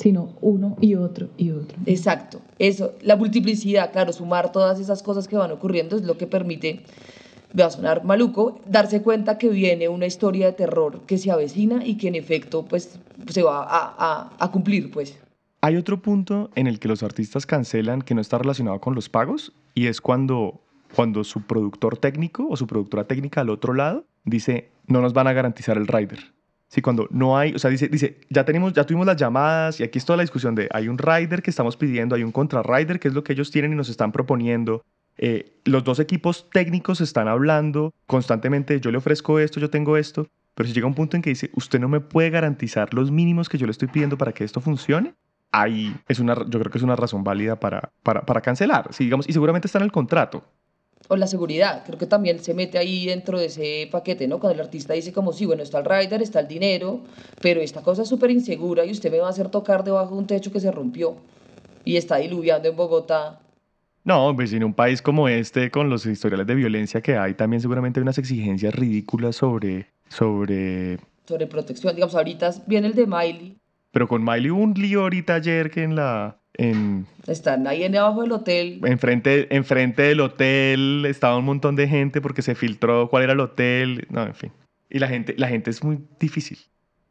sino 0.00 0.34
uno 0.40 0.76
y 0.80 0.94
otro 0.94 1.28
y 1.36 1.50
otro. 1.50 1.76
Exacto, 1.84 2.40
eso, 2.58 2.94
la 3.02 3.16
multiplicidad, 3.16 3.92
claro, 3.92 4.12
sumar 4.12 4.50
todas 4.50 4.80
esas 4.80 5.02
cosas 5.02 5.28
que 5.28 5.36
van 5.36 5.52
ocurriendo 5.52 5.96
es 5.96 6.02
lo 6.02 6.16
que 6.16 6.26
permite, 6.26 6.80
va 7.58 7.66
a 7.66 7.70
sonar 7.70 8.02
maluco, 8.02 8.60
darse 8.66 9.02
cuenta 9.02 9.36
que 9.36 9.48
viene 9.50 9.88
una 9.88 10.06
historia 10.06 10.46
de 10.46 10.52
terror 10.54 11.02
que 11.06 11.18
se 11.18 11.30
avecina 11.30 11.84
y 11.84 11.98
que 11.98 12.08
en 12.08 12.14
efecto 12.14 12.64
pues 12.64 12.98
se 13.28 13.42
va 13.42 13.62
a, 13.62 13.94
a, 13.98 14.36
a 14.38 14.50
cumplir 14.50 14.90
pues. 14.90 15.18
Hay 15.60 15.76
otro 15.76 16.00
punto 16.00 16.48
en 16.54 16.66
el 16.66 16.78
que 16.78 16.88
los 16.88 17.02
artistas 17.02 17.44
cancelan 17.44 18.00
que 18.00 18.14
no 18.14 18.22
está 18.22 18.38
relacionado 18.38 18.80
con 18.80 18.94
los 18.94 19.10
pagos 19.10 19.52
y 19.74 19.88
es 19.88 20.00
cuando, 20.00 20.62
cuando 20.96 21.24
su 21.24 21.42
productor 21.42 21.98
técnico 21.98 22.48
o 22.48 22.56
su 22.56 22.66
productora 22.66 23.04
técnica 23.04 23.42
al 23.42 23.50
otro 23.50 23.74
lado 23.74 24.06
dice 24.24 24.70
no 24.86 25.02
nos 25.02 25.12
van 25.12 25.26
a 25.26 25.34
garantizar 25.34 25.76
el 25.76 25.86
rider. 25.86 26.32
Sí, 26.70 26.82
cuando 26.82 27.08
no 27.10 27.36
hay, 27.36 27.52
o 27.52 27.58
sea, 27.58 27.68
dice, 27.68 27.88
dice, 27.88 28.20
ya 28.30 28.44
tenemos, 28.44 28.72
ya 28.72 28.86
tuvimos 28.86 29.04
las 29.04 29.16
llamadas 29.16 29.80
y 29.80 29.82
aquí 29.82 29.98
es 29.98 30.04
toda 30.04 30.18
la 30.18 30.22
discusión 30.22 30.54
de 30.54 30.68
hay 30.72 30.86
un 30.86 30.98
rider 30.98 31.42
que 31.42 31.50
estamos 31.50 31.76
pidiendo, 31.76 32.14
hay 32.14 32.22
un 32.22 32.30
contra 32.30 32.62
rider 32.62 33.00
que 33.00 33.08
es 33.08 33.14
lo 33.14 33.24
que 33.24 33.32
ellos 33.32 33.50
tienen 33.50 33.72
y 33.72 33.74
nos 33.74 33.88
están 33.88 34.12
proponiendo. 34.12 34.84
Eh, 35.18 35.58
los 35.64 35.82
dos 35.82 35.98
equipos 35.98 36.48
técnicos 36.52 37.00
están 37.00 37.26
hablando 37.26 37.92
constantemente, 38.06 38.80
yo 38.80 38.92
le 38.92 38.98
ofrezco 38.98 39.40
esto, 39.40 39.58
yo 39.58 39.68
tengo 39.68 39.96
esto, 39.96 40.28
pero 40.54 40.68
si 40.68 40.72
llega 40.72 40.86
un 40.86 40.94
punto 40.94 41.16
en 41.16 41.22
que 41.22 41.30
dice, 41.30 41.50
usted 41.54 41.80
no 41.80 41.88
me 41.88 41.98
puede 41.98 42.30
garantizar 42.30 42.94
los 42.94 43.10
mínimos 43.10 43.48
que 43.48 43.58
yo 43.58 43.66
le 43.66 43.72
estoy 43.72 43.88
pidiendo 43.88 44.16
para 44.16 44.30
que 44.30 44.44
esto 44.44 44.60
funcione, 44.60 45.14
ahí 45.50 45.96
es 46.06 46.20
una, 46.20 46.36
yo 46.36 46.60
creo 46.60 46.70
que 46.70 46.78
es 46.78 46.84
una 46.84 46.94
razón 46.94 47.24
válida 47.24 47.58
para, 47.58 47.90
para, 48.04 48.24
para 48.24 48.42
cancelar, 48.42 48.94
sí, 48.94 49.04
digamos, 49.04 49.28
y 49.28 49.32
seguramente 49.32 49.66
está 49.66 49.80
en 49.80 49.86
el 49.86 49.92
contrato 49.92 50.44
o 51.08 51.16
la 51.16 51.26
seguridad, 51.26 51.82
creo 51.84 51.98
que 51.98 52.06
también 52.06 52.38
se 52.38 52.54
mete 52.54 52.78
ahí 52.78 53.06
dentro 53.06 53.38
de 53.38 53.46
ese 53.46 53.88
paquete, 53.90 54.28
¿no? 54.28 54.38
Cuando 54.38 54.54
el 54.54 54.66
artista 54.66 54.94
dice 54.94 55.12
como, 55.12 55.32
sí, 55.32 55.44
bueno, 55.44 55.62
está 55.62 55.78
el 55.78 55.84
rider, 55.84 56.22
está 56.22 56.40
el 56.40 56.48
dinero, 56.48 57.00
pero 57.40 57.60
esta 57.60 57.82
cosa 57.82 58.02
es 58.02 58.08
súper 58.08 58.30
insegura 58.30 58.84
y 58.84 58.92
usted 58.92 59.10
me 59.10 59.18
va 59.18 59.26
a 59.26 59.30
hacer 59.30 59.48
tocar 59.48 59.82
debajo 59.82 60.14
de 60.14 60.20
un 60.20 60.26
techo 60.26 60.52
que 60.52 60.60
se 60.60 60.70
rompió 60.70 61.16
y 61.84 61.96
está 61.96 62.16
diluviando 62.16 62.68
en 62.68 62.76
Bogotá. 62.76 63.40
No, 64.04 64.34
pues 64.34 64.52
en 64.52 64.64
un 64.64 64.72
país 64.72 65.02
como 65.02 65.28
este, 65.28 65.70
con 65.70 65.90
los 65.90 66.06
historiales 66.06 66.46
de 66.46 66.54
violencia 66.54 67.00
que 67.00 67.16
hay, 67.16 67.34
también 67.34 67.60
seguramente 67.60 68.00
hay 68.00 68.02
unas 68.02 68.18
exigencias 68.18 68.74
ridículas 68.74 69.36
sobre... 69.36 69.88
Sobre, 70.08 70.98
sobre 71.26 71.46
protección. 71.46 71.94
Digamos, 71.94 72.14
ahorita 72.14 72.50
viene 72.66 72.88
el 72.88 72.94
de 72.94 73.06
Miley. 73.06 73.56
Pero 73.92 74.08
con 74.08 74.24
Miley 74.24 74.50
hubo 74.50 74.62
un 74.62 74.74
lío 74.74 75.02
ahorita 75.02 75.34
ayer 75.34 75.70
que 75.70 75.82
en 75.82 75.96
la 75.96 76.39
están 77.26 77.66
ahí 77.66 77.84
en 77.84 77.96
abajo 77.96 78.22
del 78.22 78.32
hotel. 78.32 78.80
Enfrente, 78.84 79.54
enfrente 79.54 80.02
del 80.02 80.20
hotel 80.20 81.04
estaba 81.08 81.36
un 81.36 81.44
montón 81.44 81.76
de 81.76 81.88
gente 81.88 82.20
porque 82.20 82.42
se 82.42 82.54
filtró 82.54 83.08
cuál 83.08 83.24
era 83.24 83.32
el 83.32 83.40
hotel. 83.40 84.06
No, 84.10 84.24
en 84.24 84.34
fin. 84.34 84.52
Y 84.88 84.98
la 84.98 85.08
gente, 85.08 85.34
la 85.36 85.48
gente 85.48 85.70
es 85.70 85.82
muy 85.82 85.98
difícil. 86.18 86.58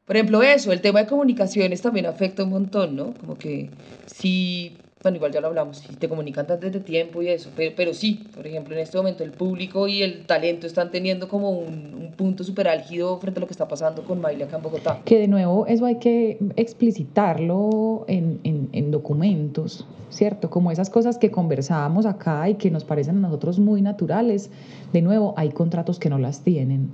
Por 0.06 0.16
ejemplo, 0.16 0.42
eso, 0.42 0.72
el 0.72 0.82
tema 0.82 1.02
de 1.02 1.08
comunicaciones 1.08 1.82
también 1.82 2.08
afecta 2.08 2.44
un 2.44 2.50
montón, 2.50 2.96
¿no? 2.96 3.14
Como 3.14 3.38
que 3.38 3.70
si 4.08 4.76
bueno, 5.02 5.16
igual 5.16 5.32
ya 5.32 5.40
lo 5.40 5.48
hablamos, 5.48 5.78
si 5.78 5.96
te 5.96 6.10
comunican 6.10 6.46
desde 6.46 6.80
tiempo 6.82 7.22
y 7.22 7.30
eso, 7.30 7.50
pero, 7.56 7.74
pero 7.76 7.94
sí, 7.94 8.26
por 8.36 8.46
ejemplo, 8.46 8.76
en 8.76 8.82
este 8.82 8.98
momento 8.98 9.24
el 9.24 9.32
público 9.32 9.88
y 9.88 10.02
el 10.02 10.26
talento 10.26 10.68
están 10.68 10.92
teniendo 10.92 11.30
como 11.30 11.52
un, 11.52 11.94
un 11.94 12.12
punto 12.12 12.44
súper 12.44 12.68
álgido 12.68 13.18
frente 13.20 13.40
a 13.40 13.42
lo 13.42 13.48
que 13.48 13.54
está 13.54 13.68
pasando 13.68 14.04
con 14.04 14.20
Miley 14.20 14.44
acá 14.44 14.58
en 14.58 14.64
Bogotá. 14.64 15.02
Que 15.06 15.18
de 15.18 15.28
nuevo 15.30 15.66
eso 15.68 15.86
hay 15.86 15.96
que 15.96 16.38
explicitarlo 16.58 18.04
en, 18.08 18.42
en, 18.44 18.68
en 18.74 18.92
documentos, 18.92 19.88
¿cierto? 20.10 20.50
Como 20.50 20.70
esas 20.70 20.90
cosas 20.90 21.18
que 21.18 21.32
conversábamos 21.32 22.06
acá 22.06 22.50
y 22.50 22.56
que 22.56 22.70
nos 22.70 22.84
parecen 22.84 23.18
a 23.18 23.20
nosotros 23.22 23.58
muy 23.60 23.82
naturales, 23.82 24.50
de 24.92 25.02
nuevo 25.02 25.34
hay 25.38 25.50
contratos 25.50 25.98
que 25.98 26.10
no 26.10 26.18
las 26.18 26.42
tienen. 26.42 26.90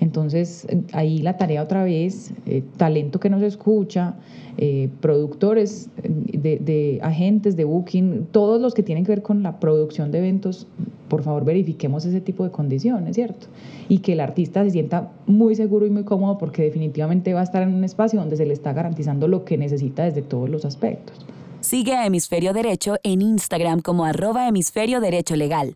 Entonces, 0.00 0.66
ahí 0.92 1.18
la 1.18 1.36
tarea 1.36 1.62
otra 1.62 1.84
vez, 1.84 2.32
eh, 2.46 2.62
talento 2.76 3.20
que 3.20 3.30
nos 3.30 3.42
escucha, 3.42 4.14
eh, 4.56 4.88
productores, 5.00 5.88
de, 6.04 6.58
de, 6.58 7.00
agentes 7.02 7.56
de 7.56 7.64
booking, 7.64 8.26
todos 8.30 8.60
los 8.60 8.74
que 8.74 8.82
tienen 8.82 9.04
que 9.04 9.12
ver 9.12 9.22
con 9.22 9.42
la 9.42 9.58
producción 9.58 10.10
de 10.12 10.18
eventos, 10.18 10.66
por 11.08 11.22
favor 11.22 11.44
verifiquemos 11.44 12.04
ese 12.04 12.20
tipo 12.20 12.44
de 12.44 12.50
condiciones, 12.50 13.14
¿cierto? 13.14 13.46
Y 13.88 13.98
que 13.98 14.12
el 14.12 14.20
artista 14.20 14.64
se 14.64 14.70
sienta 14.70 15.12
muy 15.26 15.54
seguro 15.54 15.86
y 15.86 15.90
muy 15.90 16.04
cómodo 16.04 16.38
porque 16.38 16.62
definitivamente 16.62 17.34
va 17.34 17.40
a 17.40 17.44
estar 17.44 17.62
en 17.62 17.74
un 17.74 17.84
espacio 17.84 18.20
donde 18.20 18.36
se 18.36 18.46
le 18.46 18.52
está 18.52 18.72
garantizando 18.72 19.28
lo 19.28 19.44
que 19.44 19.58
necesita 19.58 20.04
desde 20.04 20.22
todos 20.22 20.48
los 20.48 20.64
aspectos. 20.64 21.16
Sigue 21.60 21.94
a 21.94 22.06
Hemisferio 22.06 22.52
Derecho 22.52 22.96
en 23.02 23.22
Instagram 23.22 23.80
como 23.80 24.04
arroba 24.04 24.46
hemisferio 24.48 25.00
derecho 25.00 25.34
legal. 25.34 25.74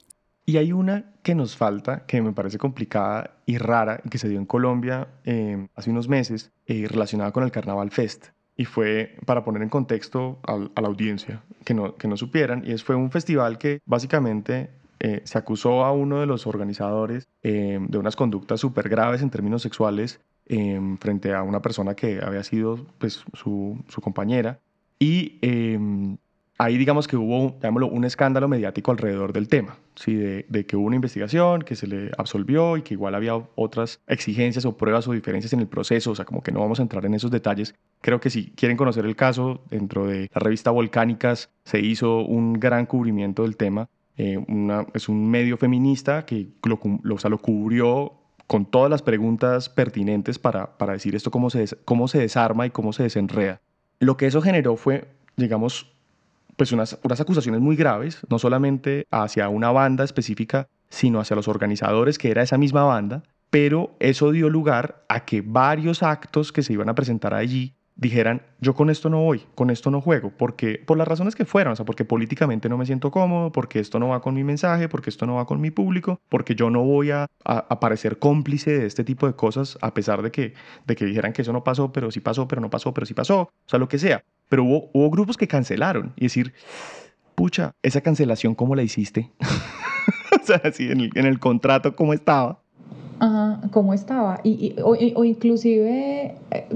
Y 0.48 0.56
hay 0.56 0.72
una 0.72 1.04
que 1.22 1.34
nos 1.34 1.58
falta, 1.58 2.06
que 2.06 2.22
me 2.22 2.32
parece 2.32 2.56
complicada 2.56 3.36
y 3.44 3.58
rara, 3.58 3.98
que 3.98 4.16
se 4.16 4.30
dio 4.30 4.38
en 4.38 4.46
Colombia 4.46 5.08
eh, 5.24 5.68
hace 5.74 5.90
unos 5.90 6.08
meses, 6.08 6.52
eh, 6.64 6.86
relacionada 6.88 7.32
con 7.32 7.44
el 7.44 7.50
Carnaval 7.50 7.90
Fest 7.90 8.28
y 8.56 8.64
fue 8.64 9.14
para 9.26 9.44
poner 9.44 9.60
en 9.60 9.68
contexto 9.68 10.38
a, 10.42 10.56
la 10.56 10.88
audiencia 10.88 11.42
que 11.66 11.74
no, 11.74 11.96
que 11.96 12.08
no 12.08 12.16
supieran, 12.16 12.62
y 12.64 12.72
es, 12.72 12.82
fue 12.82 12.96
un 12.96 13.10
festival 13.10 13.58
que 13.58 13.82
básicamente 13.84 14.70
eh, 15.00 15.20
se 15.24 15.36
acusó 15.36 15.84
a 15.84 15.92
uno 15.92 16.20
de 16.20 16.26
los 16.26 16.46
organizadores 16.46 17.28
eh, 17.42 17.78
de 17.86 17.98
unas 17.98 18.16
conductas 18.16 18.58
súper 18.58 18.88
graves 18.88 19.20
en 19.20 19.28
términos 19.28 19.60
sexuales 19.60 20.18
eh, 20.46 20.80
frente 20.98 21.34
a 21.34 21.42
una 21.42 21.60
persona 21.60 21.92
que 21.94 22.20
había 22.22 22.42
sido 22.42 22.86
pues, 22.96 23.22
su, 23.34 23.84
su 23.86 24.00
compañera. 24.00 24.60
Y 24.98 25.38
ahí 26.58 26.76
digamos 26.76 27.06
que 27.06 27.16
hubo, 27.16 27.56
un 27.86 28.04
escándalo 28.04 28.48
mediático 28.48 28.90
alrededor 28.90 29.32
del 29.32 29.48
tema, 29.48 29.78
¿sí? 29.94 30.14
de, 30.14 30.66
que 30.66 30.76
hubo 30.76 30.86
una 30.86 30.96
investigación, 30.96 31.62
que 31.62 31.76
se 31.76 31.86
le 31.86 32.10
absolvió 32.18 32.76
y 32.76 32.82
que 32.82 32.94
igual 32.94 33.14
había 33.14 33.40
otras 33.54 34.00
exigencias 34.08 34.64
o 34.64 34.76
pruebas 34.76 35.06
o 35.06 35.12
diferencias 35.12 35.52
en 35.52 35.60
el 35.60 35.68
proceso, 35.68 36.10
o 36.10 36.14
sea, 36.16 36.24
como 36.24 36.42
que 36.42 36.50
no 36.50 36.60
vamos 36.60 36.80
a 36.80 36.82
entrar 36.82 37.06
en 37.06 37.14
esos 37.14 37.30
detalles. 37.30 37.76
Creo 38.00 38.20
que 38.20 38.28
si 38.28 38.50
quieren 38.50 38.76
conocer 38.76 39.06
el 39.06 39.14
caso, 39.14 39.62
dentro 39.70 40.06
de 40.06 40.28
la 40.34 40.40
revista 40.40 40.72
Volcánicas 40.72 41.50
se 41.64 41.78
hizo 41.78 42.22
un 42.22 42.54
gran 42.54 42.86
cubrimiento 42.86 43.44
del 43.44 43.56
tema. 43.56 43.88
Eh, 44.16 44.44
es 44.94 45.08
un 45.08 45.30
medio 45.30 45.56
feminista 45.58 46.26
que 46.26 46.48
lo, 46.64 46.80
lo, 47.04 47.14
o 47.14 47.18
sea, 47.18 47.30
lo 47.30 47.38
cubrió 47.38 48.14
con 48.48 48.66
todas 48.66 48.90
las 48.90 49.02
preguntas 49.02 49.68
pertinentes 49.68 50.40
para, 50.40 50.76
para 50.76 50.94
decir 50.94 51.14
esto 51.14 51.30
cómo 51.30 51.50
se, 51.50 51.66
cómo 51.84 52.08
se 52.08 52.18
desarma 52.18 52.66
y 52.66 52.70
cómo 52.70 52.92
se 52.92 53.04
desenreda. 53.04 53.60
Lo 54.00 54.16
que 54.16 54.26
eso 54.26 54.40
generó 54.40 54.76
fue, 54.76 55.06
digamos, 55.36 55.92
pues 56.58 56.72
unas, 56.72 56.98
unas 57.04 57.20
acusaciones 57.20 57.60
muy 57.60 57.76
graves, 57.76 58.18
no 58.28 58.40
solamente 58.40 59.06
hacia 59.12 59.48
una 59.48 59.70
banda 59.70 60.02
específica, 60.02 60.66
sino 60.90 61.20
hacia 61.20 61.36
los 61.36 61.46
organizadores, 61.46 62.18
que 62.18 62.32
era 62.32 62.42
esa 62.42 62.58
misma 62.58 62.82
banda, 62.82 63.22
pero 63.48 63.94
eso 64.00 64.32
dio 64.32 64.50
lugar 64.50 65.04
a 65.08 65.24
que 65.24 65.40
varios 65.40 66.02
actos 66.02 66.50
que 66.50 66.64
se 66.64 66.72
iban 66.72 66.88
a 66.88 66.96
presentar 66.96 67.32
allí 67.32 67.76
dijeran, 67.94 68.42
yo 68.60 68.74
con 68.74 68.90
esto 68.90 69.08
no 69.08 69.22
voy, 69.22 69.44
con 69.54 69.70
esto 69.70 69.90
no 69.90 70.00
juego, 70.00 70.32
porque 70.36 70.82
por 70.84 70.98
las 70.98 71.06
razones 71.06 71.36
que 71.36 71.44
fueran, 71.44 71.72
o 71.72 71.76
sea, 71.76 71.84
porque 71.84 72.04
políticamente 72.04 72.68
no 72.68 72.76
me 72.76 72.86
siento 72.86 73.12
cómodo, 73.12 73.52
porque 73.52 73.78
esto 73.78 74.00
no 74.00 74.08
va 74.08 74.20
con 74.20 74.34
mi 74.34 74.42
mensaje, 74.44 74.88
porque 74.88 75.10
esto 75.10 75.26
no 75.26 75.36
va 75.36 75.46
con 75.46 75.60
mi 75.60 75.70
público, 75.70 76.20
porque 76.28 76.56
yo 76.56 76.70
no 76.70 76.82
voy 76.82 77.12
a, 77.12 77.26
a, 77.44 77.80
parecer 77.80 78.18
cómplice 78.18 78.78
de 78.78 78.86
este 78.86 79.04
tipo 79.04 79.26
de 79.26 79.34
cosas, 79.34 79.78
a 79.80 79.94
pesar 79.94 80.22
de 80.22 80.32
que, 80.32 80.54
de 80.86 80.96
que 80.96 81.04
dijeran 81.04 81.32
que 81.32 81.42
eso 81.42 81.52
no 81.52 81.62
pasó, 81.64 81.92
pero 81.92 82.10
sí 82.10 82.20
pasó, 82.20 82.48
pero 82.48 82.60
no 82.60 82.70
pasó, 82.70 82.94
pero 82.94 83.06
sí 83.06 83.14
pasó, 83.14 83.40
o 83.40 83.52
sea, 83.66 83.78
lo 83.78 83.88
que 83.88 83.98
sea. 83.98 84.24
Pero 84.48 84.64
hubo, 84.64 84.90
hubo 84.92 85.10
grupos 85.10 85.36
que 85.36 85.48
cancelaron 85.48 86.12
y 86.16 86.24
decir, 86.24 86.54
pucha, 87.34 87.74
esa 87.82 88.00
cancelación, 88.00 88.54
¿cómo 88.54 88.74
la 88.74 88.82
hiciste? 88.82 89.30
o 90.42 90.44
sea, 90.44 90.60
así 90.64 90.90
en 90.90 91.00
el, 91.00 91.10
en 91.14 91.26
el 91.26 91.38
contrato, 91.38 91.94
¿cómo 91.94 92.12
estaba? 92.12 92.60
Ajá, 93.20 93.60
¿cómo 93.72 93.94
estaba? 93.94 94.40
Y, 94.44 94.76
o, 94.80 94.90
o, 94.90 95.24
inclusive 95.24 96.36
eh, 96.50 96.66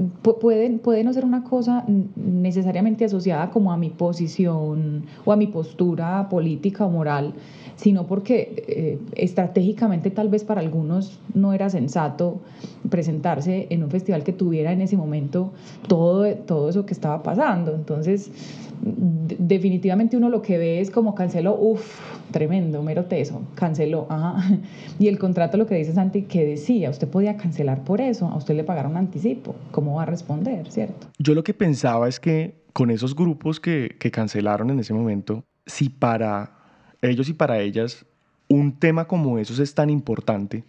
puede, 0.41 0.69
puede 0.71 1.03
no 1.03 1.13
ser 1.13 1.23
una 1.23 1.43
cosa 1.43 1.85
necesariamente 2.15 3.05
asociada 3.05 3.49
como 3.49 3.71
a 3.71 3.77
mi 3.77 3.89
posición 3.89 5.05
o 5.23 5.31
a 5.31 5.37
mi 5.37 5.47
postura 5.47 6.27
política 6.29 6.85
o 6.85 6.89
moral, 6.89 7.33
sino 7.75 8.05
porque 8.07 8.63
eh, 8.67 8.99
estratégicamente 9.15 10.11
tal 10.11 10.29
vez 10.29 10.43
para 10.43 10.61
algunos 10.61 11.19
no 11.33 11.53
era 11.53 11.69
sensato 11.69 12.41
presentarse 12.89 13.67
en 13.69 13.83
un 13.83 13.89
festival 13.89 14.23
que 14.23 14.33
tuviera 14.33 14.71
en 14.71 14.81
ese 14.81 14.97
momento 14.97 15.51
todo, 15.87 16.33
todo 16.35 16.69
eso 16.69 16.85
que 16.85 16.93
estaba 16.93 17.23
pasando. 17.23 17.73
Entonces, 17.75 18.31
definitivamente 18.81 20.17
uno 20.17 20.29
lo 20.29 20.41
que 20.41 20.57
ve 20.57 20.81
es 20.81 20.91
como 20.91 21.15
canceló, 21.15 21.55
uff, 21.59 21.99
tremendo, 22.31 22.83
mero 22.83 23.05
teso, 23.05 23.41
canceló, 23.55 24.07
ajá. 24.09 24.59
Y 24.99 25.07
el 25.07 25.17
contrato 25.17 25.57
lo 25.57 25.65
que 25.65 25.75
dice 25.75 25.93
Santi, 25.93 26.23
que 26.23 26.45
decía, 26.45 26.89
usted 26.89 27.07
podía 27.07 27.37
cancelar 27.37 27.83
por 27.83 28.01
eso, 28.01 28.27
a 28.27 28.35
usted 28.35 28.55
le 28.55 28.63
pagaron 28.63 28.97
anticipo, 28.97 29.55
¿cómo 29.71 29.95
va 29.95 30.03
a 30.03 30.05
responder, 30.05 30.69
cierto? 30.69 31.07
Yo 31.17 31.33
lo 31.33 31.43
que 31.43 31.53
pensaba 31.53 32.07
es 32.07 32.19
que 32.19 32.63
con 32.73 32.89
esos 32.91 33.15
grupos 33.15 33.59
que, 33.59 33.95
que 33.99 34.11
cancelaron 34.11 34.69
en 34.69 34.79
ese 34.79 34.93
momento, 34.93 35.45
si 35.65 35.89
para 35.89 36.62
ellos 37.09 37.29
y 37.29 37.33
para 37.33 37.59
ellas 37.59 38.05
un 38.47 38.77
tema 38.77 39.05
como 39.05 39.37
esos 39.39 39.59
es 39.59 39.73
tan 39.73 39.89
importante, 39.89 40.63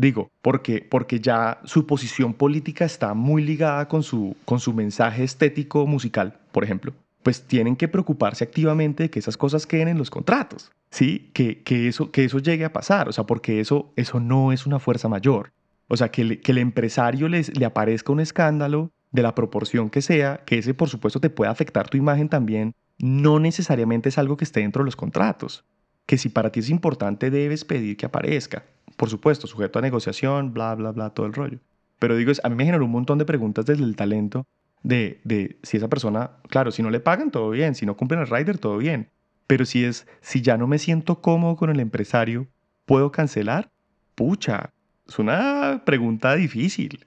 Digo, 0.00 0.30
porque, 0.42 0.86
porque 0.88 1.18
ya 1.18 1.60
su 1.64 1.84
posición 1.84 2.32
política 2.32 2.84
está 2.84 3.14
muy 3.14 3.42
ligada 3.42 3.88
con 3.88 4.04
su, 4.04 4.36
con 4.44 4.60
su 4.60 4.72
mensaje 4.72 5.24
estético 5.24 5.88
musical, 5.88 6.38
por 6.52 6.62
ejemplo 6.62 6.94
pues 7.22 7.42
tienen 7.42 7.76
que 7.76 7.88
preocuparse 7.88 8.44
activamente 8.44 9.02
de 9.04 9.10
que 9.10 9.18
esas 9.18 9.36
cosas 9.36 9.66
queden 9.66 9.88
en 9.88 9.98
los 9.98 10.08
contratos, 10.08 10.70
¿sí? 10.90 11.30
Que, 11.34 11.62
que, 11.62 11.88
eso, 11.88 12.10
que 12.10 12.24
eso 12.24 12.38
llegue 12.38 12.64
a 12.64 12.72
pasar, 12.72 13.06
o 13.08 13.12
sea, 13.12 13.24
porque 13.24 13.60
eso, 13.60 13.92
eso 13.96 14.18
no 14.18 14.50
es 14.50 14.64
una 14.64 14.78
fuerza 14.78 15.08
mayor. 15.08 15.52
O 15.88 15.96
sea, 15.98 16.10
que, 16.10 16.40
que 16.40 16.52
el 16.52 16.58
empresario 16.58 17.28
les, 17.28 17.54
le 17.54 17.66
aparezca 17.66 18.12
un 18.12 18.20
escándalo 18.20 18.92
de 19.10 19.22
la 19.22 19.34
proporción 19.34 19.90
que 19.90 20.00
sea, 20.00 20.42
que 20.46 20.56
ese 20.58 20.72
por 20.72 20.88
supuesto 20.88 21.20
te 21.20 21.28
puede 21.28 21.50
afectar 21.50 21.88
tu 21.88 21.96
imagen 21.96 22.30
también, 22.30 22.74
no 22.98 23.38
necesariamente 23.40 24.08
es 24.08 24.16
algo 24.16 24.36
que 24.36 24.44
esté 24.44 24.60
dentro 24.60 24.82
de 24.82 24.86
los 24.86 24.96
contratos. 24.96 25.64
Que 26.08 26.16
si 26.16 26.30
para 26.30 26.50
ti 26.50 26.60
es 26.60 26.70
importante 26.70 27.30
debes 27.30 27.66
pedir 27.66 27.98
que 27.98 28.06
aparezca. 28.06 28.64
Por 28.96 29.10
supuesto, 29.10 29.46
sujeto 29.46 29.78
a 29.78 29.82
negociación, 29.82 30.54
bla, 30.54 30.74
bla, 30.74 30.92
bla, 30.92 31.10
todo 31.10 31.26
el 31.26 31.34
rollo. 31.34 31.58
Pero 31.98 32.16
digo, 32.16 32.32
a 32.42 32.48
mí 32.48 32.54
me 32.54 32.64
generó 32.64 32.86
un 32.86 32.92
montón 32.92 33.18
de 33.18 33.26
preguntas 33.26 33.66
desde 33.66 33.84
el 33.84 33.94
talento 33.94 34.46
de, 34.82 35.20
de 35.24 35.58
si 35.62 35.76
esa 35.76 35.88
persona, 35.88 36.30
claro, 36.48 36.70
si 36.70 36.82
no 36.82 36.88
le 36.88 37.00
pagan, 37.00 37.30
todo 37.30 37.50
bien, 37.50 37.74
si 37.74 37.84
no 37.84 37.94
cumplen 37.94 38.20
el 38.20 38.26
rider, 38.26 38.56
todo 38.56 38.78
bien. 38.78 39.10
Pero 39.46 39.66
si 39.66 39.84
es, 39.84 40.06
si 40.22 40.40
ya 40.40 40.56
no 40.56 40.66
me 40.66 40.78
siento 40.78 41.20
cómodo 41.20 41.56
con 41.56 41.68
el 41.68 41.78
empresario, 41.78 42.46
¿puedo 42.86 43.12
cancelar? 43.12 43.70
Pucha, 44.14 44.70
es 45.06 45.18
una 45.18 45.82
pregunta 45.84 46.34
difícil. 46.36 47.04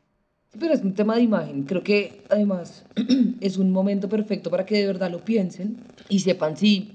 Pero 0.60 0.76
es 0.76 0.82
un 0.82 0.94
tema 0.94 1.16
de 1.16 1.24
imagen. 1.24 1.64
Creo 1.64 1.82
que 1.82 2.22
además 2.30 2.86
es 3.42 3.58
un 3.58 3.72
momento 3.72 4.10
perfecto 4.10 4.52
para 4.52 4.66
que 4.66 4.76
de 4.76 4.86
verdad 4.86 5.10
lo 5.10 5.26
piensen 5.26 5.78
y 6.08 6.20
sepan 6.20 6.56
si 6.56 6.94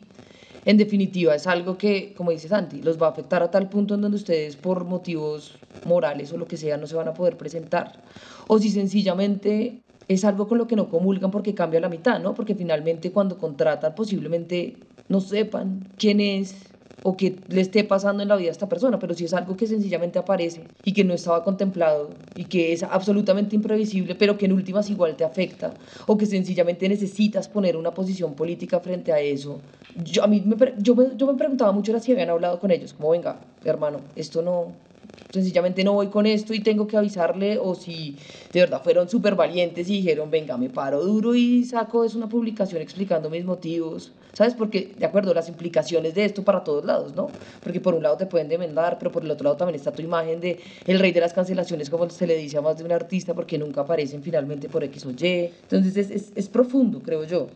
en 0.66 0.76
definitiva 0.76 1.34
es 1.34 1.46
algo 1.46 1.78
que, 1.78 2.12
como 2.14 2.32
dice 2.32 2.48
Santi, 2.48 2.82
los 2.82 3.00
va 3.00 3.06
a 3.06 3.10
afectar 3.10 3.40
a 3.40 3.50
tal 3.52 3.68
punto 3.68 3.94
en 3.94 4.00
donde 4.00 4.16
ustedes 4.16 4.56
por 4.56 4.84
motivos 4.84 5.56
morales 5.84 6.32
o 6.32 6.36
lo 6.36 6.46
que 6.46 6.56
sea 6.56 6.76
no 6.76 6.88
se 6.88 6.96
van 6.96 7.06
a 7.06 7.14
poder 7.14 7.36
presentar. 7.36 8.02
O 8.48 8.58
si 8.58 8.70
sencillamente 8.70 9.80
es 10.08 10.24
algo 10.24 10.48
con 10.48 10.58
lo 10.58 10.66
que 10.66 10.74
no 10.74 10.88
comulgan 10.88 11.30
porque 11.30 11.54
cambia 11.54 11.78
la 11.78 11.88
mitad, 11.88 12.20
¿no? 12.20 12.34
Porque 12.34 12.56
finalmente 12.56 13.12
cuando 13.12 13.38
contratan 13.38 13.94
posiblemente 13.94 14.76
no 15.08 15.20
sepan 15.20 15.88
quién 15.96 16.18
es 16.18 16.56
o 17.02 17.16
qué 17.16 17.44
le 17.48 17.60
esté 17.60 17.84
pasando 17.84 18.22
en 18.22 18.28
la 18.28 18.36
vida 18.36 18.48
a 18.48 18.52
esta 18.52 18.68
persona, 18.68 18.98
pero 18.98 19.14
si 19.14 19.24
es 19.24 19.34
algo 19.34 19.56
que 19.56 19.66
sencillamente 19.66 20.18
aparece 20.18 20.70
y 20.84 20.92
que 20.92 21.04
no 21.04 21.14
estaba 21.14 21.44
contemplado 21.44 22.10
y 22.34 22.44
que 22.46 22.72
es 22.72 22.82
absolutamente 22.82 23.54
imprevisible, 23.56 24.14
pero 24.14 24.36
que 24.38 24.46
en 24.46 24.52
últimas 24.52 24.90
igual 24.90 25.16
te 25.16 25.24
afecta, 25.24 25.74
o 26.06 26.16
que 26.16 26.26
sencillamente 26.26 26.88
necesitas 26.88 27.48
poner 27.48 27.76
una 27.76 27.94
posición 27.94 28.34
política 28.34 28.80
frente 28.80 29.12
a 29.12 29.20
eso. 29.20 29.62
Yo, 29.94 30.24
a 30.24 30.26
mí 30.26 30.42
me, 30.44 30.56
yo, 30.78 30.94
me, 30.94 31.16
yo 31.16 31.26
me 31.26 31.34
preguntaba 31.34 31.72
mucho 31.72 31.92
era 31.92 32.00
si 32.00 32.12
habían 32.12 32.30
hablado 32.30 32.58
con 32.58 32.70
ellos, 32.70 32.92
como 32.92 33.10
venga, 33.10 33.40
hermano, 33.64 34.10
esto 34.14 34.42
no, 34.42 34.85
sencillamente 35.30 35.84
no 35.84 35.92
voy 35.92 36.08
con 36.08 36.26
esto 36.26 36.54
y 36.54 36.60
tengo 36.60 36.86
que 36.86 36.96
avisarle, 36.96 37.58
o 37.58 37.74
si 37.74 38.16
de 38.52 38.60
verdad 38.60 38.82
fueron 38.82 39.08
súper 39.08 39.34
valientes 39.34 39.88
y 39.88 39.96
dijeron, 39.96 40.30
venga, 40.30 40.56
me 40.56 40.70
paro 40.70 41.02
duro 41.04 41.34
y 41.34 41.64
saco 41.64 42.04
es 42.04 42.14
una 42.14 42.28
publicación 42.28 42.80
explicando 42.82 43.28
mis 43.30 43.44
motivos, 43.44 44.12
¿sabes? 44.32 44.54
Porque, 44.54 44.94
de 44.98 45.04
acuerdo, 45.04 45.34
las 45.34 45.48
implicaciones 45.48 46.14
de 46.14 46.24
esto 46.24 46.42
para 46.42 46.64
todos 46.64 46.84
lados, 46.84 47.14
¿no? 47.14 47.28
Porque 47.62 47.80
por 47.80 47.94
un 47.94 48.02
lado 48.02 48.16
te 48.16 48.26
pueden 48.26 48.48
demandar, 48.48 48.98
pero 48.98 49.12
por 49.12 49.24
el 49.24 49.30
otro 49.30 49.44
lado 49.44 49.56
también 49.56 49.76
está 49.76 49.92
tu 49.92 50.02
imagen 50.02 50.40
de 50.40 50.60
el 50.86 50.98
rey 50.98 51.12
de 51.12 51.20
las 51.20 51.32
cancelaciones, 51.32 51.90
como 51.90 52.08
se 52.08 52.26
le 52.26 52.36
dice 52.36 52.58
a 52.58 52.62
más 52.62 52.78
de 52.78 52.84
un 52.84 52.92
artista, 52.92 53.34
porque 53.34 53.58
nunca 53.58 53.82
aparecen 53.82 54.22
finalmente 54.22 54.68
por 54.68 54.84
X 54.84 55.06
o 55.06 55.10
Y. 55.10 55.50
Entonces 55.62 55.96
es, 55.96 56.10
es, 56.10 56.32
es 56.34 56.48
profundo, 56.48 57.00
creo 57.00 57.24
yo. 57.24 57.48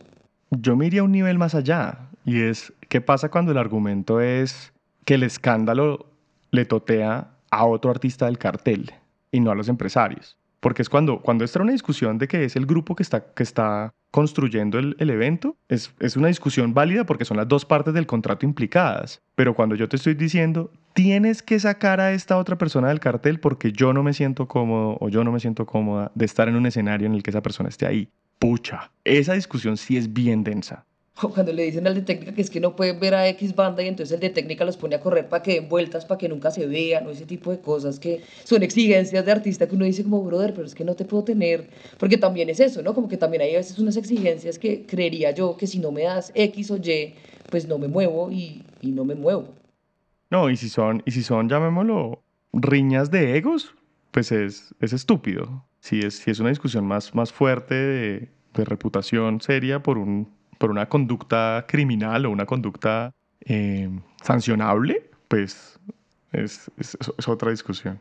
Yo 0.51 0.75
me 0.75 1.01
un 1.01 1.11
nivel 1.11 1.37
más 1.37 1.55
allá, 1.55 2.09
y 2.25 2.41
es, 2.41 2.73
¿qué 2.89 2.99
pasa 2.99 3.29
cuando 3.29 3.51
el 3.51 3.57
argumento 3.57 4.19
es 4.19 4.73
que 5.05 5.15
el 5.15 5.23
escándalo 5.23 6.05
le 6.51 6.65
totea 6.65 7.31
a 7.51 7.65
otro 7.65 7.91
artista 7.91 8.25
del 8.25 8.37
cartel 8.37 8.91
y 9.31 9.39
no 9.39 9.51
a 9.51 9.55
los 9.55 9.69
empresarios. 9.69 10.37
Porque 10.61 10.83
es 10.83 10.89
cuando, 10.89 11.21
cuando 11.21 11.43
está 11.43 11.61
una 11.61 11.71
discusión 11.71 12.19
de 12.19 12.27
que 12.27 12.43
es 12.43 12.55
el 12.55 12.67
grupo 12.67 12.95
que 12.95 13.01
está, 13.01 13.33
que 13.33 13.41
está 13.41 13.93
construyendo 14.11 14.77
el, 14.77 14.95
el 14.99 15.09
evento, 15.09 15.57
es, 15.69 15.93
es, 15.99 16.15
una 16.15 16.27
discusión 16.27 16.75
válida 16.75 17.03
porque 17.03 17.25
son 17.25 17.37
las 17.37 17.47
dos 17.47 17.65
partes 17.65 17.95
del 17.95 18.05
contrato 18.05 18.45
implicadas. 18.45 19.21
Pero 19.35 19.55
cuando 19.55 19.75
yo 19.75 19.89
te 19.89 19.95
estoy 19.95 20.13
diciendo, 20.13 20.71
tienes 20.93 21.41
que 21.41 21.59
sacar 21.59 21.99
a 21.99 22.11
esta 22.11 22.37
otra 22.37 22.59
persona 22.59 22.89
del 22.89 22.99
cartel 22.99 23.39
porque 23.39 23.71
yo 23.71 23.91
no 23.91 24.03
me 24.03 24.13
siento 24.13 24.47
cómodo 24.47 24.97
o 24.99 25.09
yo 25.09 25.23
no 25.23 25.31
me 25.31 25.39
siento 25.39 25.65
cómoda 25.65 26.11
de 26.13 26.25
estar 26.25 26.47
en 26.47 26.55
un 26.55 26.67
escenario 26.67 27.07
en 27.07 27.15
el 27.15 27.23
que 27.23 27.31
esa 27.31 27.41
persona 27.41 27.69
esté 27.69 27.87
ahí. 27.87 28.09
Pucha, 28.37 28.91
esa 29.03 29.33
discusión 29.33 29.77
sí 29.77 29.97
es 29.97 30.13
bien 30.13 30.43
densa. 30.43 30.85
O 31.23 31.29
cuando 31.33 31.51
le 31.51 31.63
dicen 31.63 31.85
al 31.87 31.95
de 31.95 32.01
técnica 32.01 32.33
que 32.33 32.41
es 32.41 32.49
que 32.49 32.59
no 32.59 32.75
pueden 32.75 32.99
ver 32.99 33.15
a 33.15 33.27
X 33.29 33.55
banda 33.55 33.83
y 33.83 33.87
entonces 33.87 34.13
el 34.13 34.19
de 34.21 34.29
técnica 34.29 34.65
los 34.65 34.77
pone 34.77 34.95
a 34.95 34.99
correr 34.99 35.27
para 35.27 35.43
que 35.43 35.55
den 35.55 35.69
vueltas, 35.69 36.05
para 36.05 36.17
que 36.17 36.29
nunca 36.29 36.51
se 36.51 36.65
vean, 36.65 37.05
o 37.07 37.11
ese 37.11 37.25
tipo 37.25 37.51
de 37.51 37.59
cosas 37.59 37.99
que 37.99 38.21
son 38.43 38.63
exigencias 38.63 39.25
de 39.25 39.31
artista 39.31 39.67
que 39.67 39.75
uno 39.75 39.85
dice 39.85 40.03
como, 40.03 40.23
brother, 40.23 40.53
pero 40.53 40.65
es 40.65 40.75
que 40.75 40.83
no 40.83 40.95
te 40.95 41.05
puedo 41.05 41.23
tener, 41.23 41.69
porque 41.97 42.17
también 42.17 42.49
es 42.49 42.59
eso, 42.59 42.81
¿no? 42.81 42.93
Como 42.93 43.07
que 43.07 43.17
también 43.17 43.41
hay 43.41 43.55
a 43.55 43.57
veces 43.57 43.77
unas 43.79 43.97
exigencias 43.97 44.57
que 44.57 44.85
creería 44.85 45.31
yo 45.31 45.57
que 45.57 45.67
si 45.67 45.79
no 45.79 45.91
me 45.91 46.03
das 46.03 46.31
X 46.33 46.71
o 46.71 46.77
Y, 46.77 47.13
pues 47.49 47.67
no 47.67 47.77
me 47.77 47.87
muevo 47.87 48.31
y, 48.31 48.63
y 48.81 48.91
no 48.91 49.03
me 49.03 49.15
muevo. 49.15 49.49
No, 50.29 50.49
y 50.49 50.55
si 50.55 50.69
son, 50.69 51.03
y 51.05 51.11
si 51.11 51.23
son, 51.23 51.49
llamémoslo, 51.49 52.23
riñas 52.53 53.11
de 53.11 53.37
egos, 53.37 53.75
pues 54.11 54.31
es, 54.31 54.73
es 54.79 54.93
estúpido. 54.93 55.65
Si 55.81 55.99
es, 55.99 56.15
si 56.15 56.31
es 56.31 56.39
una 56.39 56.49
discusión 56.49 56.85
más, 56.85 57.13
más 57.13 57.33
fuerte 57.33 57.75
de, 57.75 58.29
de 58.53 58.65
reputación 58.65 59.41
seria 59.41 59.83
por, 59.83 59.97
un, 59.97 60.29
por 60.61 60.69
una 60.69 60.87
conducta 60.87 61.65
criminal 61.67 62.27
o 62.27 62.29
una 62.29 62.45
conducta 62.45 63.15
eh, 63.45 63.89
sancionable, 64.21 65.09
pues 65.27 65.79
es, 66.31 66.69
otra 67.27 67.49
discusión. 67.49 67.99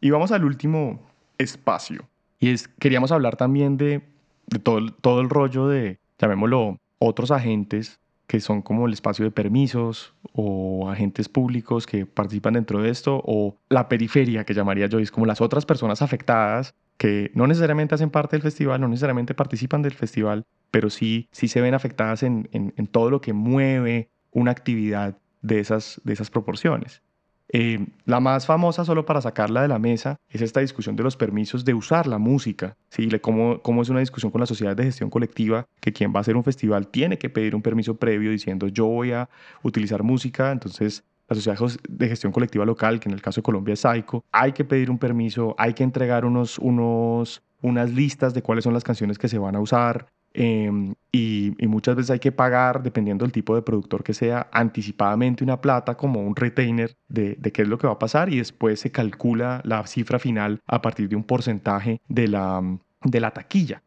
Y 0.00 0.10
vamos 0.10 0.32
al 0.32 0.44
último 0.44 1.00
espacio. 1.38 2.04
Y 2.40 2.50
es, 2.50 2.66
queríamos 2.66 3.12
hablar 3.12 3.36
también 3.36 3.76
de, 3.76 4.02
de 4.48 4.58
todo, 4.58 4.92
todo 4.92 5.20
el 5.20 5.30
rollo 5.30 5.68
de, 5.68 6.00
llamémoslo, 6.18 6.78
otros 6.98 7.30
agentes 7.30 8.00
que 8.26 8.40
son 8.40 8.60
como 8.60 8.88
el 8.88 8.92
espacio 8.92 9.24
de 9.24 9.30
permisos 9.30 10.14
o 10.32 10.90
agentes 10.90 11.28
públicos 11.28 11.86
que 11.86 12.06
participan 12.06 12.54
dentro 12.54 12.82
de 12.82 12.90
esto 12.90 13.22
o 13.24 13.54
la 13.68 13.88
periferia 13.88 14.44
que 14.44 14.52
llamaría 14.52 14.88
yo, 14.88 14.98
es 14.98 15.12
como 15.12 15.26
las 15.26 15.40
otras 15.40 15.64
personas 15.64 16.02
afectadas 16.02 16.74
que 16.96 17.30
no 17.34 17.46
necesariamente 17.46 17.94
hacen 17.94 18.10
parte 18.10 18.34
del 18.34 18.42
festival, 18.42 18.80
no 18.80 18.88
necesariamente 18.88 19.32
participan 19.32 19.80
del 19.82 19.94
festival, 19.94 20.44
pero 20.70 20.90
sí, 20.90 21.28
sí 21.32 21.48
se 21.48 21.60
ven 21.60 21.74
afectadas 21.74 22.22
en, 22.22 22.48
en- 22.52 22.86
todo 22.86 23.10
lo 23.10 23.20
que 23.20 23.32
mueve 23.32 24.08
una 24.30 24.50
actividad 24.50 25.16
de 25.42 25.60
esas, 25.60 26.00
de 26.04 26.12
esas 26.12 26.30
proporciones. 26.30 27.02
Eh, 27.50 27.86
la 28.04 28.20
más 28.20 28.44
famosa, 28.44 28.84
solo 28.84 29.06
para 29.06 29.22
sacarla 29.22 29.62
de 29.62 29.68
la 29.68 29.78
mesa, 29.78 30.16
es 30.28 30.42
esta 30.42 30.60
discusión 30.60 30.96
de 30.96 31.02
los 31.02 31.16
permisos 31.16 31.64
de 31.64 31.72
usar 31.72 32.06
la 32.06 32.18
música. 32.18 32.76
¿sí? 32.90 33.08
Cómo, 33.22 33.62
cómo 33.62 33.80
es 33.80 33.88
una 33.88 34.00
discusión 34.00 34.30
con 34.30 34.40
la 34.40 34.46
sociedad 34.46 34.76
de 34.76 34.84
gestión 34.84 35.08
colectiva 35.08 35.64
que 35.80 35.92
quien 35.94 36.12
va 36.12 36.18
a 36.18 36.20
hacer 36.20 36.36
un 36.36 36.44
festival 36.44 36.88
tiene 36.88 37.16
que 37.16 37.30
pedir 37.30 37.54
un 37.54 37.62
permiso 37.62 37.96
previo 37.96 38.30
diciendo 38.30 38.68
yo 38.68 38.84
voy 38.86 39.12
a 39.12 39.30
utilizar 39.62 40.02
música. 40.02 40.52
Entonces, 40.52 41.04
la 41.26 41.36
sociedad 41.36 41.58
de 41.88 42.08
gestión 42.08 42.32
colectiva 42.32 42.66
local, 42.66 43.00
que 43.00 43.08
en 43.08 43.14
el 43.14 43.22
caso 43.22 43.40
de 43.40 43.44
Colombia 43.44 43.72
es 43.72 43.80
SAICO, 43.80 44.24
hay 44.30 44.52
que 44.52 44.64
pedir 44.64 44.90
un 44.90 44.98
permiso, 44.98 45.54
hay 45.58 45.72
que 45.72 45.84
entregar 45.84 46.26
unos, 46.26 46.58
unos, 46.58 47.42
unas 47.62 47.90
listas 47.90 48.34
de 48.34 48.42
cuáles 48.42 48.64
son 48.64 48.74
las 48.74 48.84
canciones 48.84 49.16
que 49.18 49.28
se 49.28 49.38
van 49.38 49.56
a 49.56 49.60
usar. 49.60 50.08
Eh, 50.34 50.70
y, 51.12 51.54
y 51.58 51.66
muchas 51.66 51.96
veces 51.96 52.10
hay 52.10 52.18
que 52.18 52.32
pagar, 52.32 52.82
dependiendo 52.82 53.24
del 53.24 53.32
tipo 53.32 53.54
de 53.54 53.62
productor 53.62 54.04
que 54.04 54.14
sea, 54.14 54.48
anticipadamente 54.52 55.42
una 55.44 55.60
plata 55.60 55.96
como 55.96 56.20
un 56.20 56.36
retainer 56.36 56.96
de, 57.08 57.36
de 57.38 57.52
qué 57.52 57.62
es 57.62 57.68
lo 57.68 57.78
que 57.78 57.86
va 57.86 57.94
a 57.94 57.98
pasar 57.98 58.32
y 58.32 58.38
después 58.38 58.80
se 58.80 58.92
calcula 58.92 59.60
la 59.64 59.86
cifra 59.86 60.18
final 60.18 60.60
a 60.66 60.82
partir 60.82 61.08
de 61.08 61.16
un 61.16 61.24
porcentaje 61.24 62.00
de 62.08 62.28
la, 62.28 62.62
de 63.02 63.20
la 63.20 63.30
taquilla. 63.32 63.82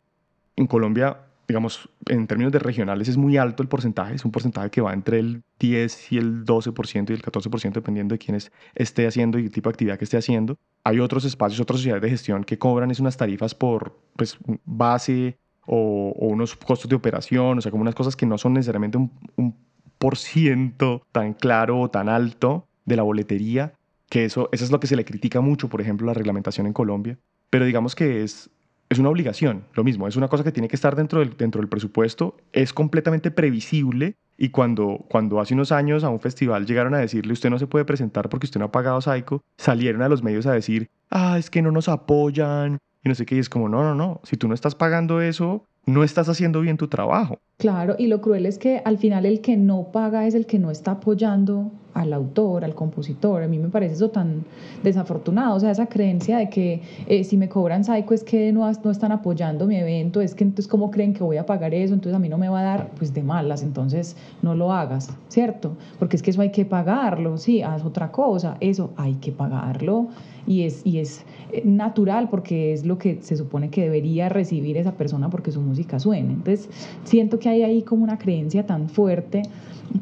En 0.56 0.68
Colombia, 0.68 1.18
digamos, 1.48 1.89
en 2.08 2.28
términos 2.28 2.52
de 2.52 2.60
regionales 2.60 3.08
es 3.08 3.18
muy 3.18 3.38
alto 3.38 3.64
el 3.64 3.70
porcentaje, 3.70 4.16
es 4.16 4.26
un 4.26 4.32
porcentaje 4.32 4.70
que 4.70 4.82
va 4.82 4.94
entre 4.94 5.20
el 5.20 5.44
10 5.60 6.12
y 6.12 6.18
el 6.18 6.44
12% 6.46 7.14
y 7.14 7.16
el 7.16 7.22
14% 7.22 7.80
dependiendo 7.80 8.14
de 8.14 8.20
quién 8.20 8.36
es- 8.36 8.52
esté 8.76 9.08
haciendo 9.08 9.39
y 9.39 9.44
el 9.46 9.52
tipo 9.52 9.70
de 9.70 9.74
actividad 9.74 9.98
que 9.98 10.06
esté 10.06 10.18
haciendo. 10.18 10.58
Hay 10.84 11.00
otros 11.00 11.26
espacios, 11.26 11.60
otras 11.60 11.80
sociedades 11.80 12.02
de 12.04 12.10
gestión 12.10 12.44
que 12.44 12.58
cobran 12.58 12.92
es 12.92 13.00
unas 13.00 13.18
tarifas 13.18 13.56
por 13.56 13.98
pues, 14.16 14.38
base 14.66 15.38
o, 15.74 16.13
unos 16.28 16.55
costos 16.57 16.89
de 16.89 16.95
operación, 16.95 17.57
o 17.57 17.61
sea, 17.61 17.72
como 17.72 17.82
unas 17.82 17.95
cosas 17.95 18.17
que 18.17 18.26
no 18.26 18.38
son 18.38 18.53
necesariamente 18.53 18.97
un, 18.97 19.11
un 19.38 19.55
por 19.97 20.17
ciento 20.17 21.03
tan 21.13 21.34
claro 21.34 21.80
o 21.80 21.89
tan 21.89 22.09
alto 22.09 22.67
de 22.86 22.97
la 22.97 23.03
boletería, 23.03 23.74
que 24.09 24.26
eso, 24.26 24.49
eso 24.51 24.65
es 24.65 24.72
lo 24.72 24.82
que 24.82 24.88
se 24.88 24.97
le 24.97 25.05
critica 25.05 25.39
mucho, 25.39 25.69
por 25.69 25.80
ejemplo, 25.80 26.07
la 26.07 26.13
reglamentación 26.13 26.67
en 26.67 26.74
Colombia, 26.74 27.17
pero 27.49 27.63
digamos 27.63 27.95
que 27.95 28.22
es, 28.24 28.49
es 28.89 28.99
una 28.99 29.09
obligación, 29.09 29.63
lo 29.74 29.86
mismo, 29.86 30.09
es 30.09 30.17
una 30.17 30.28
cosa 30.28 30.43
que 30.43 30.51
tiene 30.51 30.67
que 30.67 30.76
estar 30.76 30.97
dentro 30.97 31.19
del, 31.19 31.38
dentro 31.38 31.61
del 31.61 31.69
presupuesto, 31.69 32.36
es 32.51 32.74
completamente 32.74 33.32
previsible 33.32 34.15
y 34.38 34.49
cuando, 34.49 35.05
cuando 35.07 35.39
hace 35.39 35.53
unos 35.53 35.72
años 35.72 36.03
a 36.03 36.09
un 36.09 36.19
festival 36.19 36.65
llegaron 36.65 36.95
a 36.95 36.97
decirle 36.97 37.32
usted 37.32 37.49
no 37.49 37.59
se 37.59 37.67
puede 37.67 37.86
presentar 37.86 38.28
porque 38.28 38.47
usted 38.47 38.59
no 38.59 38.65
ha 38.65 38.72
pagado 38.74 38.99
Psycho, 38.99 39.41
salieron 39.57 40.01
a 40.01 40.09
los 40.09 40.22
medios 40.22 40.47
a 40.47 40.51
decir, 40.51 40.89
ah, 41.09 41.38
es 41.39 41.49
que 41.49 41.61
no 41.61 41.72
nos 41.72 41.88
apoyan 41.88 42.80
y 43.04 43.10
no 43.10 43.16
sé 43.16 43.26
qué, 43.26 43.36
y 43.36 43.39
es 43.39 43.49
como, 43.49 43.70
no, 43.70 43.84
no, 43.84 43.95
no, 43.95 44.22
si 44.24 44.38
tú 44.38 44.47
no 44.47 44.54
estás 44.54 44.76
pagando 44.76 45.22
eso, 45.22 45.66
no 45.86 46.04
estás 46.04 46.30
haciendo 46.30 46.62
bien 46.62 46.78
tu 46.78 46.88
trabajo. 46.88 47.39
Claro, 47.58 47.95
y 47.97 48.08
lo 48.08 48.22
cruel 48.22 48.45
es 48.45 48.58
que 48.58 48.82
al 48.86 48.97
final 48.97 49.26
el 49.26 49.41
que 49.41 49.58
no 49.58 49.91
paga 49.91 50.26
es 50.28 50.36
el 50.36 50.45
que 50.45 50.60
no 50.60 50.72
está 50.72 50.91
apoyando 50.91 51.72
al 51.93 52.14
autor, 52.14 52.64
al 52.64 52.74
compositor. 52.74 53.43
A 53.43 53.47
mí 53.47 53.60
me 53.60 53.70
parece 53.70 53.95
eso 53.95 54.10
tan 54.10 54.45
desafortunado, 54.84 55.56
o 55.56 55.60
sea, 55.60 55.72
esa 55.72 55.88
creencia 55.88 56.38
de 56.38 56.49
que 56.49 56.82
eh, 57.08 57.24
si 57.24 57.38
me 57.38 57.49
cobran 57.49 57.84
psycho 57.84 58.14
es 58.14 58.24
que 58.24 58.52
no, 58.52 58.72
no 58.84 58.91
están 58.91 59.12
apoyando 59.12 59.68
mi 59.68 59.76
evento, 59.76 60.22
es 60.22 60.34
que 60.34 60.43
entonces 60.43 60.68
cómo 60.68 60.89
creen 60.89 61.14
que 61.14 61.24
voy 61.24 61.38
a 61.38 61.45
pagar 61.45 61.74
eso, 61.74 61.93
entonces 61.93 62.16
a 62.16 62.20
mí 62.20 62.30
no 62.30 62.38
me 62.38 62.49
va 62.49 62.62
a 62.62 62.64
dar, 62.64 62.91
pues 62.97 63.14
de 63.14 63.24
malas, 63.24 63.62
entonces 63.62 64.16
no 64.41 64.56
lo 64.56 64.72
hagas, 64.72 65.10
¿cierto? 65.28 65.76
Porque 65.99 66.16
es 66.16 66.24
que 66.24 66.32
eso 66.32 66.41
hay 66.41 66.52
que 66.52 66.66
pagarlo, 66.66 67.38
sí, 67.38 67.62
haz 67.62 67.84
otra 67.84 68.12
cosa, 68.12 68.58
eso 68.60 68.91
hay 68.95 69.16
que 69.16 69.32
pagarlo 69.32 70.08
y 70.47 70.64
es, 70.64 70.82
y 70.86 70.99
es 70.99 71.24
natural 71.64 72.30
porque 72.30 72.74
es 72.74 72.86
lo 72.86 72.97
que 72.97 73.22
se 73.22 73.36
supone 73.36 73.70
que 73.70 73.82
debería 73.82 74.30
recibir 74.30 74.78
esa 74.78 74.93
persona 74.93 75.30
porque 75.30 75.52
su 75.52 75.62
música 75.62 75.99
suene. 75.99 76.34
Entonces, 76.34 76.70
siento 77.04 77.39
que 77.39 77.49
hay 77.49 77.64
ahí 77.64 77.84
como 77.84 78.04
una 78.04 78.18
creencia 78.18 78.66
tan 78.66 78.89
fuerte 78.89 79.43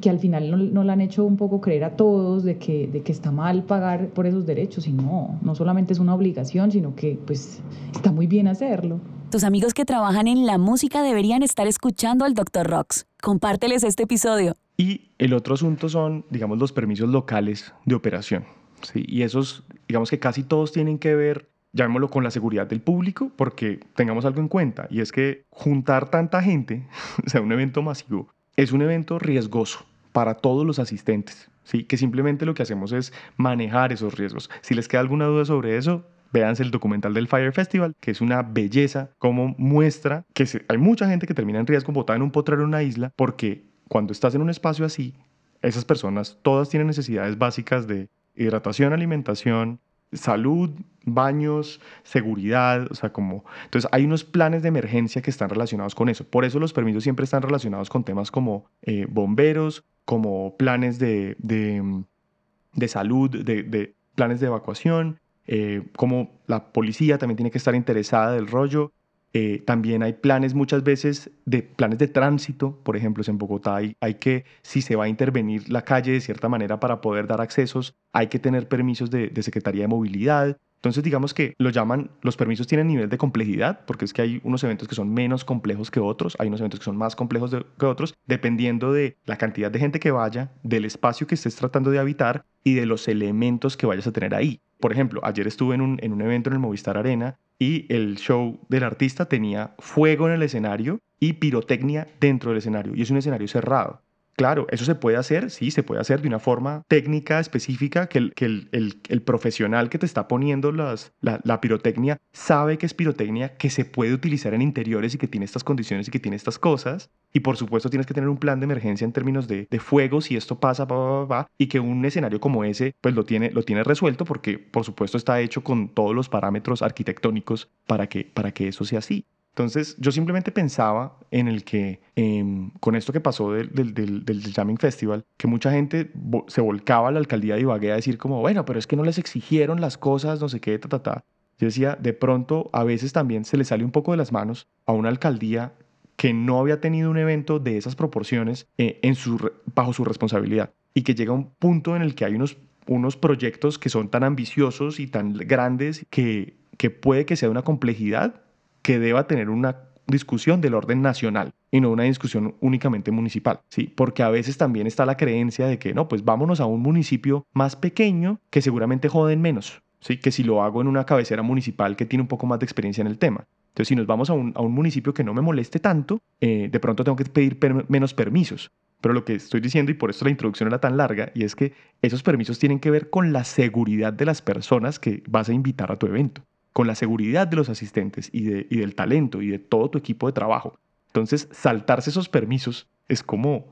que 0.01 0.09
al 0.09 0.19
final 0.19 0.51
no, 0.51 0.57
no 0.57 0.83
la 0.83 0.93
han 0.93 1.01
hecho 1.01 1.25
un 1.25 1.37
poco 1.37 1.61
creer 1.61 1.83
a 1.83 1.95
todos 1.95 2.43
de 2.43 2.57
que, 2.57 2.87
de 2.87 3.01
que 3.01 3.11
está 3.11 3.31
mal 3.31 3.63
pagar 3.63 4.09
por 4.09 4.27
esos 4.27 4.45
derechos 4.45 4.87
y 4.87 4.93
no, 4.93 5.39
no 5.41 5.55
solamente 5.55 5.93
es 5.93 5.99
una 5.99 6.13
obligación, 6.13 6.71
sino 6.71 6.95
que 6.95 7.17
pues 7.25 7.61
está 7.93 8.11
muy 8.11 8.27
bien 8.27 8.47
hacerlo. 8.47 8.99
Tus 9.31 9.43
amigos 9.43 9.73
que 9.73 9.85
trabajan 9.85 10.27
en 10.27 10.45
la 10.45 10.57
música 10.57 11.03
deberían 11.03 11.43
estar 11.43 11.67
escuchando 11.67 12.25
al 12.25 12.33
Dr. 12.33 12.67
Rox. 12.67 13.05
Compárteles 13.21 13.83
este 13.83 14.03
episodio. 14.03 14.55
Y 14.75 15.11
el 15.17 15.33
otro 15.33 15.55
asunto 15.55 15.89
son, 15.89 16.25
digamos, 16.29 16.57
los 16.57 16.71
permisos 16.71 17.09
locales 17.09 17.73
de 17.85 17.95
operación. 17.95 18.45
¿Sí? 18.81 19.05
Y 19.07 19.23
esos, 19.23 19.63
digamos 19.87 20.09
que 20.09 20.19
casi 20.19 20.43
todos 20.43 20.71
tienen 20.71 20.99
que 20.99 21.15
ver, 21.15 21.49
llamémoslo, 21.73 22.09
con 22.09 22.23
la 22.23 22.31
seguridad 22.31 22.67
del 22.67 22.81
público, 22.81 23.31
porque 23.35 23.79
tengamos 23.95 24.25
algo 24.25 24.41
en 24.41 24.47
cuenta, 24.47 24.87
y 24.89 25.01
es 25.01 25.11
que 25.11 25.43
juntar 25.49 26.09
tanta 26.09 26.41
gente, 26.41 26.87
o 27.25 27.29
sea, 27.29 27.41
un 27.41 27.51
evento 27.51 27.81
masivo, 27.81 28.29
es 28.55 28.71
un 28.71 28.81
evento 28.81 29.19
riesgoso 29.19 29.85
para 30.11 30.35
todos 30.35 30.65
los 30.65 30.79
asistentes, 30.79 31.49
¿sí? 31.63 31.83
que 31.83 31.97
simplemente 31.97 32.45
lo 32.45 32.53
que 32.53 32.63
hacemos 32.63 32.91
es 32.91 33.13
manejar 33.37 33.93
esos 33.93 34.17
riesgos. 34.17 34.49
Si 34.61 34.73
les 34.73 34.87
queda 34.87 35.01
alguna 35.01 35.25
duda 35.25 35.45
sobre 35.45 35.77
eso, 35.77 36.05
véanse 36.31 36.63
el 36.63 36.71
documental 36.71 37.13
del 37.13 37.27
Fire 37.27 37.53
Festival, 37.53 37.95
que 37.99 38.11
es 38.11 38.21
una 38.21 38.41
belleza, 38.41 39.11
como 39.17 39.55
muestra 39.57 40.25
que 40.33 40.47
hay 40.67 40.77
mucha 40.77 41.07
gente 41.07 41.27
que 41.27 41.33
termina 41.33 41.59
en 41.59 41.67
riesgo 41.67 41.93
botada 41.93 42.17
en 42.17 42.23
un 42.23 42.31
potrero 42.31 42.61
en 42.61 42.69
una 42.69 42.83
isla, 42.83 43.11
porque 43.15 43.63
cuando 43.87 44.13
estás 44.13 44.35
en 44.35 44.41
un 44.41 44.49
espacio 44.49 44.85
así, 44.85 45.15
esas 45.61 45.85
personas 45.85 46.37
todas 46.41 46.69
tienen 46.69 46.87
necesidades 46.87 47.37
básicas 47.37 47.87
de 47.87 48.09
hidratación, 48.39 48.93
alimentación, 48.93 49.79
salud, 50.11 50.71
baños, 51.05 51.79
seguridad, 52.03 52.87
o 52.91 52.95
sea, 52.95 53.11
como... 53.11 53.45
Entonces 53.65 53.89
hay 53.93 54.05
unos 54.05 54.23
planes 54.23 54.63
de 54.63 54.69
emergencia 54.69 55.21
que 55.21 55.29
están 55.29 55.49
relacionados 55.49 55.95
con 55.95 56.09
eso. 56.09 56.23
Por 56.23 56.45
eso 56.45 56.59
los 56.59 56.73
permisos 56.73 57.03
siempre 57.03 57.25
están 57.25 57.41
relacionados 57.41 57.89
con 57.89 58.03
temas 58.03 58.31
como 58.31 58.65
eh, 58.81 59.05
bomberos, 59.09 59.85
como 60.05 60.57
planes 60.57 60.97
de, 60.97 61.35
de, 61.37 62.87
salud, 62.87 63.29
de, 63.29 63.63
de 63.63 63.95
planes 64.15 64.39
de 64.39 64.47
evacuación, 64.47 65.19
eh, 65.51 65.83
como 65.95 66.39
la 66.45 66.71
policía 66.71 67.17
también 67.17 67.37
tiene 67.37 67.51
que 67.51 67.57
estar 67.57 67.73
interesada 67.73 68.33
del 68.33 68.47
rollo. 68.47 68.91
Eh, 69.33 69.61
también 69.65 70.01
hay 70.01 70.13
planes 70.13 70.55
muchas 70.55 70.83
veces 70.83 71.29
de 71.45 71.61
planes 71.61 71.99
de 71.99 72.07
tránsito, 72.07 72.79
por 72.83 72.97
ejemplo, 72.97 73.23
en 73.27 73.37
Bogotá 73.37 73.75
hay, 73.75 73.93
hay 74.01 74.15
que, 74.15 74.45
si 74.63 74.81
se 74.81 74.95
va 74.95 75.03
a 75.05 75.07
intervenir 75.07 75.69
la 75.69 75.83
calle 75.83 76.13
de 76.13 76.21
cierta 76.21 76.49
manera 76.49 76.79
para 76.79 76.99
poder 76.99 77.27
dar 77.27 77.39
accesos, 77.39 77.93
hay 78.11 78.27
que 78.27 78.39
tener 78.39 78.67
permisos 78.67 79.11
de, 79.11 79.27
de 79.27 79.43
Secretaría 79.43 79.83
de 79.83 79.87
Movilidad. 79.87 80.57
Entonces, 80.79 81.03
digamos 81.03 81.33
que 81.33 81.55
lo 81.57 81.71
llaman, 81.71 82.09
los 82.21 82.37
permisos 82.37 82.65
tienen 82.65 82.87
nivel 82.87 83.09
de 83.09 83.17
complejidad, 83.17 83.81
porque 83.85 84.05
es 84.05 84.13
que 84.13 84.21
hay 84.21 84.39
unos 84.45 84.63
eventos 84.63 84.87
que 84.87 84.95
son 84.95 85.13
menos 85.13 85.43
complejos 85.43 85.91
que 85.91 85.99
otros, 85.99 86.37
hay 86.39 86.47
unos 86.47 86.61
eventos 86.61 86.79
que 86.79 86.85
son 86.85 86.95
más 86.95 87.17
complejos 87.17 87.53
que 87.77 87.85
otros, 87.85 88.15
dependiendo 88.25 88.93
de 88.93 89.17
la 89.25 89.37
cantidad 89.37 89.69
de 89.69 89.79
gente 89.79 89.99
que 89.99 90.11
vaya, 90.11 90.53
del 90.63 90.85
espacio 90.85 91.27
que 91.27 91.35
estés 91.35 91.57
tratando 91.57 91.91
de 91.91 91.99
habitar 91.99 92.45
y 92.63 92.75
de 92.75 92.85
los 92.85 93.09
elementos 93.09 93.75
que 93.75 93.87
vayas 93.87 94.07
a 94.07 94.13
tener 94.13 94.33
ahí. 94.33 94.61
Por 94.79 94.93
ejemplo, 94.93 95.19
ayer 95.25 95.47
estuve 95.47 95.75
en 95.75 95.81
un, 95.81 95.99
en 96.01 96.13
un 96.13 96.21
evento 96.21 96.49
en 96.49 96.53
el 96.53 96.59
Movistar 96.59 96.97
Arena 96.97 97.37
y 97.59 97.85
el 97.93 98.15
show 98.15 98.61
del 98.69 98.85
artista 98.85 99.25
tenía 99.25 99.75
fuego 99.79 100.27
en 100.27 100.35
el 100.35 100.43
escenario 100.43 101.01
y 101.19 101.33
pirotecnia 101.33 102.07
dentro 102.21 102.51
del 102.51 102.59
escenario, 102.59 102.95
y 102.95 103.01
es 103.01 103.11
un 103.11 103.17
escenario 103.17 103.49
cerrado. 103.49 104.01
Claro, 104.39 104.67
eso 104.69 104.85
se 104.85 104.95
puede 104.95 105.17
hacer, 105.17 105.51
sí, 105.51 105.69
se 105.69 105.83
puede 105.83 105.99
hacer 105.99 106.21
de 106.21 106.29
una 106.29 106.39
forma 106.39 106.83
técnica 106.87 107.41
específica 107.41 108.07
que 108.07 108.19
el, 108.19 108.33
que 108.33 108.45
el, 108.45 109.21
profesional 109.21 109.89
que 109.89 109.99
te 109.99 110.05
está 110.05 110.29
poniendo 110.29 110.71
las, 110.71 111.11
la, 111.19 111.59
pirotecnia 111.59 112.15
sabe 112.31 112.77
que 112.77 112.85
es 112.85 112.93
pirotecnia, 112.93 113.57
que 113.57 113.69
se 113.69 113.83
puede 113.83 114.13
utilizar 114.13 114.53
en 114.53 114.61
interiores 114.61 115.13
y 115.13 115.17
que 115.17 115.27
tiene 115.27 115.43
estas 115.43 115.65
condiciones 115.65 116.07
y 116.07 116.11
que 116.11 116.21
tiene 116.21 116.37
estas 116.37 116.57
cosas. 116.57 117.09
Y 117.33 117.41
por 117.41 117.57
supuesto 117.57 117.89
tienes 117.89 118.07
que 118.07 118.13
tener 118.13 118.29
un 118.29 118.37
plan 118.37 118.61
de 118.61 118.63
emergencia 118.63 119.03
en 119.03 119.11
términos 119.11 119.49
de, 119.49 119.67
de 119.69 119.79
fuego 119.81 120.21
si 120.21 120.37
esto 120.37 120.57
pasa, 120.57 120.85
va, 120.85 121.25
va, 121.25 121.47
y 121.57 121.67
que 121.67 121.81
un 121.81 122.05
escenario 122.05 122.39
como 122.39 122.63
ese 122.63 122.95
pues 123.01 123.13
lo 123.15 123.25
tiene, 123.25 123.51
lo 123.51 123.63
tiene 123.63 123.83
resuelto 123.83 124.23
porque 124.23 124.57
por 124.57 124.85
supuesto 124.85 125.17
está 125.17 125.41
hecho 125.41 125.65
con 125.65 125.89
todos 125.89 126.15
los 126.15 126.29
parámetros 126.29 126.81
arquitectónicos 126.81 127.69
para 127.85 128.07
que, 128.07 128.23
para 128.23 128.53
que 128.53 128.69
eso 128.69 128.85
sea 128.85 128.99
así. 128.99 129.25
Entonces 129.59 129.97
yo 129.99 130.13
simplemente 130.13 130.53
pensaba 130.53 131.17
en 131.31 131.49
el 131.49 131.65
que 131.65 131.99
em, 132.15 132.71
con 132.79 132.95
esto 132.95 133.11
que 133.11 133.19
pasó 133.19 133.51
del, 133.51 133.69
del, 133.73 134.23
del, 134.23 134.53
Jamming 134.53 134.77
Festival, 134.77 135.25
que 135.35 135.47
mucha 135.47 135.69
gente 135.69 136.13
se 136.47 136.61
volcaba 136.61 137.09
a 137.09 137.11
la 137.11 137.19
alcaldía 137.19 137.55
de 137.55 137.61
Ibagué 137.61 137.91
a 137.91 137.95
decir 137.95 138.17
como, 138.17 138.39
bueno, 138.39 138.63
pero 138.63 138.79
es 138.79 138.87
que 138.87 138.95
no 138.95 139.03
les 139.03 139.17
exigieron 139.17 139.81
las 139.81 139.97
cosas, 139.97 140.39
no 140.39 140.47
sé 140.47 140.61
qué, 140.61 140.79
ta, 140.79 140.87
ta, 140.87 141.03
ta. 141.03 141.25
Yo 141.57 141.67
decía, 141.67 141.97
de 141.99 142.13
pronto 142.13 142.69
a 142.71 142.85
veces 142.85 143.11
también 143.11 143.43
se 143.43 143.57
le 143.57 143.65
sale 143.65 143.83
un 143.83 143.91
poco 143.91 144.11
de 144.11 144.17
las 144.17 144.31
manos 144.31 144.69
a 144.85 144.93
una 144.93 145.09
alcaldía 145.09 145.73
que 146.15 146.33
no 146.33 146.57
había 146.57 146.79
tenido 146.79 147.11
un 147.11 147.17
evento 147.17 147.59
de 147.59 147.75
esas 147.75 147.97
proporciones 147.97 148.65
eh, 148.77 149.01
en 149.03 149.15
su, 149.15 149.51
bajo 149.75 149.91
su 149.91 150.05
responsabilidad 150.05 150.71
y 150.93 151.01
que 151.01 151.15
llega 151.15 151.33
a 151.33 151.35
un 151.35 151.49
punto 151.49 151.97
en 151.97 152.01
el 152.01 152.15
que 152.15 152.23
hay 152.23 152.33
unos, 152.33 152.55
unos 152.87 153.17
proyectos 153.17 153.77
que 153.77 153.89
son 153.89 154.07
tan 154.07 154.23
ambiciosos 154.23 155.01
y 155.01 155.07
tan 155.07 155.33
grandes 155.33 156.05
que, 156.09 156.55
que 156.77 156.91
puede 156.91 157.25
que 157.25 157.35
sea 157.35 157.49
una 157.49 157.63
complejidad 157.63 158.41
que 158.81 158.99
deba 158.99 159.27
tener 159.27 159.49
una 159.49 159.89
discusión 160.09 160.61
del 160.61 160.73
orden 160.73 161.01
nacional 161.01 161.51
y 161.71 161.81
no 161.81 161.91
una 161.91 162.03
discusión 162.03 162.55
únicamente 162.59 163.11
municipal, 163.11 163.61
¿sí? 163.69 163.91
Porque 163.95 164.23
a 164.23 164.29
veces 164.29 164.57
también 164.57 164.87
está 164.87 165.05
la 165.05 165.17
creencia 165.17 165.67
de 165.67 165.79
que, 165.79 165.93
no, 165.93 166.07
pues 166.07 166.25
vámonos 166.25 166.59
a 166.59 166.65
un 166.65 166.81
municipio 166.81 167.45
más 167.53 167.75
pequeño 167.75 168.39
que 168.49 168.61
seguramente 168.61 169.07
joden 169.07 169.41
menos, 169.41 169.81
¿sí? 169.99 170.17
Que 170.17 170.31
si 170.31 170.43
lo 170.43 170.63
hago 170.63 170.81
en 170.81 170.87
una 170.87 171.05
cabecera 171.05 171.43
municipal 171.43 171.95
que 171.95 172.05
tiene 172.05 172.23
un 172.23 172.27
poco 172.27 172.47
más 172.47 172.59
de 172.59 172.65
experiencia 172.65 173.01
en 173.01 173.07
el 173.07 173.17
tema. 173.17 173.45
Entonces, 173.69 173.89
si 173.89 173.95
nos 173.95 174.07
vamos 174.07 174.29
a 174.29 174.33
un, 174.33 174.53
municipio 174.71 175.13
que 175.13 175.23
no 175.23 175.33
me 175.33 175.41
moleste 175.41 175.79
tanto, 175.79 176.19
eh, 176.41 176.69
de 176.71 176.79
pronto 176.79 177.03
tengo 177.03 177.15
que 177.15 177.25
pedir 177.25 177.59
menos 177.87 178.13
permisos. 178.13 178.71
Pero 178.99 179.13
lo 179.13 179.23
que 179.23 179.35
estoy 179.35 179.61
diciendo, 179.61 179.91
y 179.91 179.93
por 179.93 180.09
eso 180.09 180.25
la 180.25 180.31
introducción 180.31 180.67
era 180.67 180.81
tan 180.81 180.97
larga, 180.97 181.31
y 181.33 181.43
es 181.43 181.55
que 181.55 181.73
esos 182.01 182.21
permisos 182.23 182.59
tienen 182.59 182.79
que 182.79 182.91
ver 182.91 183.09
con 183.09 183.31
la 183.31 183.45
seguridad 183.45 184.11
de 184.11 184.25
las 184.25 184.41
personas 184.41 184.99
que 184.99 185.23
vas 185.29 185.47
a 185.47 185.53
invitar 185.53 185.91
a 185.91 185.99
tu 185.99 186.07
evento 186.07 186.43
con 186.79 186.87
la 186.87 186.95
seguridad 186.95 187.45
de 187.45 187.57
los 187.57 187.67
asistentes 187.67 188.29
y, 188.31 188.43
de, 188.43 188.65
y 188.69 188.77
del 188.77 188.95
talento 188.95 189.41
y 189.41 189.49
de 189.49 189.59
todo 189.59 189.89
tu 189.89 189.97
equipo 189.97 190.27
de 190.27 190.31
trabajo. 190.31 190.79
Entonces, 191.07 191.49
saltarse 191.51 192.09
esos 192.09 192.29
permisos 192.29 192.87
es 193.09 193.21
como, 193.21 193.65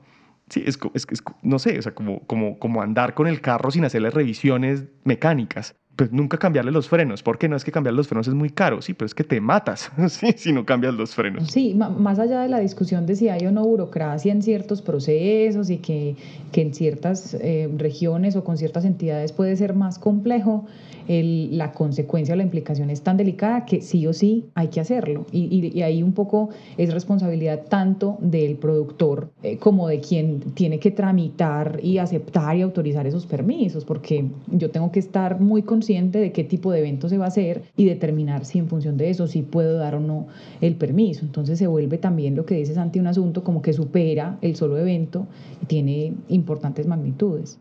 sí, 0.50 0.62
es, 0.66 0.78
es, 0.92 1.06
no 1.40 1.58
sé, 1.58 1.78
o 1.78 1.80
sea, 1.80 1.94
como, 1.94 2.26
como, 2.26 2.58
como 2.58 2.82
andar 2.82 3.14
con 3.14 3.26
el 3.26 3.40
carro 3.40 3.70
sin 3.70 3.86
hacerle 3.86 4.10
revisiones 4.10 4.84
mecánicas 5.04 5.74
pues 5.96 6.12
nunca 6.12 6.38
cambiarle 6.38 6.70
los 6.70 6.88
frenos. 6.88 7.24
porque 7.24 7.48
no 7.48 7.56
es 7.56 7.64
que 7.64 7.72
cambiar 7.72 7.92
los 7.92 8.06
frenos 8.06 8.28
es 8.28 8.34
muy 8.34 8.50
caro? 8.50 8.80
Sí, 8.82 8.94
pero 8.94 9.06
es 9.06 9.16
que 9.16 9.24
te 9.24 9.40
matas 9.40 9.90
¿sí? 10.08 10.32
si 10.36 10.52
no 10.52 10.64
cambias 10.64 10.94
los 10.94 11.12
frenos. 11.12 11.50
Sí, 11.50 11.74
más 11.74 12.20
allá 12.20 12.40
de 12.42 12.48
la 12.48 12.60
discusión 12.60 13.04
de 13.04 13.16
si 13.16 13.28
hay 13.28 13.46
o 13.46 13.50
no 13.50 13.64
burocracia 13.64 14.30
en 14.30 14.40
ciertos 14.42 14.80
procesos 14.80 15.70
y 15.70 15.78
que, 15.78 16.14
que 16.52 16.62
en 16.62 16.72
ciertas 16.72 17.34
eh, 17.40 17.68
regiones 17.76 18.36
o 18.36 18.44
con 18.44 18.58
ciertas 18.58 18.84
entidades 18.84 19.32
puede 19.32 19.56
ser 19.56 19.74
más 19.74 19.98
complejo, 19.98 20.66
la 21.08 21.72
consecuencia 21.72 22.34
o 22.34 22.36
la 22.36 22.42
implicación 22.42 22.90
es 22.90 23.02
tan 23.02 23.16
delicada 23.16 23.64
que 23.64 23.80
sí 23.80 24.06
o 24.06 24.12
sí 24.12 24.46
hay 24.54 24.68
que 24.68 24.80
hacerlo. 24.80 25.26
Y, 25.32 25.72
y, 25.74 25.82
ahí 25.82 26.02
un 26.02 26.12
poco 26.12 26.50
es 26.76 26.92
responsabilidad 26.92 27.64
tanto 27.68 28.18
del 28.20 28.56
productor 28.56 29.30
eh, 29.42 29.56
como 29.56 29.88
de 29.88 30.00
quien 30.00 30.40
tiene 30.54 30.78
que 30.78 30.90
tramitar 30.90 31.80
y 31.82 31.98
aceptar 31.98 32.56
y 32.56 32.62
autorizar 32.62 33.06
esos 33.06 33.26
permisos, 33.26 33.84
porque 33.84 34.26
yo 34.48 34.70
tengo 34.70 34.92
que 34.92 35.00
estar 35.00 35.40
muy 35.40 35.62
consciente 35.62 36.18
de 36.18 36.32
qué 36.32 36.44
tipo 36.44 36.72
de 36.72 36.80
evento 36.80 37.08
se 37.08 37.18
va 37.18 37.24
a 37.24 37.28
hacer 37.28 37.62
y 37.76 37.86
determinar 37.86 38.44
si 38.44 38.58
en 38.58 38.68
función 38.68 38.96
de 38.96 39.10
eso 39.10 39.26
sí 39.26 39.42
puedo 39.42 39.78
dar 39.78 39.94
o 39.94 40.00
no 40.00 40.26
el 40.60 40.76
permiso. 40.76 41.24
Entonces 41.24 41.58
se 41.58 41.66
vuelve 41.66 41.98
también 41.98 42.36
lo 42.36 42.44
que 42.44 42.56
dices 42.56 42.76
ante 42.76 43.00
un 43.00 43.06
asunto 43.06 43.44
como 43.44 43.62
que 43.62 43.72
supera 43.72 44.38
el 44.42 44.56
solo 44.56 44.78
evento 44.78 45.26
y 45.62 45.66
tiene 45.66 46.12
importantes 46.28 46.86
magnitudes. 46.86 47.58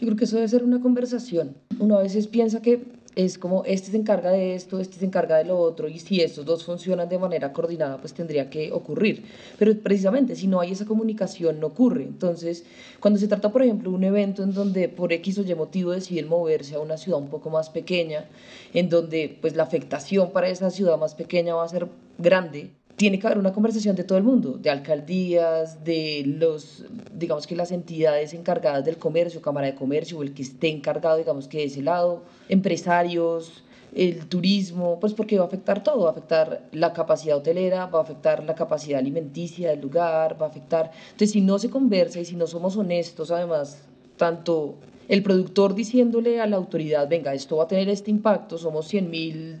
Yo 0.00 0.06
creo 0.06 0.16
que 0.16 0.24
eso 0.24 0.36
debe 0.36 0.48
ser 0.48 0.64
una 0.64 0.80
conversación. 0.80 1.56
Uno 1.78 1.96
a 1.96 2.02
veces 2.02 2.26
piensa 2.26 2.62
que 2.62 2.82
es 3.14 3.38
como 3.38 3.64
este 3.64 3.90
se 3.90 3.96
encarga 3.96 4.30
de 4.30 4.54
esto, 4.54 4.80
este 4.80 4.98
se 4.98 5.04
encarga 5.04 5.36
de 5.36 5.44
lo 5.44 5.58
otro, 5.58 5.88
y 5.88 5.98
si 5.98 6.20
estos 6.20 6.46
dos 6.46 6.64
funcionan 6.64 7.08
de 7.08 7.18
manera 7.18 7.52
coordinada, 7.52 7.98
pues 7.98 8.14
tendría 8.14 8.48
que 8.48 8.72
ocurrir. 8.72 9.24
Pero 9.58 9.76
precisamente 9.78 10.34
si 10.34 10.46
no 10.46 10.60
hay 10.60 10.72
esa 10.72 10.86
comunicación, 10.86 11.60
no 11.60 11.68
ocurre. 11.68 12.04
Entonces, 12.04 12.64
cuando 13.00 13.20
se 13.20 13.28
trata, 13.28 13.52
por 13.52 13.62
ejemplo, 13.62 13.90
de 13.90 13.96
un 13.96 14.04
evento 14.04 14.42
en 14.42 14.54
donde 14.54 14.88
por 14.88 15.12
X 15.12 15.38
o 15.38 15.42
Y 15.42 15.54
motivo 15.54 15.92
deciden 15.92 16.28
moverse 16.28 16.74
a 16.74 16.80
una 16.80 16.96
ciudad 16.96 17.20
un 17.20 17.28
poco 17.28 17.50
más 17.50 17.70
pequeña, 17.70 18.24
en 18.72 18.88
donde 18.88 19.36
pues 19.40 19.56
la 19.56 19.64
afectación 19.64 20.30
para 20.32 20.48
esa 20.48 20.70
ciudad 20.70 20.98
más 20.98 21.14
pequeña 21.14 21.54
va 21.54 21.64
a 21.64 21.68
ser 21.68 21.88
grande, 22.18 22.70
tiene 23.02 23.18
que 23.18 23.26
haber 23.26 23.38
una 23.38 23.52
conversación 23.52 23.96
de 23.96 24.04
todo 24.04 24.16
el 24.16 24.22
mundo, 24.22 24.58
de 24.62 24.70
alcaldías, 24.70 25.82
de 25.82 26.22
los, 26.24 26.84
digamos 27.12 27.48
que 27.48 27.56
las 27.56 27.72
entidades 27.72 28.32
encargadas 28.32 28.84
del 28.84 28.96
comercio, 28.96 29.42
Cámara 29.42 29.66
de 29.66 29.74
Comercio, 29.74 30.22
el 30.22 30.32
que 30.32 30.42
esté 30.42 30.68
encargado, 30.68 31.16
digamos 31.16 31.48
que 31.48 31.58
de 31.58 31.64
ese 31.64 31.82
lado, 31.82 32.22
empresarios, 32.48 33.64
el 33.92 34.28
turismo, 34.28 35.00
pues 35.00 35.14
porque 35.14 35.36
va 35.36 35.42
a 35.42 35.46
afectar 35.48 35.82
todo, 35.82 36.04
va 36.04 36.10
a 36.10 36.12
afectar 36.12 36.68
la 36.70 36.92
capacidad 36.92 37.38
hotelera, 37.38 37.86
va 37.86 37.98
a 37.98 38.02
afectar 38.02 38.44
la 38.44 38.54
capacidad 38.54 39.00
alimenticia 39.00 39.70
del 39.70 39.80
lugar, 39.80 40.40
va 40.40 40.46
a 40.46 40.50
afectar... 40.50 40.92
Entonces, 41.06 41.32
si 41.32 41.40
no 41.40 41.58
se 41.58 41.70
conversa 41.70 42.20
y 42.20 42.24
si 42.24 42.36
no 42.36 42.46
somos 42.46 42.76
honestos, 42.76 43.32
además, 43.32 43.82
tanto 44.16 44.76
el 45.08 45.24
productor 45.24 45.74
diciéndole 45.74 46.40
a 46.40 46.46
la 46.46 46.54
autoridad, 46.54 47.08
venga, 47.08 47.34
esto 47.34 47.56
va 47.56 47.64
a 47.64 47.66
tener 47.66 47.88
este 47.88 48.12
impacto, 48.12 48.58
somos 48.58 48.86
100 48.86 49.10
mil 49.10 49.60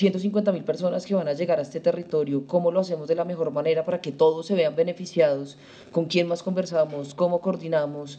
150 0.00 0.52
mil 0.52 0.64
personas 0.64 1.04
que 1.04 1.14
van 1.14 1.28
a 1.28 1.34
llegar 1.34 1.58
a 1.58 1.62
este 1.62 1.78
territorio, 1.78 2.46
cómo 2.46 2.70
lo 2.70 2.80
hacemos 2.80 3.06
de 3.06 3.14
la 3.14 3.26
mejor 3.26 3.50
manera 3.50 3.84
para 3.84 4.00
que 4.00 4.12
todos 4.12 4.46
se 4.46 4.54
vean 4.54 4.74
beneficiados, 4.74 5.58
con 5.92 6.06
quién 6.06 6.26
más 6.26 6.42
conversamos, 6.42 7.14
cómo 7.14 7.40
coordinamos. 7.42 8.18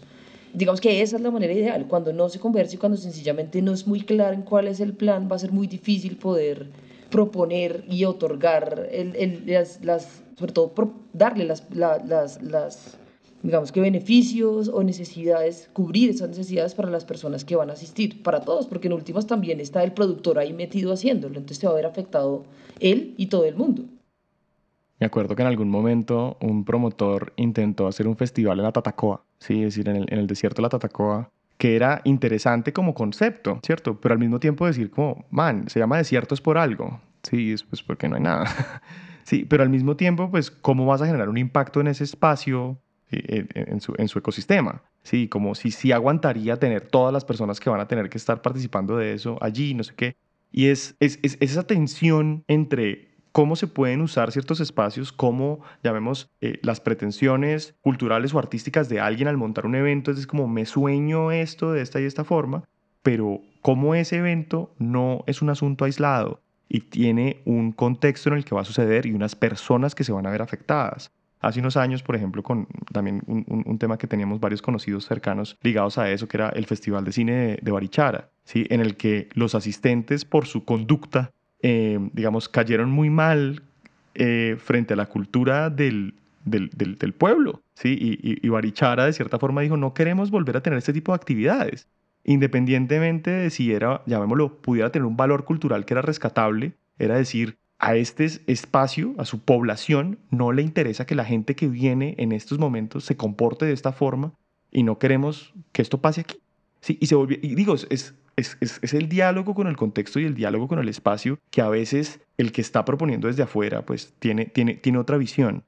Digamos 0.53 0.79
que 0.79 1.01
esa 1.01 1.15
es 1.15 1.21
la 1.23 1.31
manera 1.31 1.53
ideal. 1.53 1.87
Cuando 1.87 2.13
no 2.13 2.29
se 2.29 2.39
conversa 2.39 2.75
y 2.75 2.77
cuando 2.77 2.97
sencillamente 2.97 3.61
no 3.63 3.73
es 3.73 3.87
muy 3.87 4.01
claro 4.01 4.35
en 4.35 4.43
cuál 4.43 4.67
es 4.67 4.79
el 4.79 4.93
plan, 4.93 5.27
va 5.31 5.37
a 5.37 5.39
ser 5.39 5.51
muy 5.51 5.65
difícil 5.65 6.17
poder 6.17 6.67
proponer 7.09 7.83
y 7.89 8.05
otorgar 8.05 8.87
las, 9.45 9.81
las, 9.81 10.21
sobre 10.37 10.53
todo 10.53 10.73
darle 11.13 11.45
las, 11.45 11.63
las 11.73 12.97
digamos 13.43 13.71
que 13.71 13.81
beneficios 13.81 14.69
o 14.69 14.83
necesidades, 14.83 15.69
cubrir 15.73 16.09
esas 16.09 16.29
necesidades 16.29 16.75
para 16.75 16.89
las 16.89 17.05
personas 17.05 17.45
que 17.45 17.55
van 17.55 17.69
a 17.69 17.73
asistir, 17.73 18.21
para 18.23 18.41
todos, 18.41 18.67
porque 18.67 18.87
en 18.87 18.93
últimas 18.93 19.27
también 19.27 19.59
está 19.59 19.83
el 19.83 19.93
productor 19.93 20.39
ahí 20.39 20.53
metido 20.53 20.93
haciéndolo, 20.93 21.35
entonces 21.35 21.59
te 21.59 21.67
va 21.67 21.73
a 21.73 21.75
ver 21.75 21.85
afectado 21.85 22.43
él 22.79 23.13
y 23.17 23.27
todo 23.27 23.45
el 23.45 23.55
mundo. 23.55 23.83
Me 24.99 25.07
acuerdo 25.07 25.35
que 25.35 25.41
en 25.41 25.47
algún 25.47 25.69
momento 25.69 26.37
un 26.41 26.63
promotor 26.63 27.33
intentó 27.35 27.87
hacer 27.87 28.07
un 28.07 28.15
festival 28.15 28.59
en 28.59 28.65
la 28.65 28.71
Tatacoa, 28.71 29.23
sí, 29.39 29.63
es 29.63 29.75
decir, 29.75 29.89
en 29.89 29.95
el, 29.95 30.05
en 30.09 30.19
el 30.19 30.27
desierto 30.27 30.57
de 30.57 30.63
la 30.63 30.69
Tatacoa, 30.69 31.31
que 31.57 31.75
era 31.75 32.01
interesante 32.05 32.73
como 32.73 32.93
concepto, 32.93 33.59
¿cierto? 33.63 33.99
Pero 33.99 34.13
al 34.13 34.19
mismo 34.19 34.39
tiempo 34.39 34.65
decir 34.65 34.91
como, 34.91 35.25
man, 35.31 35.67
se 35.69 35.79
llama 35.79 35.97
desierto 35.97 36.35
es 36.35 36.41
por 36.41 36.57
algo, 36.57 36.99
sí, 37.23 37.53
es 37.53 37.63
pues 37.63 37.81
porque 37.81 38.07
no 38.09 38.15
hay 38.15 38.21
nada. 38.21 38.45
sí, 39.23 39.45
pero 39.45 39.63
al 39.63 39.69
mismo 39.69 39.95
tiempo, 39.95 40.29
pues, 40.29 40.51
¿cómo 40.51 40.85
vas 40.85 41.01
a 41.01 41.07
generar 41.07 41.29
un 41.29 41.37
impacto 41.37 41.81
en 41.81 41.87
ese 41.87 42.03
espacio 42.03 42.77
en, 43.11 43.81
su, 43.81 44.17
ecosistema. 44.17 44.83
Sí, 45.03 45.27
como 45.27 45.55
si 45.55 45.71
sí 45.71 45.91
aguantaría 45.91 46.57
tener 46.57 46.87
todas 46.87 47.13
las 47.13 47.25
personas 47.25 47.59
que 47.59 47.69
van 47.69 47.79
a 47.79 47.87
tener 47.87 48.09
que 48.09 48.17
estar 48.17 48.41
participando 48.41 48.97
de 48.97 49.13
eso 49.13 49.37
allí, 49.41 49.73
no 49.73 49.83
sé 49.83 49.93
qué. 49.95 50.15
Y 50.51 50.67
es 50.67 50.95
esa 50.99 51.63
tensión 51.63 52.43
entre 52.47 53.11
cómo 53.31 53.55
se 53.55 53.67
pueden 53.67 54.01
usar 54.01 54.31
ciertos 54.31 54.59
espacios, 54.59 55.11
cómo, 55.11 55.61
llamemos, 55.83 56.29
eh, 56.41 56.59
las 56.63 56.81
pretensiones 56.81 57.75
culturales 57.81 58.33
o 58.33 58.39
artísticas 58.39 58.89
de 58.89 58.99
alguien 58.99 59.27
al 59.27 59.37
montar 59.37 59.65
un 59.65 59.75
evento, 59.75 60.11
es 60.11 60.27
como 60.27 60.47
me 60.47 60.65
sueño 60.65 61.31
esto 61.31 61.71
de 61.71 61.81
esta 61.81 62.01
y 62.01 62.05
esta 62.05 62.23
forma, 62.23 62.63
pero 63.03 63.41
cómo 63.61 63.95
ese 63.95 64.17
evento 64.17 64.73
no 64.77 65.23
es 65.27 65.41
un 65.41 65.49
asunto 65.49 65.85
aislado 65.85 66.41
y 66.67 66.81
tiene 66.81 67.41
un 67.45 67.71
contexto 67.71 68.29
en 68.29 68.37
el 68.37 68.45
que 68.45 68.55
va 68.55 68.61
a 68.61 68.65
suceder 68.65 69.05
y 69.05 69.13
unas 69.13 69.35
personas 69.35 69.95
que 69.95 70.03
se 70.03 70.11
van 70.11 70.25
a 70.25 70.31
ver 70.31 70.41
afectadas. 70.41 71.11
Hace 71.41 71.59
unos 71.59 71.75
años, 71.75 72.03
por 72.03 72.15
ejemplo, 72.15 72.43
con 72.43 72.67
también 72.91 73.23
un, 73.25 73.77
tema 73.79 73.97
que 73.97 74.05
teníamos 74.05 74.39
varios 74.39 74.61
conocidos 74.61 75.07
cercanos 75.07 75.57
ligados 75.63 75.97
a 75.97 76.11
eso, 76.11 76.27
que 76.27 76.37
era 76.37 76.49
el 76.49 76.67
Festival 76.67 77.03
de 77.03 77.11
Cine 77.11 77.57
de, 77.59 77.71
Barichara, 77.71 78.29
¿sí? 78.43 78.67
en 78.69 78.79
el 78.79 78.95
que 78.95 79.27
los 79.33 79.55
asistentes 79.55 80.23
por 80.23 80.45
su 80.45 80.65
conducta, 80.65 81.31
eh, 81.63 81.97
digamos, 82.13 82.47
cayeron 82.47 82.91
muy 82.91 83.09
mal 83.09 83.63
eh, 84.13 84.55
frente 84.59 84.93
a 84.93 84.97
la 84.97 85.07
cultura 85.07 85.71
del, 85.71 86.13
pueblo. 87.17 87.63
¿sí? 87.73 87.97
Y, 87.99 88.45
y, 88.45 88.49
Barichara, 88.49 89.05
de 89.05 89.13
cierta 89.13 89.39
forma, 89.39 89.61
dijo, 89.61 89.77
no 89.77 89.95
queremos 89.95 90.29
volver 90.29 90.57
a 90.57 90.61
tener 90.61 90.77
este 90.77 90.93
tipo 90.93 91.11
de 91.11 91.15
actividades. 91.15 91.87
Independientemente 92.23 93.31
de 93.31 93.49
si 93.49 93.73
era, 93.73 94.03
llamémoslo, 94.05 94.61
pudiera 94.61 94.91
tener 94.91 95.07
un 95.07 95.17
valor 95.17 95.43
cultural 95.43 95.85
que 95.85 95.95
era 95.95 96.03
rescatable, 96.03 96.73
era 96.99 97.15
decir, 97.15 97.57
a 97.81 97.95
este 97.95 98.29
espacio, 98.45 99.15
a 99.17 99.25
su 99.25 99.39
población, 99.39 100.19
no 100.29 100.51
le 100.51 100.61
interesa 100.61 101.07
que 101.07 101.15
la 101.15 101.25
gente 101.25 101.55
que 101.55 101.67
viene 101.67 102.13
en 102.19 102.31
estos 102.31 102.59
momentos 102.59 103.03
se 103.05 103.17
comporte 103.17 103.65
de 103.65 103.73
esta 103.73 103.91
forma 103.91 104.33
y 104.71 104.83
no 104.83 104.99
queremos 104.99 105.53
que 105.71 105.81
esto 105.81 105.99
pase 105.99 106.21
aquí. 106.21 106.37
Sí, 106.79 106.99
y 107.01 107.07
se 107.07 107.15
volvió, 107.15 107.39
y 107.41 107.55
digo, 107.55 107.73
es, 107.73 108.13
es, 108.35 108.57
es, 108.61 108.93
el 108.93 109.09
diálogo 109.09 109.55
con 109.55 109.65
el 109.65 109.77
contexto 109.77 110.19
y 110.19 110.25
el 110.25 110.35
diálogo 110.35 110.67
con 110.67 110.77
el 110.77 110.89
espacio 110.89 111.39
que 111.49 111.61
a 111.61 111.69
veces 111.69 112.21
el 112.37 112.51
que 112.51 112.61
está 112.61 112.85
proponiendo 112.85 113.27
desde 113.27 113.43
afuera 113.43 113.83
pues 113.83 114.13
tiene, 114.19 114.45
tiene, 114.45 114.75
tiene 114.75 114.99
otra 114.99 115.17
visión. 115.17 115.63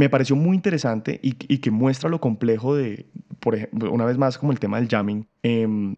Me 0.00 0.08
pareció 0.08 0.34
muy 0.34 0.56
interesante 0.56 1.20
y, 1.22 1.32
que 1.34 1.70
muestra 1.70 2.08
lo 2.08 2.22
complejo 2.22 2.74
de, 2.74 3.04
por 3.38 3.58
una 3.70 4.06
vez 4.06 4.16
más 4.16 4.38
como 4.38 4.50
el 4.50 4.58
tema 4.58 4.80
del 4.80 4.88
jamming, 4.88 5.26
de, 5.42 5.92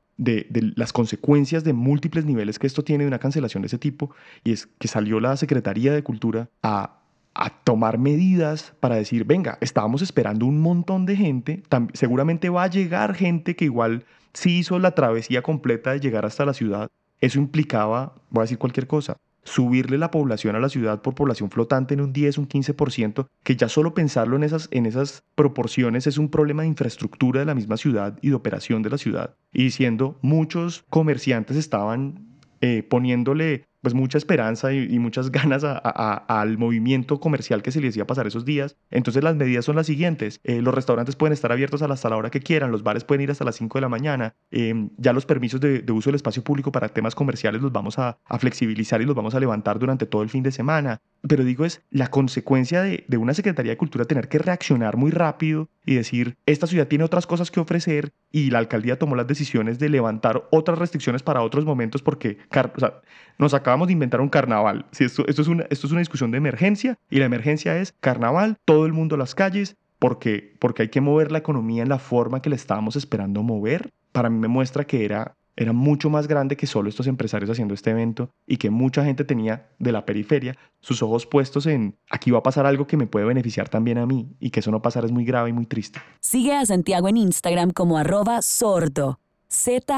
de, 0.51 0.73
las 0.75 0.93
consecuencias 0.93 1.63
de 1.63 1.73
múltiples 1.73 2.25
niveles 2.25 2.59
que 2.59 2.67
esto 2.67 2.83
tiene 2.83 3.05
de 3.05 3.09
una 3.09 3.21
cancelación 3.21 3.63
de 3.63 3.69
ese 3.69 3.79
tipo, 3.79 4.13
y 4.43 4.51
es 4.51 4.67
que 4.67 4.89
salió 4.89 5.21
la 5.21 5.37
Secretaría 5.37 5.93
de 5.93 6.03
Cultura 6.03 6.51
a 6.65 6.99
a 7.35 7.51
tomar 7.63 7.97
medidas 7.97 8.75
para 8.81 8.97
decir, 8.97 9.25
venga, 9.25 9.57
estábamos 9.61 10.03
esperando 10.03 10.47
un 10.47 10.61
montón 10.61 11.07
de 11.07 11.15
gente, 11.15 11.63
seguramente 11.95 12.49
va 12.51 12.65
a 12.65 12.67
llegar 12.67 13.15
gente 13.15 13.55
que 13.55 13.67
igual 13.67 14.05
sí 14.33 14.59
hizo 14.59 14.81
la 14.81 14.97
travesía 14.97 15.43
completa 15.43 15.93
de 15.93 16.01
llegar 16.01 16.27
hasta 16.27 16.45
la 16.45 16.55
ciudad. 16.55 16.91
Eso 17.21 17.39
implicaba, 17.39 18.17
voy 18.31 18.41
a 18.43 18.45
decir 18.45 18.59
cualquier 18.59 18.87
cosa, 18.89 19.17
subirle 19.45 19.99
la 19.99 20.11
población 20.11 20.57
a 20.57 20.61
la 20.61 20.69
ciudad 20.69 21.03
por 21.03 21.15
población 21.15 21.51
flotante 21.51 21.95
en 21.95 22.01
un 22.01 22.13
10, 22.13 22.39
un 22.39 22.49
15%, 22.49 23.27
que 23.43 23.57
ya 23.57 23.69
solo 23.69 23.95
pensarlo 23.95 24.37
en 24.37 24.45
esas, 24.45 24.69
en 24.71 24.87
esas 24.87 25.25
proporciones 25.35 26.07
es 26.07 26.19
un 26.19 26.31
problema 26.31 26.63
de 26.63 26.69
infraestructura 26.69 27.41
de 27.41 27.47
la 27.47 27.55
misma 27.55 27.77
ciudad 27.77 28.19
y 28.23 28.29
de 28.29 28.35
operación 28.35 28.83
de 28.83 28.91
la 28.91 28.99
ciudad. 28.99 29.35
Y 29.53 29.65
diciendo, 29.65 30.19
muchos 30.23 30.85
comerciantes 30.89 31.57
estaban 31.57 32.39
eh, 32.61 32.83
poniéndole 32.83 33.67
pues 33.83 33.95
mucha 33.95 34.17
esperanza 34.17 34.73
y, 34.73 34.99
muchas 34.99 35.31
ganas 35.33 35.65
al 35.65 36.57
movimiento 36.57 37.21
comercial 37.21 37.63
que 37.63 37.73
se 37.73 37.81
les 37.81 37.97
iba 37.97 38.07
pasar 38.07 38.27
esos 38.27 38.45
días. 38.45 38.77
Entonces 38.91 39.23
las 39.23 39.37
medidas 39.37 39.65
son 39.65 39.77
las 39.77 39.87
siguientes. 39.87 40.41
Eh, 40.45 40.63
los 40.63 40.75
restaurantes 40.75 41.17
pueden 41.17 41.33
estar 41.33 41.53
abiertos 41.53 41.83
hasta 41.83 42.09
la 42.09 42.17
hora 42.17 42.31
que 42.31 42.41
quieran, 42.41 42.71
los 42.71 42.83
bares 42.83 43.05
pueden 43.05 43.23
ir 43.23 43.31
hasta 43.31 43.45
las 43.45 43.57
5 43.57 43.79
de 43.79 43.83
la 43.83 43.89
mañana. 43.89 44.35
Em, 44.51 44.91
ya 44.97 45.13
los 45.13 45.27
permisos 45.27 45.61
de, 45.61 45.85
uso 45.93 46.11
del 46.11 46.17
espacio 46.17 46.43
público 46.43 46.73
para 46.73 46.89
temas 46.89 47.15
comerciales 47.15 47.61
los 47.61 47.73
vamos 47.73 47.99
a, 47.99 48.19
flexibilizar 48.39 49.01
y 49.03 49.05
los 49.05 49.15
vamos 49.15 49.35
a 49.35 49.41
levantar 49.41 49.79
durante 49.79 50.07
todo 50.07 50.23
el 50.23 50.31
fin 50.31 50.43
de 50.43 50.53
semana. 50.53 51.01
Pero 51.29 51.45
digo, 51.45 51.65
es 51.65 51.83
la 51.91 52.09
consecuencia 52.09 52.83
de, 52.83 53.05
una 53.17 53.35
Secretaría 53.35 53.73
de 53.73 53.77
Cultura 53.77 54.05
tener 54.05 54.29
que 54.29 54.39
reaccionar 54.39 54.97
muy 54.97 55.11
rápido 55.11 55.69
y 55.85 55.95
decir, 55.95 56.37
esta 56.47 56.67
ciudad 56.67 56.89
tiene 56.89 57.05
otras 57.05 57.27
cosas 57.27 57.51
que 57.51 57.61
ofrecer 57.61 58.13
y 58.31 58.51
la 58.51 58.59
alcaldía 58.59 58.99
tomó 58.99 59.17
las 59.17 59.27
decisiones 59.27 59.79
de 59.79 59.89
levantar 59.89 60.49
otras 60.51 60.79
restricciones 60.79 61.23
para 61.23 61.43
otros 61.43 61.65
momentos 61.65 62.03
porque 62.03 62.39
o 62.51 62.81
sea, 62.81 63.01
nos 63.39 63.55
acabamos 63.73 63.89
de 63.89 63.95
inventar 63.95 64.21
un 64.21 64.29
carnaval. 64.29 64.85
Si 64.91 65.05
esto, 65.05 65.27
esto, 65.27 65.41
es 65.41 65.49
una, 65.49 65.65
esto 65.71 65.87
es 65.87 65.93
una 65.93 66.01
discusión 66.01 66.31
de 66.31 66.37
emergencia 66.37 66.99
y 67.09 67.21
la 67.21 67.25
emergencia 67.25 67.79
es 67.79 67.95
carnaval, 68.01 68.59
todo 68.67 68.85
el 68.85 68.93
mundo 68.93 69.15
a 69.15 69.19
las 69.19 69.35
calles, 69.35 69.77
porque, 69.99 70.55
porque 70.59 70.83
hay 70.83 70.89
que 70.91 71.01
mover 71.01 71.33
la 71.33 71.39
economía 71.39 71.83
en 71.83 71.89
la 71.89 71.99
forma 71.99 72.43
que 72.43 72.51
le 72.51 72.57
estábamos 72.57 72.97
esperando 72.97 73.43
mover. 73.43 73.89
Para 74.13 74.29
mí 74.29 74.39
me 74.39 74.49
muestra 74.49 74.85
que 74.85 75.07
era 75.07 75.37
era 75.57 75.73
mucho 75.73 76.11
más 76.11 76.29
grande 76.29 76.57
que 76.57 76.67
solo 76.67 76.89
estos 76.89 77.07
empresarios 77.07 77.51
haciendo 77.51 77.73
este 77.75 77.91
evento 77.91 78.31
y 78.47 78.57
que 78.57 78.71
mucha 78.71 79.05
gente 79.05 79.25
tenía 79.25 79.71
de 79.79 79.93
la 79.93 80.05
periferia 80.07 80.57
sus 80.81 81.03
ojos 81.03 81.27
puestos 81.27 81.67
en 81.67 81.99
aquí 82.11 82.31
va 82.31 82.39
a 82.39 82.43
pasar 82.43 82.67
algo 82.67 82.87
que 82.87 82.97
me 82.97 83.07
puede 83.07 83.27
beneficiar 83.27 83.69
también 83.69 83.99
a 83.99 84.07
mí 84.07 84.35
y 84.39 84.51
que 84.51 84.61
eso 84.61 84.71
no 84.71 84.81
pasar 84.83 85.05
es 85.05 85.13
muy 85.13 85.25
grave 85.25 85.51
y 85.51 85.53
muy 85.53 85.67
triste. 85.67 86.01
Sigue 86.21 86.55
a 86.55 86.65
Santiago 86.67 87.09
en 87.09 87.17
Instagram 87.19 87.71
como 87.71 87.99
arroba 87.99 88.41
sordo, 88.43 89.19
Z-O-O-R-D-O. 89.49 89.93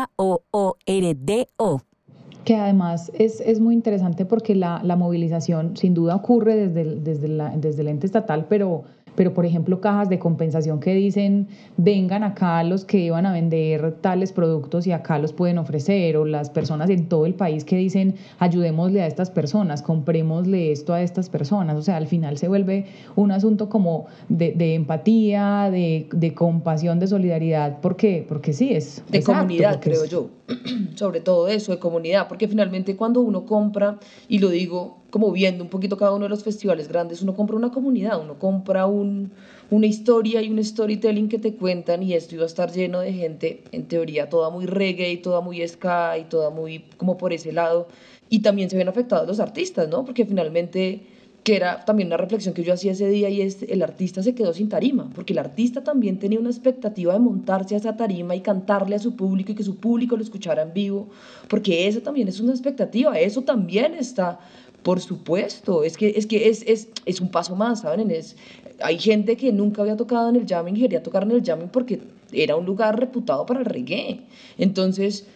Que 2.44 2.56
además 2.56 3.10
es, 3.14 3.40
es, 3.40 3.60
muy 3.60 3.74
interesante 3.74 4.26
porque 4.26 4.54
la, 4.54 4.80
la, 4.82 4.96
movilización 4.96 5.76
sin 5.76 5.94
duda 5.94 6.14
ocurre 6.14 6.54
desde 6.56 6.96
desde, 7.00 7.28
la, 7.28 7.56
desde 7.56 7.80
el 7.82 7.88
ente 7.88 8.06
estatal, 8.06 8.46
pero 8.48 8.84
pero 9.14 9.34
por 9.34 9.46
ejemplo 9.46 9.80
cajas 9.80 10.08
de 10.08 10.18
compensación 10.18 10.80
que 10.80 10.94
dicen 10.94 11.48
vengan 11.76 12.22
acá 12.22 12.62
los 12.64 12.84
que 12.84 12.98
iban 12.98 13.26
a 13.26 13.32
vender 13.32 13.96
tales 14.00 14.32
productos 14.32 14.86
y 14.86 14.92
acá 14.92 15.18
los 15.18 15.32
pueden 15.32 15.58
ofrecer, 15.58 16.16
o 16.16 16.24
las 16.24 16.50
personas 16.50 16.90
en 16.90 17.08
todo 17.08 17.26
el 17.26 17.34
país 17.34 17.64
que 17.64 17.76
dicen 17.76 18.14
ayudémosle 18.38 19.02
a 19.02 19.06
estas 19.06 19.30
personas, 19.30 19.82
comprémosle 19.82 20.72
esto 20.72 20.92
a 20.92 21.02
estas 21.02 21.28
personas, 21.28 21.76
o 21.76 21.82
sea, 21.82 21.96
al 21.96 22.06
final 22.06 22.38
se 22.38 22.48
vuelve 22.48 22.86
un 23.16 23.30
asunto 23.30 23.68
como 23.68 24.06
de, 24.28 24.74
empatía, 24.74 25.70
de, 25.70 26.32
compasión, 26.34 26.98
de 26.98 27.06
solidaridad, 27.06 27.80
¿por 27.80 27.96
qué? 27.96 28.24
Porque 28.26 28.52
sí 28.52 28.74
es... 28.74 29.02
De 29.08 29.22
comunidad, 29.22 29.80
creo 29.80 30.04
yo, 30.04 30.30
sobre 30.94 31.20
todo 31.20 31.48
eso, 31.48 31.72
de 31.72 31.78
comunidad, 31.78 32.28
porque 32.28 32.48
finalmente 32.48 32.96
cuando 32.96 33.20
uno 33.20 33.46
compra, 33.46 33.98
y 34.28 34.38
lo 34.38 34.48
digo 34.48 35.03
como 35.14 35.30
viendo 35.30 35.62
un 35.62 35.70
poquito 35.70 35.96
cada 35.96 36.10
uno 36.10 36.24
de 36.24 36.28
los 36.28 36.42
festivales 36.42 36.88
grandes, 36.88 37.22
uno 37.22 37.36
compra 37.36 37.54
una 37.54 37.70
comunidad, 37.70 38.20
uno 38.20 38.36
compra 38.36 38.86
un, 38.86 39.30
una 39.70 39.86
historia 39.86 40.42
y 40.42 40.50
un 40.50 40.58
storytelling 40.58 41.28
que 41.28 41.38
te 41.38 41.54
cuentan 41.54 42.02
y 42.02 42.14
esto 42.14 42.34
iba 42.34 42.42
a 42.42 42.48
estar 42.48 42.72
lleno 42.72 42.98
de 42.98 43.12
gente, 43.12 43.62
en 43.70 43.84
teoría 43.84 44.28
toda 44.28 44.50
muy 44.50 44.66
reggae 44.66 45.16
toda 45.18 45.40
muy 45.40 45.64
ska 45.68 46.18
y 46.18 46.24
toda 46.24 46.50
muy 46.50 46.86
como 46.96 47.16
por 47.16 47.32
ese 47.32 47.52
lado. 47.52 47.86
Y 48.28 48.40
también 48.40 48.68
se 48.70 48.76
ven 48.76 48.88
afectados 48.88 49.28
los 49.28 49.38
artistas, 49.38 49.88
¿no? 49.88 50.04
Porque 50.04 50.26
finalmente 50.26 51.06
que 51.44 51.56
era 51.56 51.84
también 51.84 52.08
una 52.08 52.16
reflexión 52.16 52.54
que 52.54 52.64
yo 52.64 52.72
hacía 52.72 52.92
ese 52.92 53.06
día 53.08 53.28
y 53.28 53.42
el 53.42 53.82
artista 53.82 54.22
se 54.22 54.34
quedó 54.34 54.54
sin 54.54 54.70
tarima, 54.70 55.10
porque 55.14 55.34
el 55.34 55.38
artista 55.38 55.84
también 55.84 56.18
tenía 56.18 56.40
una 56.40 56.48
expectativa 56.48 57.12
de 57.12 57.18
montarse 57.18 57.74
a 57.74 57.78
esa 57.78 57.96
tarima 57.96 58.34
y 58.34 58.40
cantarle 58.40 58.96
a 58.96 58.98
su 58.98 59.14
público 59.14 59.52
y 59.52 59.54
que 59.54 59.62
su 59.62 59.76
público 59.76 60.16
lo 60.16 60.22
escuchara 60.22 60.62
en 60.62 60.72
vivo, 60.72 61.10
porque 61.48 61.86
eso 61.86 62.00
también 62.00 62.28
es 62.28 62.40
una 62.40 62.52
expectativa, 62.52 63.18
eso 63.18 63.42
también 63.42 63.92
está 63.92 64.40
por 64.84 65.00
supuesto, 65.00 65.82
es 65.82 65.96
que 65.96 66.12
es, 66.14 66.26
que 66.26 66.48
es, 66.48 66.62
es, 66.66 66.88
es 67.06 67.20
un 67.20 67.30
paso 67.30 67.56
más, 67.56 67.80
¿saben? 67.80 68.10
Es, 68.10 68.36
hay 68.80 68.98
gente 68.98 69.36
que 69.36 69.50
nunca 69.50 69.82
había 69.82 69.96
tocado 69.96 70.28
en 70.28 70.36
el 70.36 70.46
jamming 70.46 70.76
y 70.76 70.80
quería 70.80 71.02
tocar 71.02 71.22
en 71.22 71.32
el 71.32 71.42
jamming 71.42 71.70
porque 71.70 72.00
era 72.32 72.54
un 72.54 72.66
lugar 72.66 73.00
reputado 73.00 73.46
para 73.46 73.60
el 73.60 73.66
reggae. 73.66 74.20
Entonces, 74.58 75.26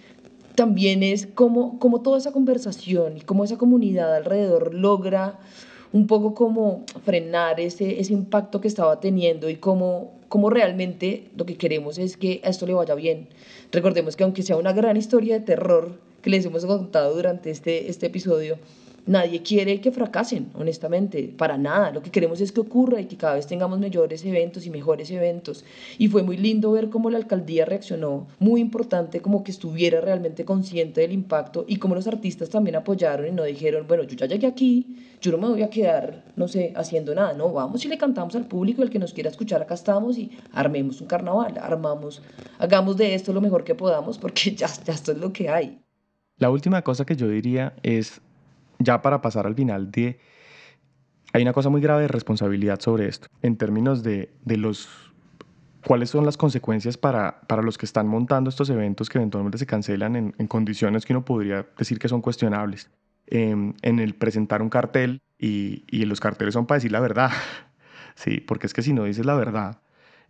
también 0.54 1.02
es 1.02 1.26
como, 1.26 1.78
como 1.78 2.02
toda 2.02 2.18
esa 2.18 2.30
conversación 2.30 3.16
y 3.16 3.22
cómo 3.22 3.42
esa 3.42 3.56
comunidad 3.56 4.14
alrededor 4.14 4.74
logra 4.74 5.38
un 5.94 6.06
poco 6.06 6.34
como 6.34 6.84
frenar 7.04 7.58
ese, 7.58 8.00
ese 8.00 8.12
impacto 8.12 8.60
que 8.60 8.68
estaba 8.68 9.00
teniendo 9.00 9.48
y 9.48 9.56
cómo, 9.56 10.12
cómo 10.28 10.50
realmente 10.50 11.30
lo 11.36 11.46
que 11.46 11.56
queremos 11.56 11.96
es 11.96 12.18
que 12.18 12.42
a 12.44 12.50
esto 12.50 12.66
le 12.66 12.74
vaya 12.74 12.94
bien. 12.94 13.28
Recordemos 13.72 14.14
que 14.14 14.24
aunque 14.24 14.42
sea 14.42 14.56
una 14.56 14.74
gran 14.74 14.98
historia 14.98 15.38
de 15.38 15.46
terror 15.46 15.92
que 16.20 16.28
les 16.28 16.44
hemos 16.44 16.66
contado 16.66 17.14
durante 17.14 17.50
este, 17.50 17.88
este 17.88 18.06
episodio, 18.06 18.58
Nadie 19.08 19.42
quiere 19.42 19.80
que 19.80 19.90
fracasen, 19.90 20.50
honestamente, 20.52 21.34
para 21.34 21.56
nada. 21.56 21.90
Lo 21.92 22.02
que 22.02 22.10
queremos 22.10 22.42
es 22.42 22.52
que 22.52 22.60
ocurra 22.60 23.00
y 23.00 23.06
que 23.06 23.16
cada 23.16 23.36
vez 23.36 23.46
tengamos 23.46 23.80
mayores 23.80 24.22
eventos 24.22 24.66
y 24.66 24.70
mejores 24.70 25.10
eventos. 25.10 25.64
Y 25.96 26.08
fue 26.08 26.22
muy 26.22 26.36
lindo 26.36 26.72
ver 26.72 26.90
cómo 26.90 27.08
la 27.08 27.16
alcaldía 27.16 27.64
reaccionó, 27.64 28.26
muy 28.38 28.60
importante 28.60 29.22
como 29.22 29.42
que 29.44 29.50
estuviera 29.50 30.02
realmente 30.02 30.44
consciente 30.44 31.00
del 31.00 31.12
impacto 31.12 31.64
y 31.66 31.76
cómo 31.76 31.94
los 31.94 32.06
artistas 32.06 32.50
también 32.50 32.76
apoyaron 32.76 33.26
y 33.26 33.30
no 33.30 33.44
dijeron, 33.44 33.86
bueno, 33.88 34.02
yo 34.02 34.14
ya 34.14 34.26
llegué 34.26 34.46
aquí, 34.46 34.98
yo 35.22 35.32
no 35.32 35.38
me 35.38 35.48
voy 35.48 35.62
a 35.62 35.70
quedar, 35.70 36.24
no 36.36 36.46
sé, 36.46 36.74
haciendo 36.76 37.14
nada, 37.14 37.32
no, 37.32 37.50
vamos 37.50 37.82
y 37.86 37.88
le 37.88 37.96
cantamos 37.96 38.34
al 38.36 38.46
público, 38.46 38.82
el 38.82 38.90
que 38.90 38.98
nos 38.98 39.14
quiera 39.14 39.30
escuchar, 39.30 39.62
acá 39.62 39.72
estamos 39.72 40.18
y 40.18 40.32
armemos 40.52 41.00
un 41.00 41.06
carnaval, 41.06 41.54
armamos, 41.58 42.20
hagamos 42.58 42.98
de 42.98 43.14
esto 43.14 43.32
lo 43.32 43.40
mejor 43.40 43.64
que 43.64 43.74
podamos 43.74 44.18
porque 44.18 44.54
ya, 44.54 44.68
ya 44.84 44.92
esto 44.92 45.12
es 45.12 45.18
lo 45.18 45.32
que 45.32 45.48
hay. 45.48 45.78
La 46.36 46.50
última 46.50 46.82
cosa 46.82 47.06
que 47.06 47.16
yo 47.16 47.26
diría 47.26 47.74
es 47.82 48.20
ya 48.78 49.02
para 49.02 49.20
pasar 49.20 49.46
al 49.46 49.54
final 49.54 49.90
de... 49.90 50.18
Hay 51.32 51.42
una 51.42 51.52
cosa 51.52 51.68
muy 51.68 51.80
grave 51.80 52.02
de 52.02 52.08
responsabilidad 52.08 52.80
sobre 52.80 53.06
esto, 53.06 53.28
en 53.42 53.56
términos 53.56 54.02
de, 54.02 54.32
de 54.44 54.56
los... 54.56 54.88
¿Cuáles 55.86 56.10
son 56.10 56.24
las 56.24 56.36
consecuencias 56.36 56.96
para, 56.96 57.42
para 57.42 57.62
los 57.62 57.78
que 57.78 57.86
están 57.86 58.08
montando 58.08 58.50
estos 58.50 58.68
eventos 58.68 59.08
que 59.08 59.18
eventualmente 59.18 59.58
se 59.58 59.66
cancelan 59.66 60.16
en, 60.16 60.34
en 60.36 60.46
condiciones 60.46 61.06
que 61.06 61.12
uno 61.12 61.24
podría 61.24 61.66
decir 61.78 61.98
que 61.98 62.08
son 62.08 62.20
cuestionables? 62.20 62.90
Em, 63.30 63.74
en 63.82 63.98
el 63.98 64.14
presentar 64.14 64.62
un 64.62 64.70
cartel 64.70 65.20
y, 65.38 65.84
y, 65.90 66.06
los 66.06 66.18
carteles 66.18 66.54
son 66.54 66.66
para 66.66 66.78
decir 66.78 66.92
la 66.92 67.00
verdad, 67.00 67.30
sí, 68.14 68.40
porque 68.40 68.66
es 68.66 68.72
que 68.72 68.80
si 68.80 68.94
no 68.94 69.04
dices 69.04 69.26
la 69.26 69.34
verdad, 69.34 69.82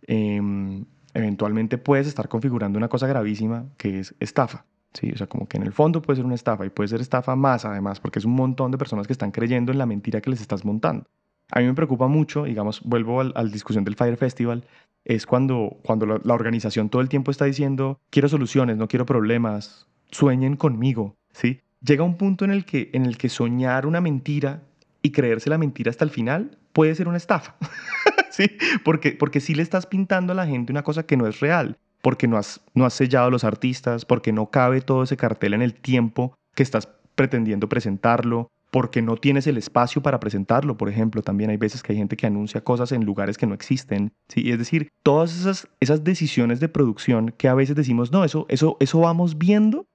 em, 0.05 0.85
eventualmente 1.13 1.77
puedes 1.77 2.07
estar 2.07 2.27
configurando 2.27 2.77
una 2.77 2.89
cosa 2.89 3.07
gravísima 3.07 3.67
que 3.77 3.99
es 3.99 4.15
estafa. 4.19 4.65
Sí, 4.93 5.11
o 5.13 5.17
sea, 5.17 5.27
como 5.27 5.47
que 5.47 5.57
en 5.57 5.63
el 5.63 5.71
fondo 5.71 6.01
puede 6.01 6.17
ser 6.17 6.25
una 6.25 6.35
estafa 6.35 6.65
y 6.65 6.69
puede 6.69 6.87
ser 6.87 7.01
estafa 7.01 7.35
más 7.35 7.63
además, 7.65 7.99
porque 7.99 8.19
es 8.19 8.25
un 8.25 8.33
montón 8.33 8.71
de 8.71 8.77
personas 8.77 9.05
que 9.05 9.13
están 9.13 9.31
creyendo 9.31 9.71
en 9.71 9.77
la 9.77 9.85
mentira 9.85 10.21
que 10.21 10.29
les 10.29 10.41
estás 10.41 10.65
montando. 10.65 11.05
A 11.51 11.59
mí 11.59 11.65
me 11.65 11.73
preocupa 11.73 12.07
mucho, 12.07 12.43
digamos, 12.45 12.81
vuelvo 12.83 13.21
a 13.21 13.23
la 13.23 13.43
discusión 13.43 13.83
del 13.83 13.95
Fire 13.95 14.17
Festival, 14.17 14.65
es 15.05 15.25
cuando, 15.25 15.77
cuando 15.83 16.05
la, 16.05 16.19
la, 16.23 16.33
organización 16.33 16.89
todo 16.89 17.01
el 17.01 17.09
tiempo 17.09 17.31
está 17.31 17.45
diciendo, 17.45 17.99
quiero 18.09 18.29
soluciones, 18.29 18.77
no 18.77 18.87
quiero 18.87 19.05
problemas, 19.05 19.87
sueñen 20.11 20.55
conmigo, 20.55 21.15
¿sí? 21.31 21.61
Llega 21.81 22.03
un 22.03 22.17
punto 22.17 22.45
en 22.45 22.51
el 22.51 22.65
que, 22.65 22.89
en 22.93 23.05
el 23.05 23.17
que 23.17 23.29
soñar 23.29 23.85
una 23.85 24.01
mentira 24.01 24.63
y 25.01 25.11
creerse 25.11 25.49
la 25.49 25.57
mentira 25.57 25.89
hasta 25.89 26.03
el 26.03 26.11
final 26.11 26.57
puede 26.73 26.93
ser 26.95 27.07
una 27.07 27.17
estafa, 27.17 27.55
¿sí? 28.31 28.51
Porque, 28.83 29.13
porque 29.13 29.39
sí 29.39 29.55
le 29.55 29.63
estás 29.63 29.85
pintando 29.85 30.33
a 30.33 30.35
la 30.35 30.45
gente 30.45 30.71
una 30.71 30.83
cosa 30.83 31.03
que 31.03 31.17
no 31.17 31.25
es 31.27 31.39
real 31.39 31.77
porque 32.01 32.27
no 32.27 32.37
has, 32.37 32.61
no 32.73 32.85
has 32.85 32.93
sellado 32.93 33.27
a 33.27 33.31
los 33.31 33.43
artistas, 33.43 34.05
porque 34.05 34.31
no 34.31 34.47
cabe 34.47 34.81
todo 34.81 35.03
ese 35.03 35.17
cartel 35.17 35.53
en 35.53 35.61
el 35.61 35.73
tiempo 35.73 36.33
que 36.55 36.63
estás 36.63 36.89
pretendiendo 37.15 37.67
presentarlo, 37.67 38.49
porque 38.71 39.01
no 39.01 39.17
tienes 39.17 39.47
el 39.47 39.57
espacio 39.57 40.01
para 40.01 40.19
presentarlo, 40.19 40.77
por 40.77 40.89
ejemplo. 40.89 41.21
También 41.21 41.49
hay 41.49 41.57
veces 41.57 41.81
que 41.81 41.93
hay 41.93 41.97
gente 41.97 42.17
que 42.17 42.27
anuncia 42.27 42.61
cosas 42.61 42.91
en 42.91 43.03
lugares 43.03 43.37
que 43.37 43.47
no 43.47 43.53
existen. 43.53 44.13
¿sí? 44.27 44.51
Es 44.51 44.57
decir, 44.57 44.89
todas 45.03 45.37
esas, 45.37 45.67
esas 45.79 46.03
decisiones 46.03 46.59
de 46.59 46.69
producción 46.69 47.33
que 47.37 47.47
a 47.47 47.55
veces 47.55 47.75
decimos, 47.75 48.11
no, 48.11 48.23
eso, 48.23 48.45
eso, 48.49 48.77
eso 48.79 48.99
vamos 48.99 49.37
viendo, 49.37 49.85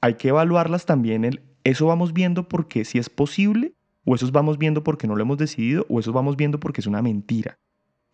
hay 0.00 0.14
que 0.14 0.28
evaluarlas 0.28 0.86
también. 0.86 1.24
El, 1.24 1.42
eso 1.64 1.86
vamos 1.86 2.12
viendo 2.12 2.48
porque 2.48 2.84
si 2.84 2.98
es 2.98 3.08
posible, 3.08 3.74
o 4.04 4.14
eso 4.14 4.30
vamos 4.30 4.58
viendo 4.58 4.84
porque 4.84 5.06
no 5.06 5.16
lo 5.16 5.22
hemos 5.22 5.38
decidido, 5.38 5.86
o 5.88 6.00
eso 6.00 6.12
vamos 6.12 6.36
viendo 6.36 6.60
porque 6.60 6.80
es 6.80 6.86
una 6.86 7.02
mentira. 7.02 7.58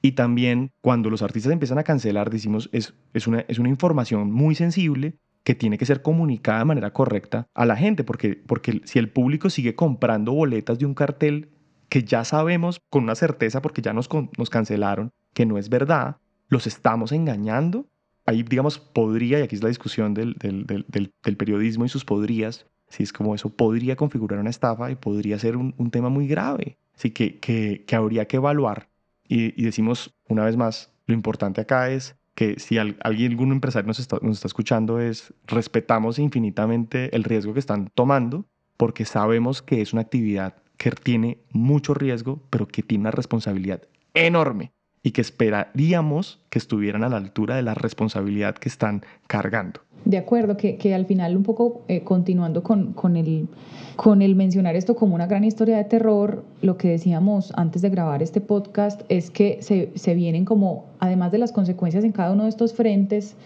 Y 0.05 0.13
también 0.13 0.71
cuando 0.83 1.09
los 1.09 1.23
artistas 1.23 1.51
empiezan 1.51 1.79
a 1.79 1.83
cancelar, 1.83 2.29
decimos, 2.29 2.69
es, 2.73 2.93
es, 3.15 3.27
una, 3.27 3.41
es 3.49 3.59
una 3.59 3.71
información 3.71 4.31
muy 4.31 4.55
sensible 4.55 5.17
que 5.45 5.55
tiene 5.55 5.79
que 5.79 5.87
ser 5.87 6.03
comunicada 6.03 6.59
de 6.59 6.67
manera 6.67 6.93
correcta 6.93 7.49
a 7.55 7.65
la 7.65 7.75
gente, 7.75 8.05
porque, 8.05 8.35
porque 8.47 8.83
si 8.85 8.99
el 8.99 9.09
público 9.09 9.49
sigue 9.49 9.75
comprando 9.75 10.35
boletas 10.35 10.79
de 10.79 10.85
un 10.85 10.93
cartel 10.93 11.49
que 11.89 12.05
ya 12.05 12.23
sabemos 12.27 12.83
con 12.91 13.05
una 13.05 13.15
certeza, 13.15 13.63
porque 13.63 13.81
ya 13.81 13.95
nos, 13.95 14.11
nos 14.37 14.51
cancelaron, 14.51 15.11
que 15.33 15.47
no 15.47 15.57
es 15.57 15.71
verdad, 15.71 16.19
los 16.49 16.67
estamos 16.67 17.11
engañando. 17.11 17.87
Ahí, 18.27 18.43
digamos, 18.43 18.79
podría, 18.79 19.39
y 19.39 19.43
aquí 19.43 19.57
es 19.57 19.63
la 19.63 19.71
discusión 19.71 20.13
del, 20.13 20.35
del, 20.35 20.67
del, 20.87 21.37
periodismo 21.39 21.87
y 21.87 21.89
sus 21.89 22.05
podrías, 22.05 22.67
si 22.91 23.05
es 23.05 23.15
como 23.15 23.35
eso 23.35 23.49
podría 23.49 23.97
configurar 23.97 24.39
una 24.39 24.51
estafa 24.51 24.91
y 24.91 24.97
podría 24.97 25.39
ser 25.39 25.57
un, 25.57 25.75
un 25.79 25.91
tema 25.91 26.11
muy 26.11 26.29
grave. 26.29 26.77
Así 26.95 27.11
que, 27.11 27.39
que, 27.41 27.85
que 27.87 27.97
habría 27.97 28.27
que 28.27 28.37
evaluar. 28.37 28.91
Y, 29.27 29.63
decimos, 29.63 30.15
una 30.29 30.45
vez 30.45 30.57
más, 30.57 30.93
lo 31.07 31.15
importante 31.15 31.61
acá 31.61 31.91
es 31.91 32.17
que 32.35 32.59
si 32.59 32.79
alguien, 32.79 32.99
algún 33.05 33.53
empresario 33.53 33.87
nos 33.87 33.99
está, 33.99 34.19
nos 34.21 34.37
está 34.37 34.49
escuchando 34.49 35.01
es 35.01 35.33
respetamos 35.47 36.19
infinitamente 36.19 37.15
el 37.15 37.25
riesgo 37.25 37.53
que 37.55 37.61
están 37.61 37.91
tomando 37.95 38.47
porque 38.77 39.05
sabemos 39.05 39.63
que 39.63 39.81
es 39.81 39.93
una 39.93 40.03
actividad 40.03 40.57
que 40.77 40.91
tiene 40.91 41.39
mucho 41.53 41.95
riesgo, 41.95 42.43
pero 42.51 42.67
que 42.67 42.83
tiene 42.83 43.03
una 43.03 43.13
responsabilidad 43.13 43.83
enorme 44.15 44.74
y 45.05 45.13
que 45.13 45.21
esperaríamos 45.21 46.41
que 46.49 46.59
estuvieran 46.59 47.05
a 47.05 47.09
la 47.09 47.19
altura 47.19 47.55
de 47.55 47.63
la 47.63 47.75
responsabilidad 47.75 48.57
que 48.57 48.69
están 48.69 49.03
cargando. 49.29 49.81
De 50.07 50.19
acuerdo, 50.19 50.57
que, 50.57 50.77
que 50.77 50.95
al 50.95 51.07
final 51.07 51.37
un 51.37 51.45
poco 51.45 51.83
eh, 51.89 52.03
continuando 52.03 52.63
con, 52.63 52.93
con, 52.95 53.17
el, 53.17 53.49
con 53.97 54.23
el 54.23 54.35
mencionar 54.35 54.77
esto 54.77 54.97
como 54.97 55.15
una 55.15 55.27
gran 55.27 55.45
historia 55.45 55.77
de 55.77 55.85
terror, 55.85 56.43
lo 56.63 56.77
que 56.77 56.89
decíamos 56.89 57.53
antes 57.57 57.81
de 57.83 57.91
grabar 57.91 58.23
este 58.23 58.41
podcast 58.41 59.03
es 59.09 59.31
que 59.31 59.59
se, 59.61 59.93
se 59.95 60.15
vienen 60.15 60.45
como, 60.45 60.87
además 60.99 61.33
de 61.33 61.39
las 61.39 61.53
consecuencias 61.53 62.03
en 62.05 62.13
cada 62.13 62.33
uno 62.33 62.45
de 62.45 62.49
estos 62.49 62.75
frentes, 62.75 63.37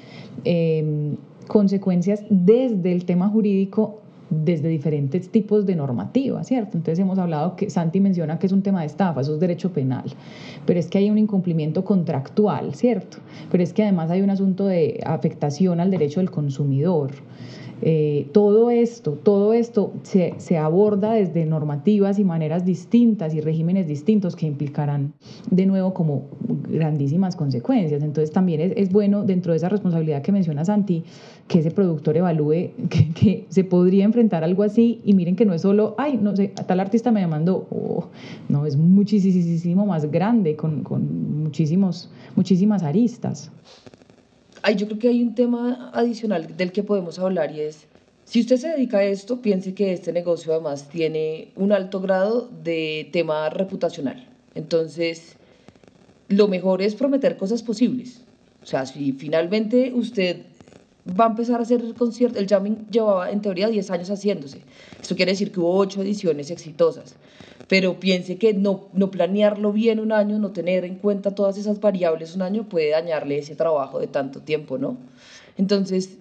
eh, 0.44 1.16
consecuencias 1.48 2.24
desde 2.30 2.92
el 2.92 3.04
tema 3.04 3.28
jurídico 3.28 4.00
desde 4.30 4.68
diferentes 4.68 5.30
tipos 5.30 5.66
de 5.66 5.74
normativa, 5.74 6.42
¿cierto? 6.44 6.76
Entonces 6.76 6.98
hemos 6.98 7.18
hablado 7.18 7.56
que 7.56 7.70
Santi 7.70 8.00
menciona 8.00 8.38
que 8.38 8.46
es 8.46 8.52
un 8.52 8.62
tema 8.62 8.80
de 8.80 8.86
estafa, 8.86 9.20
eso 9.20 9.34
es 9.34 9.40
derecho 9.40 9.72
penal, 9.72 10.04
pero 10.66 10.78
es 10.78 10.88
que 10.88 10.98
hay 10.98 11.10
un 11.10 11.18
incumplimiento 11.18 11.84
contractual, 11.84 12.74
¿cierto? 12.74 13.18
Pero 13.50 13.62
es 13.62 13.72
que 13.72 13.82
además 13.82 14.10
hay 14.10 14.22
un 14.22 14.30
asunto 14.30 14.66
de 14.66 15.00
afectación 15.04 15.80
al 15.80 15.90
derecho 15.90 16.20
del 16.20 16.30
consumidor. 16.30 17.10
Eh, 17.80 18.28
todo 18.32 18.70
esto, 18.70 19.12
todo 19.12 19.52
esto 19.52 19.92
se, 20.02 20.34
se, 20.38 20.58
aborda 20.58 21.12
desde 21.12 21.46
normativas 21.46 22.18
y 22.18 22.24
maneras 22.24 22.64
distintas 22.64 23.34
y 23.34 23.40
regímenes 23.40 23.86
distintos 23.86 24.34
que 24.34 24.46
implicarán 24.46 25.12
de 25.50 25.64
nuevo 25.66 25.94
como 25.94 26.24
grandísimas 26.68 27.36
consecuencias. 27.36 28.02
Entonces 28.02 28.32
también 28.32 28.60
es, 28.60 28.72
es 28.76 28.92
bueno 28.92 29.22
dentro 29.24 29.52
de 29.52 29.58
esa 29.58 29.68
responsabilidad 29.68 30.22
que 30.22 30.32
menciona 30.32 30.64
Santi, 30.64 31.04
que 31.46 31.60
ese 31.60 31.70
productor 31.70 32.16
evalúe 32.16 32.72
que, 32.90 33.12
que, 33.14 33.46
se 33.48 33.62
podría 33.64 34.04
enfrentar 34.04 34.42
algo 34.42 34.64
así 34.64 35.00
y 35.04 35.14
miren 35.14 35.36
que 35.36 35.44
no 35.44 35.54
es 35.54 35.62
solo, 35.62 35.94
ay, 35.98 36.18
no 36.20 36.34
sé, 36.34 36.48
tal 36.48 36.80
artista 36.80 37.12
me 37.12 37.20
demandó, 37.20 37.68
oh, 37.70 38.08
no, 38.48 38.66
es 38.66 38.76
muchísimo 38.76 39.86
más 39.86 40.10
grande, 40.10 40.56
con, 40.56 40.82
con 40.82 41.42
muchísimos, 41.42 42.10
muchísimas 42.34 42.82
aristas 42.82 43.52
ay, 44.68 44.76
yo 44.76 44.86
creo 44.86 44.98
que 44.98 45.08
hay 45.08 45.22
un 45.22 45.34
tema 45.34 45.90
adicional 45.94 46.54
del 46.58 46.72
que 46.72 46.82
podemos 46.82 47.18
hablar 47.18 47.50
y 47.52 47.60
es, 47.60 47.86
si 48.26 48.40
usted 48.40 48.58
se 48.58 48.68
dedica 48.68 48.98
a 48.98 49.04
esto, 49.04 49.40
piense 49.40 49.72
que 49.72 49.94
este 49.94 50.12
negocio 50.12 50.52
además 50.52 50.90
tiene 50.90 51.52
un 51.56 51.72
alto 51.72 52.02
grado 52.02 52.50
de 52.62 53.08
tema 53.10 53.48
reputacional. 53.48 54.28
Entonces, 54.54 55.36
lo 56.28 56.48
mejor 56.48 56.82
es 56.82 56.94
prometer 56.94 57.38
cosas 57.38 57.62
posibles. 57.62 58.20
O 58.62 58.66
sea, 58.66 58.84
si 58.84 59.12
finalmente 59.12 59.92
usted 59.94 60.42
va 61.18 61.24
a 61.24 61.28
empezar 61.28 61.60
a 61.60 61.62
hacer 61.62 61.80
el 61.80 61.94
concierto, 61.94 62.38
el 62.38 62.46
jamming 62.46 62.88
llevaba 62.90 63.30
en 63.30 63.40
teoría 63.40 63.68
10 63.68 63.90
años 63.90 64.10
haciéndose. 64.10 64.60
Esto 65.00 65.16
quiere 65.16 65.32
decir 65.32 65.50
que 65.50 65.60
hubo 65.60 65.74
8 65.78 66.02
ediciones 66.02 66.50
exitosas 66.50 67.14
pero 67.68 68.00
piense 68.00 68.38
que 68.38 68.54
no, 68.54 68.88
no 68.94 69.10
planearlo 69.10 69.72
bien 69.72 70.00
un 70.00 70.12
año, 70.12 70.38
no 70.38 70.52
tener 70.52 70.84
en 70.84 70.96
cuenta 70.96 71.34
todas 71.34 71.58
esas 71.58 71.80
variables 71.80 72.34
un 72.34 72.42
año 72.42 72.68
puede 72.68 72.90
dañarle 72.90 73.38
ese 73.38 73.54
trabajo 73.54 74.00
de 74.00 74.06
tanto 74.06 74.40
tiempo, 74.40 74.78
¿no? 74.78 74.96
Entonces, 75.58 76.18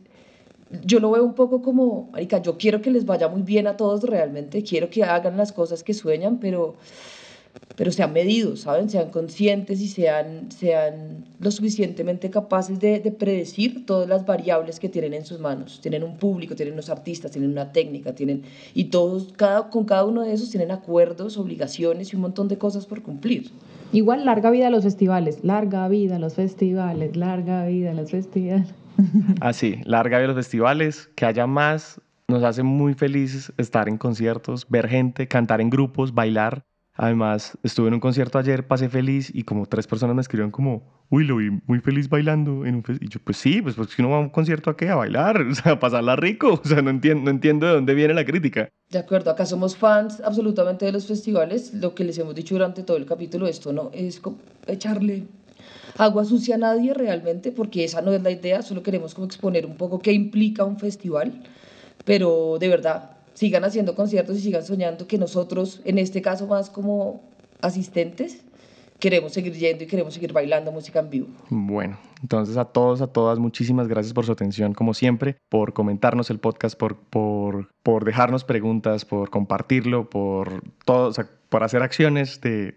yo 0.84 1.00
lo 1.00 1.12
veo 1.12 1.24
un 1.24 1.34
poco 1.34 1.62
como, 1.62 2.10
marica, 2.12 2.42
yo 2.42 2.58
quiero 2.58 2.82
que 2.82 2.92
les 2.92 3.06
vaya 3.06 3.30
muy 3.30 3.42
bien 3.42 3.68
a 3.68 3.78
todos 3.78 4.04
realmente, 4.04 4.64
quiero 4.64 4.90
que 4.90 5.04
hagan 5.04 5.38
las 5.38 5.54
cosas 5.54 5.84
que 5.84 5.94
sueñan, 5.94 6.40
pero 6.40 6.76
pero 7.78 7.92
sean 7.92 8.12
medidos, 8.12 8.62
¿saben? 8.62 8.90
Sean 8.90 9.12
conscientes 9.12 9.80
y 9.82 9.88
sean, 9.88 10.52
sean 10.52 11.26
lo 11.40 11.52
suficientemente 11.52 12.32
capaces 12.32 12.80
de, 12.80 13.00
de, 13.00 13.12
predecir 13.12 13.86
todas 13.86 14.10
las 14.10 14.26
variables 14.26 14.80
que 14.80 14.90
tienen 14.90 15.14
en 15.14 15.26
sus 15.26 15.40
manos. 15.40 15.80
Tienen 15.80 16.04
un 16.04 16.18
público, 16.18 16.56
tienen 16.56 16.74
unos 16.74 16.90
artistas, 16.90 17.32
tienen 17.32 17.52
una 17.52 17.72
técnica, 17.72 18.16
tienen, 18.16 18.44
y 18.74 18.86
todos, 18.86 19.32
cada, 19.38 19.70
con 19.70 19.86
cada 19.86 20.06
uno 20.06 20.24
de 20.24 20.34
esos 20.34 20.50
tienen 20.50 20.72
acuerdos, 20.72 21.38
obligaciones 21.38 22.12
y 22.12 22.16
un 22.16 22.24
montón 22.24 22.48
de 22.48 22.58
cosas 22.58 22.88
por 22.88 23.04
cumplir. 23.04 23.52
Igual 23.94 24.26
larga 24.26 24.50
vida 24.50 24.68
a 24.68 24.70
los 24.72 24.84
festivales, 24.84 25.44
larga 25.44 25.88
vida 25.88 26.16
a 26.16 26.20
los 26.20 26.34
festivales, 26.34 27.16
larga 27.16 27.66
vida 27.66 27.92
a 27.92 27.94
los 27.94 28.12
festivales. 28.12 28.68
Así, 29.40 29.76
ah, 29.80 29.84
larga 29.86 30.18
vida 30.18 30.26
a 30.26 30.34
los 30.34 30.38
festivales, 30.38 31.10
que 31.16 31.26
haya 31.26 31.46
más, 31.46 32.02
nos 32.28 32.44
hace 32.44 32.64
muy 32.64 32.96
felices 32.96 33.54
estar 33.58 33.88
en 33.88 33.98
conciertos, 33.98 34.68
ver 34.68 34.90
gente, 34.90 35.28
cantar 35.28 35.62
en 35.62 35.70
grupos, 35.70 36.14
bailar. 36.14 36.66
Además, 36.98 37.56
estuve 37.62 37.90
en 37.90 37.94
un 37.94 38.00
concierto 38.00 38.40
ayer, 38.40 38.66
pasé 38.66 38.90
feliz 38.90 39.32
y 39.34 39.44
como 39.44 39.68
tres 39.68 39.86
personas 39.86 40.16
me 40.16 40.22
escribieron 40.22 40.50
como, 40.50 41.06
uy, 41.12 41.26
lo 41.26 41.38
vi 41.38 41.52
muy 41.68 41.80
feliz 41.80 42.10
bailando 42.10 42.66
en 42.66 42.76
un 42.76 42.84
Y 43.00 43.08
yo, 43.08 43.20
pues 43.24 43.38
sí, 43.38 43.62
pues, 43.62 43.76
pues 43.76 43.92
si 43.92 44.02
uno 44.02 44.10
va 44.10 44.18
a 44.18 44.22
un 44.22 44.30
concierto 44.30 44.72
a 44.72 44.76
qué, 44.76 44.90
a 44.90 44.96
bailar, 44.96 45.42
o 45.52 45.54
sea, 45.54 45.74
a 45.74 45.80
pasarla 45.80 46.16
rico, 46.16 46.60
o 46.64 46.68
sea, 46.68 46.82
no 46.82 46.90
entiendo, 46.90 47.26
no 47.26 47.30
entiendo 47.30 47.68
de 47.68 47.74
dónde 47.74 47.94
viene 47.94 48.16
la 48.16 48.26
crítica. 48.26 48.70
De 48.90 48.98
acuerdo, 48.98 49.30
acá 49.30 49.46
somos 49.46 49.78
fans 49.78 50.22
absolutamente 50.26 50.86
de 50.86 50.92
los 50.92 51.06
festivales, 51.06 51.72
lo 51.76 51.94
que 51.94 52.04
les 52.04 52.18
hemos 52.18 52.34
dicho 52.34 52.56
durante 52.56 52.82
todo 52.82 52.98
el 52.98 53.06
capítulo, 53.06 53.46
esto 53.46 53.72
no 53.72 53.92
es 53.94 54.20
como 54.20 54.38
echarle 54.66 55.28
agua 55.98 56.26
sucia 56.26 56.56
a 56.56 56.58
nadie 56.58 56.96
realmente, 56.96 57.52
porque 57.52 57.84
esa 57.84 58.02
no 58.02 58.12
es 58.12 58.24
la 58.24 58.32
idea, 58.32 58.64
solo 58.64 58.82
queremos 58.82 59.14
como 59.14 59.26
exponer 59.26 59.68
un 59.68 59.78
poco 59.78 60.00
qué 60.00 60.14
implica 60.14 60.64
un 60.64 60.80
festival, 60.80 61.44
pero 62.06 62.58
de 62.60 62.68
verdad, 62.70 63.17
sigan 63.38 63.64
haciendo 63.64 63.94
conciertos 63.94 64.36
y 64.38 64.42
sigan 64.42 64.64
soñando 64.64 65.06
que 65.06 65.20
nosotros, 65.20 65.82
en 65.86 66.00
este 66.00 66.24
caso 66.24 66.48
más 66.48 66.72
como 66.72 67.22
asistentes, 67.62 68.44
queremos 68.98 69.32
seguir 69.32 69.54
yendo 69.54 69.84
y 69.84 69.88
queremos 69.88 70.16
seguir 70.16 70.34
bailando 70.34 70.72
música 70.72 71.02
en 71.02 71.12
vivo. 71.12 71.28
Bueno, 71.52 72.00
entonces 72.24 72.58
a 72.58 72.66
todos, 72.66 73.00
a 73.02 73.06
todas, 73.14 73.38
muchísimas 73.38 73.88
gracias 73.88 74.14
por 74.14 74.26
su 74.26 74.32
atención, 74.32 74.74
como 74.74 74.96
siempre, 74.96 75.38
por 75.50 75.74
comentarnos 75.74 76.32
el 76.32 76.40
podcast, 76.40 76.76
por, 76.80 76.98
por, 76.98 77.70
por 77.84 78.06
dejarnos 78.06 78.44
preguntas, 78.44 79.06
por 79.06 79.30
compartirlo, 79.30 80.10
por 80.10 80.64
todo, 80.84 81.12
por 81.50 81.62
hacer 81.62 81.84
acciones 81.84 82.42
de 82.42 82.74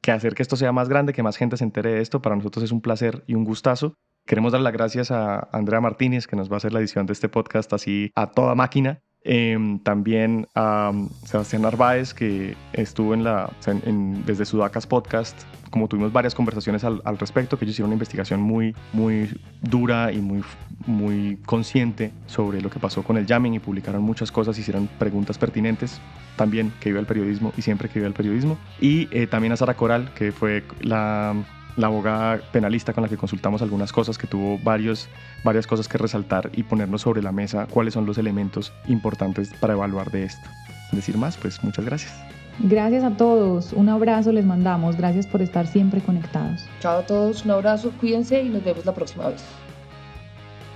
que 0.00 0.10
hacer 0.10 0.34
que 0.34 0.42
esto 0.42 0.56
sea 0.56 0.72
más 0.72 0.88
grande, 0.88 1.12
que 1.12 1.22
más 1.22 1.36
gente 1.36 1.56
se 1.56 1.62
entere 1.62 1.92
de 1.92 2.00
esto. 2.00 2.20
Para 2.20 2.34
nosotros 2.34 2.64
es 2.64 2.72
un 2.72 2.80
placer 2.80 3.22
y 3.28 3.34
un 3.34 3.44
gustazo. 3.44 3.94
Queremos 4.26 4.50
dar 4.50 4.60
las 4.60 4.72
gracias 4.72 5.12
a 5.12 5.48
Andrea 5.52 5.80
Martínez, 5.80 6.26
que 6.26 6.34
nos 6.34 6.50
va 6.50 6.54
a 6.54 6.56
hacer 6.56 6.72
la 6.72 6.80
edición 6.80 7.06
de 7.06 7.12
este 7.12 7.28
podcast 7.28 7.72
así 7.72 8.10
a 8.16 8.32
toda 8.32 8.56
máquina. 8.56 9.02
Eh, 9.22 9.78
también 9.82 10.48
a 10.54 10.90
um, 10.92 11.08
Sebastián 11.24 11.62
Narváez, 11.62 12.14
que 12.14 12.56
estuvo 12.72 13.12
en 13.12 13.24
la, 13.24 13.50
en, 13.66 13.82
en, 13.84 14.24
desde 14.24 14.46
Sudacas 14.46 14.86
Podcast, 14.86 15.42
como 15.70 15.88
tuvimos 15.88 16.12
varias 16.12 16.34
conversaciones 16.34 16.84
al, 16.84 17.02
al, 17.04 17.18
respecto, 17.18 17.58
que 17.58 17.64
ellos 17.64 17.74
hicieron 17.74 17.90
una 17.90 17.96
investigación 17.96 18.40
muy, 18.40 18.74
muy 18.92 19.28
dura 19.60 20.10
y 20.12 20.18
muy, 20.18 20.42
muy 20.86 21.38
consciente 21.44 22.12
sobre 22.26 22.60
lo 22.60 22.70
que 22.70 22.78
pasó 22.78 23.02
con 23.02 23.16
el 23.18 23.26
jamming 23.26 23.54
y 23.54 23.58
publicaron 23.58 24.02
muchas 24.02 24.32
cosas, 24.32 24.58
hicieron 24.58 24.88
preguntas 24.98 25.38
pertinentes, 25.38 26.00
también 26.36 26.72
que 26.80 26.88
vive 26.90 27.00
el 27.00 27.06
periodismo 27.06 27.52
y 27.56 27.62
siempre 27.62 27.88
que 27.88 28.00
vive 28.00 28.08
el 28.08 28.14
periodismo. 28.14 28.58
Y 28.80 29.08
eh, 29.10 29.26
también 29.26 29.52
a 29.52 29.56
Sara 29.56 29.74
Coral, 29.74 30.12
que 30.14 30.32
fue 30.32 30.64
la 30.80 31.34
la 31.76 31.86
abogada 31.86 32.40
penalista 32.52 32.92
con 32.92 33.02
la 33.02 33.08
que 33.08 33.16
consultamos 33.16 33.62
algunas 33.62 33.92
cosas, 33.92 34.18
que 34.18 34.26
tuvo 34.26 34.58
varios, 34.58 35.08
varias 35.44 35.66
cosas 35.66 35.88
que 35.88 35.98
resaltar 35.98 36.50
y 36.54 36.62
ponernos 36.62 37.02
sobre 37.02 37.22
la 37.22 37.32
mesa 37.32 37.66
cuáles 37.70 37.94
son 37.94 38.06
los 38.06 38.18
elementos 38.18 38.72
importantes 38.88 39.52
para 39.60 39.74
evaluar 39.74 40.10
de 40.10 40.24
esto. 40.24 40.48
Decir 40.92 41.16
más, 41.16 41.36
pues 41.36 41.62
muchas 41.62 41.84
gracias. 41.84 42.12
Gracias 42.58 43.04
a 43.04 43.16
todos, 43.16 43.72
un 43.72 43.88
abrazo 43.88 44.32
les 44.32 44.44
mandamos, 44.44 44.96
gracias 44.96 45.26
por 45.26 45.40
estar 45.40 45.66
siempre 45.66 46.00
conectados. 46.02 46.66
Chao 46.80 46.98
a 46.98 47.06
todos, 47.06 47.44
un 47.44 47.52
abrazo, 47.52 47.90
cuídense 47.98 48.42
y 48.42 48.50
nos 48.50 48.62
vemos 48.62 48.84
la 48.84 48.92
próxima 48.92 49.28
vez. 49.28 49.42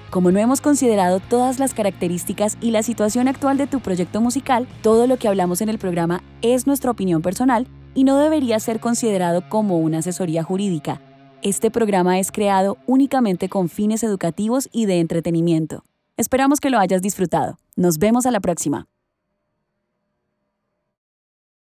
Como 0.08 0.30
no 0.30 0.38
hemos 0.38 0.60
considerado 0.60 1.20
todas 1.20 1.58
las 1.58 1.74
características 1.74 2.56
y 2.60 2.70
la 2.70 2.82
situación 2.82 3.28
actual 3.28 3.58
de 3.58 3.66
tu 3.66 3.80
proyecto 3.80 4.20
musical, 4.20 4.66
todo 4.80 5.06
lo 5.06 5.16
que 5.18 5.28
hablamos 5.28 5.60
en 5.60 5.68
el 5.68 5.78
programa 5.78 6.22
es 6.40 6.66
nuestra 6.66 6.92
opinión 6.92 7.20
personal 7.20 7.66
y 7.94 8.04
no 8.04 8.18
debería 8.18 8.60
ser 8.60 8.80
considerado 8.80 9.48
como 9.48 9.78
una 9.78 9.98
asesoría 9.98 10.42
jurídica. 10.42 11.00
Este 11.44 11.70
programa 11.70 12.18
es 12.18 12.32
creado 12.32 12.78
únicamente 12.86 13.50
con 13.50 13.68
fines 13.68 14.02
educativos 14.02 14.70
y 14.72 14.86
de 14.86 15.00
entretenimiento. 15.00 15.84
Esperamos 16.16 16.58
que 16.58 16.70
lo 16.70 16.78
hayas 16.78 17.02
disfrutado. 17.02 17.58
Nos 17.76 17.98
vemos 17.98 18.24
a 18.24 18.30
la 18.30 18.40
próxima. 18.40 18.86